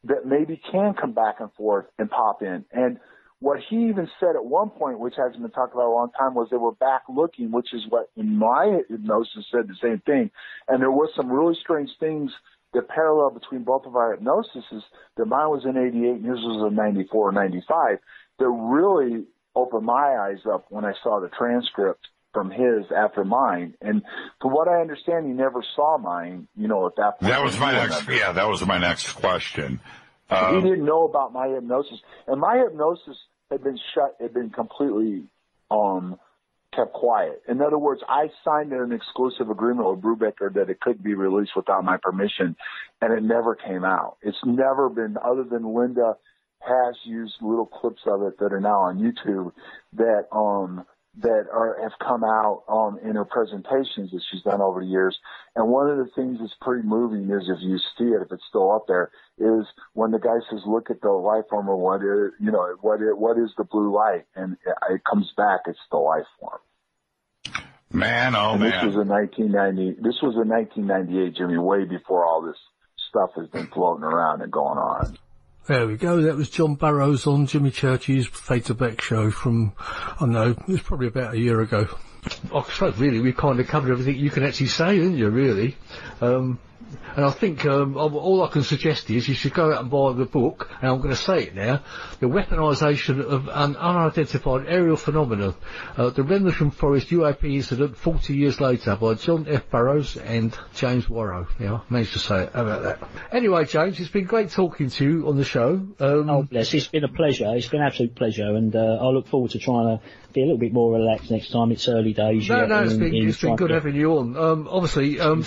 that 0.05 0.27
maybe 0.27 0.61
can 0.71 0.95
come 0.95 1.13
back 1.13 1.37
and 1.41 1.53
forth 1.55 1.87
and 1.99 2.11
pop 2.11 2.43
in. 2.43 2.65
And 2.73 2.99
what 3.41 3.61
he 3.69 3.89
even 3.89 4.09
said 4.21 4.37
at 4.37 4.45
one 4.45 4.71
point, 4.71 4.99
which 4.99 5.15
hasn't 5.17 5.43
been 5.43 5.51
talked 5.51 5.75
about 5.75 5.89
a 5.89 5.95
long 5.95 6.11
time, 6.19 6.35
was 6.35 6.49
they 6.51 6.57
were 6.57 6.73
back 6.73 7.03
looking, 7.09 7.51
which 7.51 7.75
is 7.75 7.83
what 7.89 8.11
in 8.17 8.39
my 8.39 8.81
hypnosis 8.89 9.45
said 9.51 9.69
the 9.69 9.77
same 9.83 10.01
thing. 10.07 10.31
And 10.69 10.81
there 10.81 10.91
was 10.91 11.11
some 11.17 11.31
really 11.31 11.57
strange 11.63 11.91
things 12.01 12.31
that 12.73 12.89
parallel 12.89 13.31
between 13.31 13.63
both 13.63 13.87
of 13.87 13.97
our 13.97 14.17
hypnoses 14.17 14.83
that 15.17 15.27
mine 15.27 15.51
was 15.51 15.65
in 15.65 15.77
88 15.77 15.93
and 15.93 16.25
his 16.25 16.39
was 16.41 16.71
in 16.71 16.77
94 16.77 17.29
or 17.29 17.33
95 17.33 17.99
that 18.39 18.49
really 18.49 19.25
opened 19.55 19.87
my 19.87 20.17
eyes 20.17 20.41
up 20.53 20.67
when 20.71 20.85
I 20.85 20.93
saw 21.03 21.21
the 21.21 21.29
transcript 21.29 22.09
from 22.33 22.51
his 22.51 22.85
after 22.95 23.25
mine. 23.25 23.75
And 23.81 24.03
from 24.41 24.53
what 24.53 24.69
I 24.69 24.81
understand, 24.81 25.27
he 25.27 25.33
never 25.33 25.65
saw 25.77 25.99
mine, 25.99 26.49
you 26.57 26.67
know, 26.67 26.87
at 26.87 26.97
that 26.97 27.21
point. 27.21 27.33
That 27.33 27.45
was 27.45 27.59
my 27.59 27.73
next, 27.73 28.09
yeah, 28.09 28.33
that 28.33 28.49
was 28.49 28.67
my 28.67 28.79
next 28.79 29.13
question. 29.13 29.81
He 30.29 30.35
Um, 30.35 30.63
didn't 30.63 30.85
know 30.85 31.05
about 31.05 31.33
my 31.33 31.49
hypnosis, 31.49 32.01
and 32.27 32.41
my 32.41 32.59
hypnosis 32.59 33.17
had 33.51 33.63
been 33.63 33.79
shut, 33.95 34.17
had 34.21 34.33
been 34.33 34.51
completely 34.51 35.25
um, 35.71 36.19
kept 36.75 36.93
quiet. 36.93 37.43
In 37.47 37.61
other 37.63 37.79
words, 37.79 38.03
I 38.09 38.31
signed 38.45 38.73
an 38.73 38.93
exclusive 38.93 39.51
agreement 39.51 39.89
with 39.89 40.01
Brubaker 40.01 40.53
that 40.55 40.71
it 40.71 40.81
could 40.81 41.03
be 41.03 41.15
released 41.15 41.53
without 41.55 41.85
my 41.85 41.99
permission, 41.99 42.57
and 43.01 43.13
it 43.13 43.23
never 43.23 43.55
came 43.55 43.85
out. 43.85 44.17
It's 44.23 44.45
never 44.45 44.89
been, 44.89 45.17
other 45.23 45.45
than 45.45 45.75
Linda 45.75 46.17
has 46.61 46.97
used 47.05 47.35
little 47.43 47.67
clips 47.67 48.01
of 48.07 48.23
it 48.23 48.39
that 48.39 48.53
are 48.53 48.61
now 48.61 48.81
on 48.81 48.99
YouTube 48.99 49.53
that 49.93 50.27
um 50.33 50.87
that 51.19 51.47
are 51.53 51.79
have 51.81 51.93
come 52.01 52.25
out 52.25 52.65
um 52.69 52.99
in 53.03 53.15
her 53.17 53.25
presentations 53.25 54.11
that 54.11 54.21
she's 54.31 54.43
done 54.43 54.61
over 54.61 54.81
the 54.81 54.87
years. 54.87 55.17
And 55.55 55.69
one 55.69 55.89
of 55.89 55.99
the 55.99 56.11
things 56.17 56.39
that's 56.41 56.55
pretty 56.61 56.87
moving 56.87 57.31
is 57.31 57.49
if 57.49 57.59
you 57.61 57.79
see 57.97 58.13
it, 58.13 58.23
if 58.23 58.33
it's 58.33 58.43
still 58.49 58.73
up 58.73 58.87
there, 58.89 59.11
is 59.39 59.65
when 59.93 60.11
the 60.11 60.19
guy 60.19 60.39
says, 60.51 60.61
"Look 60.67 60.91
at 60.91 61.01
the 61.01 61.11
life 61.11 61.45
form, 61.51 61.69
or 61.69 61.77
what 61.77 62.03
is 62.03 62.33
you 62.41 62.51
know 62.51 62.77
what 62.81 63.01
is, 63.01 63.15
what 63.15 63.39
is 63.39 63.51
the 63.57 63.65
blue 63.65 63.95
light?" 63.95 64.25
and 64.35 64.57
it, 64.91 65.05
comes 65.05 65.33
back, 65.37 65.61
it's 65.67 65.79
the 65.91 65.99
life 65.99 66.27
form. 66.41 66.61
man, 67.93 68.35
oh 68.35 68.53
and 68.53 68.61
man. 68.61 68.71
this 68.71 68.83
was 68.83 68.95
a 68.97 69.09
1990. 69.09 70.03
This 70.03 70.21
was 70.23 70.35
a 70.35 70.47
1998, 70.47 71.37
Jimmy, 71.37 71.59
way 71.59 71.85
before 71.85 72.25
all 72.25 72.43
this 72.43 72.59
stuff 73.09 73.31
has 73.37 73.47
been 73.49 73.69
floating 73.69 74.05
around 74.05 74.43
and 74.43 74.51
going 74.51 74.79
on. 74.79 75.17
There 75.67 75.87
we 75.87 75.97
go. 75.97 76.21
That 76.21 76.37
was 76.37 76.51
John 76.51 76.75
Burroughs 76.75 77.27
on 77.27 77.47
Jimmy 77.47 77.71
Church's 77.71 78.27
Fade 78.27 78.67
to 78.67 78.75
Black 78.75 79.01
show 79.01 79.31
from, 79.31 79.73
I 79.79 80.17
don't 80.21 80.33
know, 80.33 80.51
it 80.51 80.69
was 80.69 80.83
probably 80.83 81.07
about 81.07 81.33
a 81.33 81.39
year 81.39 81.63
ago. 81.63 81.89
I 82.55 82.63
suppose 82.65 82.99
really 82.99 83.21
we 83.21 83.33
kind 83.33 83.59
of 83.59 83.67
covered 83.67 83.91
everything 83.91 84.17
you 84.17 84.29
can 84.29 84.43
actually 84.45 84.67
say, 84.67 84.97
didn't 84.97 85.17
you, 85.17 85.31
really? 85.31 85.77
Um, 86.21 86.59
and 87.17 87.25
I 87.25 87.31
think 87.31 87.65
um, 87.67 87.97
all- 87.97 88.43
I 88.45 88.49
can 88.49 88.63
suggest 88.63 89.09
is 89.11 89.29
you 89.29 89.35
should 89.35 89.55
go 89.55 89.73
out 89.73 89.81
and 89.83 89.91
buy 89.91 90.13
the 90.13 90.25
book, 90.25 90.69
and 90.81 90.91
I'm 90.91 90.99
going 90.99 91.11
to 91.11 91.17
say 91.17 91.45
it 91.45 91.55
now, 91.55 91.83
The 92.21 92.27
Weaponisation 92.27 93.21
of 93.21 93.49
an 93.49 93.77
Unidentified 93.77 94.67
Aerial 94.69 94.97
Phenomenon, 94.97 95.55
uh, 95.97 96.11
The 96.11 96.23
Rendlesham 96.23 96.71
Forest 96.71 97.09
UAP 97.11 97.45
Incident 97.55 97.97
40 97.97 98.35
Years 98.37 98.61
Later 98.61 98.97
by 98.97 99.15
John 99.15 99.47
F. 99.49 99.69
Burroughs 99.71 100.17
and 100.17 100.57
James 100.75 101.09
Warrow. 101.09 101.47
Yeah, 101.61 101.75
I 101.75 101.81
managed 101.89 102.13
to 102.15 102.19
say 102.19 102.45
it. 102.45 102.53
How 102.53 102.63
about 102.63 102.83
that? 102.83 103.09
Anyway, 103.33 103.65
James, 103.65 103.99
it's 104.01 104.11
been 104.11 104.25
great 104.25 104.51
talking 104.51 104.91
to 104.91 105.05
you 105.05 105.29
on 105.29 105.37
the 105.37 105.45
show. 105.45 105.75
Um, 106.01 106.31
Oh, 106.31 106.43
bless. 106.43 106.73
It's 106.75 106.89
been 106.89 107.05
a 107.05 107.09
pleasure. 107.09 107.55
It's 107.55 107.69
been 107.69 107.81
an 107.81 107.87
absolute 107.87 108.15
pleasure, 108.15 108.55
and 108.55 108.75
uh, 108.75 108.79
I 109.01 109.07
look 109.09 109.29
forward 109.29 109.53
to 109.53 109.59
trying 109.59 109.99
to 109.99 110.05
be 110.35 110.43
a 110.43 110.45
little 110.45 110.59
bit 110.59 110.73
more 110.73 110.93
relaxed 110.93 111.31
next 111.31 111.51
time. 111.51 111.73
It's 111.73 111.89
early 111.89 112.13
days. 112.13 112.49
No, 112.49 112.67
no, 112.67 112.83
it's 112.83 112.93
in- 112.93 112.99
been, 112.99 113.15
in 113.15 113.29
it's 113.29 113.41
been 113.41 113.57
good 113.57 113.71
having 113.71 113.95
you 113.95 114.19
on. 114.19 114.37
Um, 114.37 114.69
obviously, 114.71 115.21
um, 115.21 115.45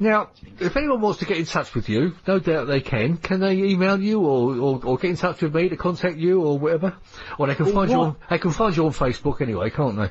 now, 0.00 0.30
if 0.58 0.76
anyone 0.76 1.00
wants 1.00 1.20
to 1.20 1.26
get 1.26 1.36
in 1.36 1.44
touch 1.44 1.74
with 1.74 1.88
you, 1.88 2.14
no 2.26 2.38
doubt 2.38 2.66
they 2.66 2.80
can. 2.80 3.18
Can 3.18 3.40
they 3.40 3.52
email 3.52 4.00
you 4.00 4.20
or, 4.20 4.56
or, 4.56 4.80
or 4.84 4.98
get 4.98 5.10
in 5.10 5.16
touch 5.16 5.42
with 5.42 5.54
me 5.54 5.68
to 5.68 5.76
contact 5.76 6.16
you 6.16 6.42
or 6.42 6.58
whatever? 6.58 6.96
Or 7.38 7.46
they 7.46 7.54
can 7.54 7.66
Well, 7.66 7.74
find 7.74 7.90
you 7.90 7.96
on, 8.00 8.16
they 8.28 8.38
can 8.38 8.50
find 8.50 8.76
you 8.76 8.86
on 8.86 8.92
Facebook 8.92 9.40
anyway, 9.40 9.70
can't 9.70 9.96
they? 9.96 10.10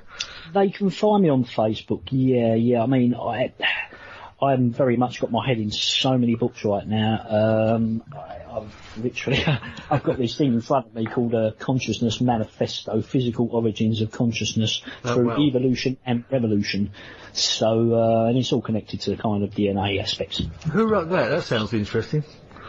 They 0.53 0.69
can 0.69 0.89
find 0.91 1.23
me 1.23 1.29
on 1.29 1.43
Facebook. 1.43 2.03
Yeah, 2.11 2.53
yeah. 2.53 2.83
I 2.83 2.85
mean, 2.85 3.15
I, 3.15 3.53
I'm 4.41 4.71
very 4.71 4.95
much 4.97 5.19
got 5.19 5.31
my 5.31 5.45
head 5.45 5.57
in 5.57 5.71
so 5.71 6.17
many 6.17 6.35
books 6.35 6.63
right 6.63 6.87
now. 6.87 7.25
Um, 7.75 8.03
I, 8.13 8.37
I've 8.49 8.97
literally, 8.97 9.43
I've 9.89 10.03
got 10.03 10.17
this 10.17 10.37
thing 10.37 10.53
in 10.53 10.61
front 10.61 10.87
of 10.87 10.95
me 10.95 11.05
called 11.05 11.33
a 11.33 11.51
Consciousness 11.53 12.21
Manifesto: 12.21 13.01
Physical 13.01 13.49
Origins 13.51 14.01
of 14.01 14.11
Consciousness 14.11 14.81
Oh, 15.03 15.13
through 15.13 15.27
wow. 15.27 15.39
Evolution 15.39 15.97
and 16.05 16.23
Revolution. 16.31 16.91
So, 17.33 17.93
uh, 17.93 18.25
and 18.27 18.37
it's 18.37 18.51
all 18.53 18.61
connected 18.61 19.01
to 19.01 19.11
the 19.11 19.17
kind 19.17 19.43
of 19.43 19.51
DNA 19.51 20.01
aspects. 20.01 20.41
Who 20.71 20.87
wrote 20.87 21.09
that? 21.09 21.29
That 21.29 21.43
sounds 21.43 21.73
interesting. 21.73 22.23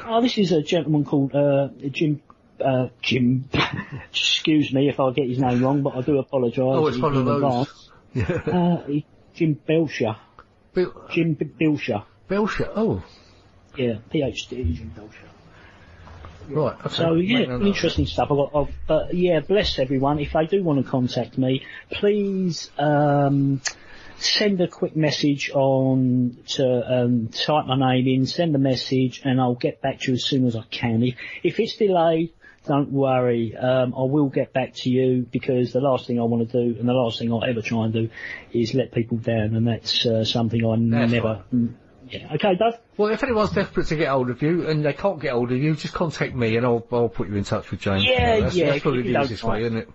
Oh, 0.07 0.21
this 0.21 0.39
is 0.39 0.53
a 0.53 0.63
gentleman 0.63 1.05
called 1.05 1.35
uh, 1.35 1.69
Jim. 1.91 2.21
Uh, 2.63 2.89
Jim, 3.01 3.49
excuse 4.11 4.73
me 4.73 4.89
if 4.91 5.01
I 5.01 5.13
get 5.13 5.29
his 5.29 5.39
name 5.39 5.63
wrong, 5.63 5.83
but 5.83 5.97
I 5.97 6.03
do 6.03 6.19
apologise. 6.19 6.59
Oh, 6.59 6.87
it's 6.89 6.99
one 6.99 7.17
of 7.17 7.25
those. 7.25 7.91
Yeah. 8.13 8.27
Uh, 8.47 9.01
Jim 9.35 9.55
Belcher. 9.55 10.17
Jim 11.11 11.35
B- 11.35 11.45
Belcher. 11.45 12.05
Belcher, 12.29 12.71
oh. 12.75 13.03
Yeah, 13.77 13.99
PhD, 14.13 14.75
Jim 14.75 14.93
Belcher. 14.95 15.29
Right. 16.49 16.77
Okay. 16.85 16.95
So 16.95 17.15
yeah, 17.15 17.41
of 17.41 17.61
that. 17.61 17.67
interesting 17.67 18.07
stuff. 18.07 18.29
I've 18.31 18.37
got, 18.37 18.51
I've, 18.55 18.75
but 18.87 19.15
yeah, 19.15 19.41
bless 19.41 19.79
everyone. 19.79 20.19
If 20.19 20.33
they 20.33 20.47
do 20.47 20.63
want 20.63 20.85
to 20.85 20.91
contact 20.91 21.39
me, 21.39 21.65
please 21.93 22.71
um, 22.79 23.61
send 24.19 24.61
a 24.61 24.69
quick 24.69 24.97
message 24.97 25.51
on 25.55 26.39
to 26.49 26.95
um, 27.03 27.29
type 27.29 27.67
my 27.67 27.95
name 27.95 28.09
in, 28.09 28.27
send 28.27 28.55
a 28.55 28.59
message, 28.59 29.23
and 29.25 29.41
I'll 29.41 29.55
get 29.55 29.81
back 29.81 30.01
to 30.01 30.09
you 30.09 30.15
as 30.15 30.25
soon 30.25 30.47
as 30.47 30.57
I 30.57 30.65
can. 30.71 31.03
If, 31.03 31.15
if 31.43 31.61
it's 31.61 31.77
delayed, 31.77 32.33
don't 32.67 32.93
worry. 32.93 33.57
Um, 33.57 33.95
I 33.97 34.03
will 34.03 34.29
get 34.29 34.53
back 34.53 34.75
to 34.77 34.91
you 34.91 35.27
because 35.31 35.73
the 35.73 35.81
last 35.81 36.07
thing 36.07 36.21
I 36.21 36.25
want 36.25 36.51
to 36.51 36.65
do, 36.65 36.79
and 36.79 36.89
the 36.89 36.93
last 36.93 37.19
thing 37.19 37.33
I'll 37.33 37.45
ever 37.45 37.63
try 37.63 37.85
and 37.85 37.93
do, 37.93 38.11
is 38.53 38.75
let 38.75 38.93
people 38.93 39.17
down, 39.17 39.55
and 39.57 39.67
that's 39.67 40.05
uh, 40.05 40.25
something 40.25 40.65
I 40.65 40.77
That's 40.77 41.13
never. 41.13 41.45
Mm, 41.55 41.75
Yeah. 42.11 42.35
Okay, 42.35 42.57
Dave. 42.57 42.75
Well, 42.97 43.13
if 43.13 43.23
anyone's 43.23 43.53
desperate 43.53 43.87
to 43.87 43.97
get 43.97 44.09
hold 44.09 44.31
of 44.31 44.43
you 44.43 44.69
and 44.69 44.85
they 44.85 44.93
can't 44.93 45.21
get 45.21 45.33
hold 45.33 45.53
of 45.53 45.59
you, 45.59 45.75
just 45.75 45.95
contact 45.95 46.35
me 46.35 46.57
and 46.57 46.67
I'll, 46.67 46.87
I'll 46.93 47.09
put 47.09 47.29
you 47.29 47.37
in 47.37 47.45
touch 47.45 47.71
with 47.71 47.81
James. 47.81 48.05
Yeah, 48.05 48.41
that's, 48.41 48.55
yeah, 48.55 48.67
That's 48.67 48.83
probably 48.83 49.03
the 49.03 49.21
easiest 49.23 49.45
way, 49.45 49.63
isn't 49.65 49.79
it? 49.79 49.89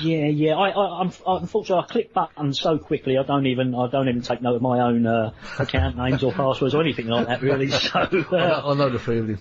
Yeah, 0.00 0.26
yeah. 0.26 0.54
I, 0.54 0.68
I, 0.70 1.00
I'm, 1.00 1.12
unfortunately, 1.26 1.84
I 1.84 1.92
click 1.92 2.12
buttons 2.12 2.60
so 2.60 2.78
quickly. 2.78 3.16
I 3.18 3.22
don't 3.22 3.46
even, 3.46 3.74
I 3.74 3.88
don't 3.88 4.08
even 4.08 4.22
take 4.22 4.42
note 4.42 4.56
of 4.56 4.62
my 4.62 4.80
own 4.80 5.06
uh, 5.06 5.32
account 5.58 5.96
names 5.96 6.22
or 6.22 6.32
passwords 6.32 6.74
or 6.74 6.82
anything 6.82 7.08
like 7.08 7.26
that. 7.28 7.42
Really. 7.42 7.70
So, 7.82 7.98
I, 7.98 8.02
uh, 8.04 8.08
know, 8.30 8.62
I 8.66 8.74
know 8.74 8.88
the 8.90 8.98
feeling. 8.98 9.38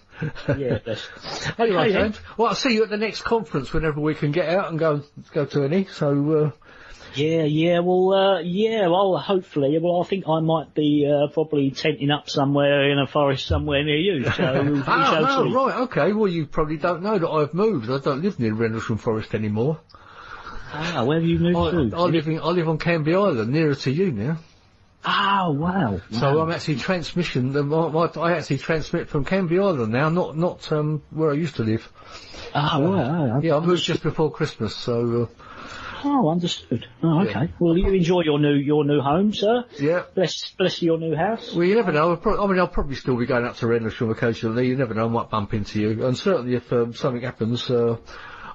yeah. 0.57 0.79
That's, 0.85 1.07
Anyway, 1.59 1.89
Okay. 1.89 1.91
James, 1.93 2.19
well, 2.37 2.47
I'll 2.49 2.55
see 2.55 2.73
you 2.73 2.83
at 2.83 2.89
the 2.89 2.97
next 2.97 3.21
conference 3.21 3.71
whenever 3.73 3.99
we 3.99 4.15
can 4.15 4.31
get 4.31 4.49
out 4.49 4.69
and 4.69 4.79
go 4.79 5.03
go 5.33 5.45
to 5.45 5.63
any. 5.63 5.85
So, 5.85 6.31
uh, 6.45 6.51
Yeah, 7.15 7.43
yeah. 7.43 7.79
Well, 7.79 8.13
uh, 8.13 8.39
yeah. 8.41 8.87
Well, 8.87 9.17
hopefully. 9.17 9.77
Well, 9.81 10.01
I 10.01 10.07
think 10.07 10.25
I 10.27 10.39
might 10.39 10.73
be 10.73 11.09
uh, 11.09 11.27
probably 11.33 11.71
tenting 11.71 12.11
up 12.11 12.29
somewhere 12.29 12.89
in 12.89 12.99
a 12.99 13.07
forest 13.07 13.47
somewhere 13.47 13.83
near 13.83 13.97
you. 13.97 14.29
So 14.31 14.63
we, 14.65 14.71
we 14.71 14.83
ah, 14.87 15.19
no, 15.21 15.53
right, 15.53 15.79
okay. 15.81 16.13
Well, 16.13 16.27
you 16.27 16.45
probably 16.45 16.77
don't 16.77 17.03
know 17.03 17.17
that 17.17 17.29
I've 17.29 17.53
moved. 17.53 17.89
I 17.89 17.99
don't 17.99 18.21
live 18.21 18.39
near 18.39 18.53
Rendlesham 18.53 18.97
Forest 18.97 19.33
anymore. 19.33 19.79
Ah, 20.73 21.03
where 21.03 21.19
have 21.19 21.27
you 21.27 21.39
moved 21.39 21.57
I, 21.57 21.71
to? 21.71 21.95
I 21.95 22.05
live 22.05 22.27
in 22.27 22.39
I 22.39 22.47
live 22.47 22.69
on 22.69 22.77
Canvey 22.77 23.13
Island, 23.13 23.51
nearer 23.51 23.75
to 23.75 23.91
you 23.91 24.11
now. 24.11 24.37
Oh, 25.03 25.51
wow. 25.51 25.99
So 26.11 26.39
I'm 26.39 26.51
actually 26.51 26.75
transmission. 26.75 27.53
the- 27.53 27.63
My, 27.63 27.89
my, 27.89 28.05
I 28.21 28.37
actually 28.37 28.59
transmit 28.59 29.09
from 29.09 29.25
Canvey 29.25 29.59
Island 29.59 29.91
now, 29.91 30.09
not 30.09 30.37
not 30.37 30.71
um, 30.71 31.01
where 31.09 31.31
I 31.31 31.33
used 31.33 31.55
to 31.55 31.63
live. 31.63 31.91
Ah, 32.53 32.79
wow. 32.79 33.39
Yeah, 33.41 33.57
I 33.57 33.59
moved 33.59 33.83
just 33.83 34.03
before 34.03 34.31
Christmas, 34.31 34.75
so. 34.75 35.23
Uh, 35.23 35.43
Oh, 36.03 36.29
understood. 36.29 36.87
Oh, 37.03 37.21
okay. 37.27 37.49
Well, 37.59 37.77
you 37.77 37.93
enjoy 37.93 38.21
your 38.21 38.39
new 38.39 38.53
your 38.53 38.83
new 38.85 39.01
home, 39.01 39.33
sir. 39.33 39.65
Yeah. 39.79 40.03
Bless 40.15 40.51
bless 40.51 40.81
your 40.81 40.97
new 40.97 41.15
house. 41.15 41.53
Well, 41.53 41.65
you 41.65 41.75
never 41.75 41.91
know. 41.91 42.19
I 42.23 42.47
mean, 42.47 42.59
I'll 42.59 42.67
probably 42.67 42.95
still 42.95 43.17
be 43.17 43.25
going 43.25 43.45
up 43.45 43.57
to 43.57 43.67
Rendlesham 43.67 44.09
occasionally. 44.09 44.67
You 44.67 44.75
never 44.75 44.93
know. 44.93 45.05
I 45.05 45.09
might 45.09 45.29
bump 45.29 45.53
into 45.53 45.79
you. 45.79 46.05
And 46.05 46.17
certainly 46.17 46.55
if 46.55 46.71
um, 46.73 46.93
something 46.93 47.21
happens, 47.21 47.69
uh, 47.69 47.97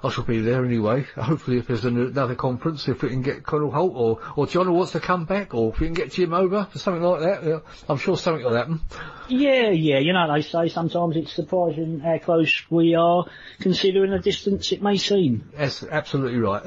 I 0.03 0.09
shall 0.09 0.23
be 0.23 0.41
there 0.41 0.65
anyway. 0.65 1.05
Hopefully 1.15 1.57
if 1.57 1.67
there's 1.67 1.85
another 1.85 2.35
conference, 2.35 2.87
if 2.87 3.01
we 3.01 3.09
can 3.09 3.21
get 3.21 3.43
Colonel 3.43 3.71
Halt 3.71 3.93
or, 3.95 4.19
or 4.35 4.47
John 4.47 4.67
who 4.67 4.73
wants 4.73 4.91
to 4.93 4.99
come 4.99 5.25
back, 5.25 5.53
or 5.53 5.73
if 5.73 5.79
we 5.79 5.87
can 5.87 5.93
get 5.93 6.11
Jim 6.11 6.33
over 6.33 6.67
for 6.71 6.79
something 6.79 7.03
like 7.03 7.21
that, 7.21 7.63
I'm 7.89 7.97
sure 7.97 8.17
something 8.17 8.43
will 8.43 8.55
happen. 8.55 8.81
Yeah, 9.29 9.69
yeah. 9.69 9.99
You 9.99 10.13
know, 10.13 10.33
they 10.33 10.41
say 10.41 10.69
sometimes 10.69 11.17
it's 11.17 11.33
surprising 11.33 11.99
how 11.99 12.17
close 12.19 12.63
we 12.69 12.95
are, 12.95 13.25
considering 13.59 14.11
the 14.11 14.19
distance 14.19 14.71
it 14.71 14.81
may 14.81 14.97
seem. 14.97 15.49
That's 15.55 15.83
absolutely 15.83 16.39
right. 16.39 16.63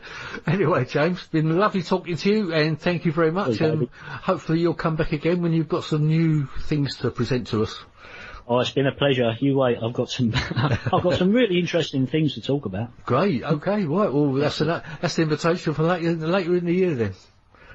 anyway, 0.46 0.84
James, 0.84 1.26
been 1.28 1.58
lovely 1.58 1.82
talking 1.82 2.16
to 2.16 2.30
you, 2.30 2.52
and 2.52 2.80
thank 2.80 3.04
you 3.04 3.12
very 3.12 3.32
much. 3.32 3.60
And 3.60 3.88
hopefully 3.90 4.60
you'll 4.60 4.74
come 4.74 4.96
back 4.96 5.12
again 5.12 5.42
when 5.42 5.52
you've 5.52 5.68
got 5.68 5.84
some 5.84 6.06
new 6.06 6.46
things 6.62 6.96
to 6.98 7.10
present 7.10 7.48
to 7.48 7.62
us. 7.62 7.84
Oh, 8.46 8.58
it's 8.60 8.70
been 8.70 8.86
a 8.86 8.92
pleasure. 8.92 9.34
You 9.40 9.56
wait. 9.56 9.78
I've 9.82 9.92
got 9.94 10.10
some. 10.10 10.32
I've 10.56 11.02
got 11.02 11.14
some 11.14 11.32
really 11.32 11.58
interesting 11.58 12.06
things 12.06 12.34
to 12.34 12.42
talk 12.42 12.66
about. 12.66 12.90
Great. 13.06 13.42
Okay. 13.42 13.84
Right. 13.84 14.12
Well, 14.12 14.32
that's 14.34 14.60
an, 14.60 14.82
that's 15.00 15.16
the 15.16 15.22
invitation 15.22 15.72
for 15.74 15.82
later, 15.82 16.12
later 16.14 16.54
in 16.56 16.66
the 16.66 16.72
year 16.74 16.94
then. 16.94 17.14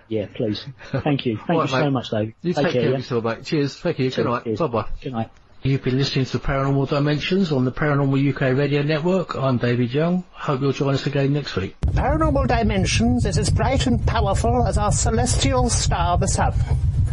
Yeah, 0.08 0.28
please. 0.34 0.66
Thank 0.92 1.26
you. 1.26 1.38
Thank 1.38 1.50
Right, 1.50 1.62
you 1.62 1.68
so 1.68 1.84
mate. 1.86 1.90
much, 1.92 2.10
Dave. 2.10 2.34
You 2.42 2.54
take, 2.54 2.64
care, 2.64 2.72
care. 2.72 2.82
of 2.82 2.90
yeah? 2.92 2.98
yourself, 2.98 3.24
mate. 3.24 3.44
Cheers. 3.46 3.78
Thank 3.78 4.00
you. 4.00 4.12
Good 4.12 4.26
night. 4.26 4.44
Cheers. 4.44 4.60
Bye 4.60 4.68
bye. 4.68 4.86
Good 5.02 5.14
night. 5.14 5.30
You've 5.62 5.84
been 5.84 5.98
listening 5.98 6.24
to 6.26 6.40
Paranormal 6.40 6.88
Dimensions 6.88 7.52
on 7.52 7.66
the 7.66 7.72
Paranormal 7.72 8.30
UK 8.34 8.58
Radio 8.58 8.82
Network. 8.82 9.36
I'm 9.36 9.58
David 9.58 9.94
Young. 9.94 10.24
Hope 10.32 10.62
you'll 10.62 10.72
join 10.72 10.94
us 10.94 11.06
again 11.06 11.34
next 11.34 11.56
week. 11.58 11.76
Paranormal 11.82 12.48
Dimensions 12.48 13.26
is 13.26 13.38
as 13.38 13.50
bright 13.50 13.86
and 13.86 14.06
powerful 14.08 14.66
as 14.66 14.78
our 14.78 14.92
celestial 14.92 15.70
star, 15.70 16.18
the 16.18 16.28
Sun. 16.30 16.54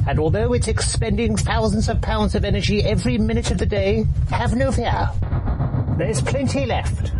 And 0.06 0.20
although 0.20 0.52
it's 0.52 0.68
expending 0.68 1.36
thousands 1.36 1.88
of 1.88 2.00
pounds 2.00 2.34
of 2.34 2.44
energy 2.44 2.84
every 2.84 3.18
minute 3.18 3.50
of 3.50 3.58
the 3.58 3.66
day, 3.66 4.06
have 4.30 4.54
no 4.54 4.70
fear. 4.70 5.10
There's 5.98 6.20
plenty 6.20 6.66
left. 6.66 7.12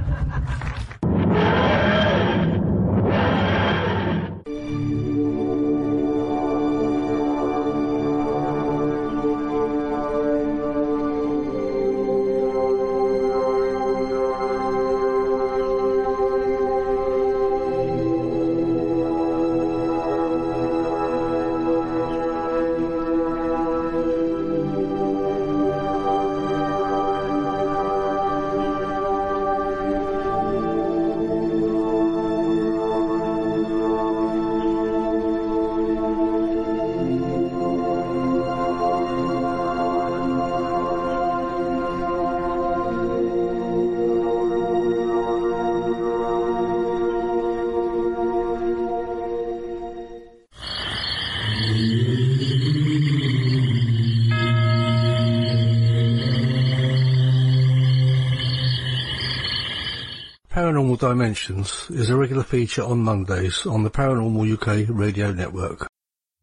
Paranormal 60.97 61.19
Dimensions 61.19 61.91
is 61.91 62.09
a 62.09 62.17
regular 62.17 62.43
feature 62.43 62.83
on 62.83 62.99
Mondays 62.99 63.67
on 63.67 63.83
the 63.83 63.91
Paranormal 63.91 64.51
UK 64.53 64.89
Radio 64.89 65.33
Network. 65.33 65.87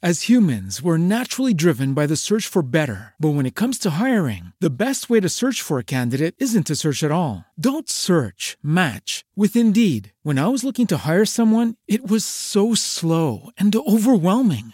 As 0.01 0.23
humans, 0.23 0.81
we're 0.81 0.97
naturally 0.97 1.53
driven 1.53 1.93
by 1.93 2.05
the 2.05 2.17
search 2.17 2.45
for 2.45 2.61
better. 2.61 3.13
But 3.19 3.35
when 3.35 3.45
it 3.45 3.55
comes 3.55 3.79
to 3.79 3.91
hiring, 3.91 4.51
the 4.59 4.69
best 4.69 5.09
way 5.09 5.21
to 5.21 5.29
search 5.29 5.61
for 5.61 5.79
a 5.79 5.83
candidate 5.83 6.35
isn't 6.39 6.67
to 6.67 6.75
search 6.75 7.03
at 7.03 7.11
all. 7.11 7.45
Don't 7.57 7.89
search, 7.89 8.57
match 8.61 9.23
with 9.35 9.55
Indeed. 9.55 10.11
When 10.23 10.37
I 10.37 10.49
was 10.49 10.63
looking 10.63 10.87
to 10.87 11.07
hire 11.07 11.25
someone, 11.25 11.75
it 11.87 12.05
was 12.05 12.25
so 12.25 12.75
slow 12.75 13.49
and 13.57 13.73
overwhelming. 13.75 14.73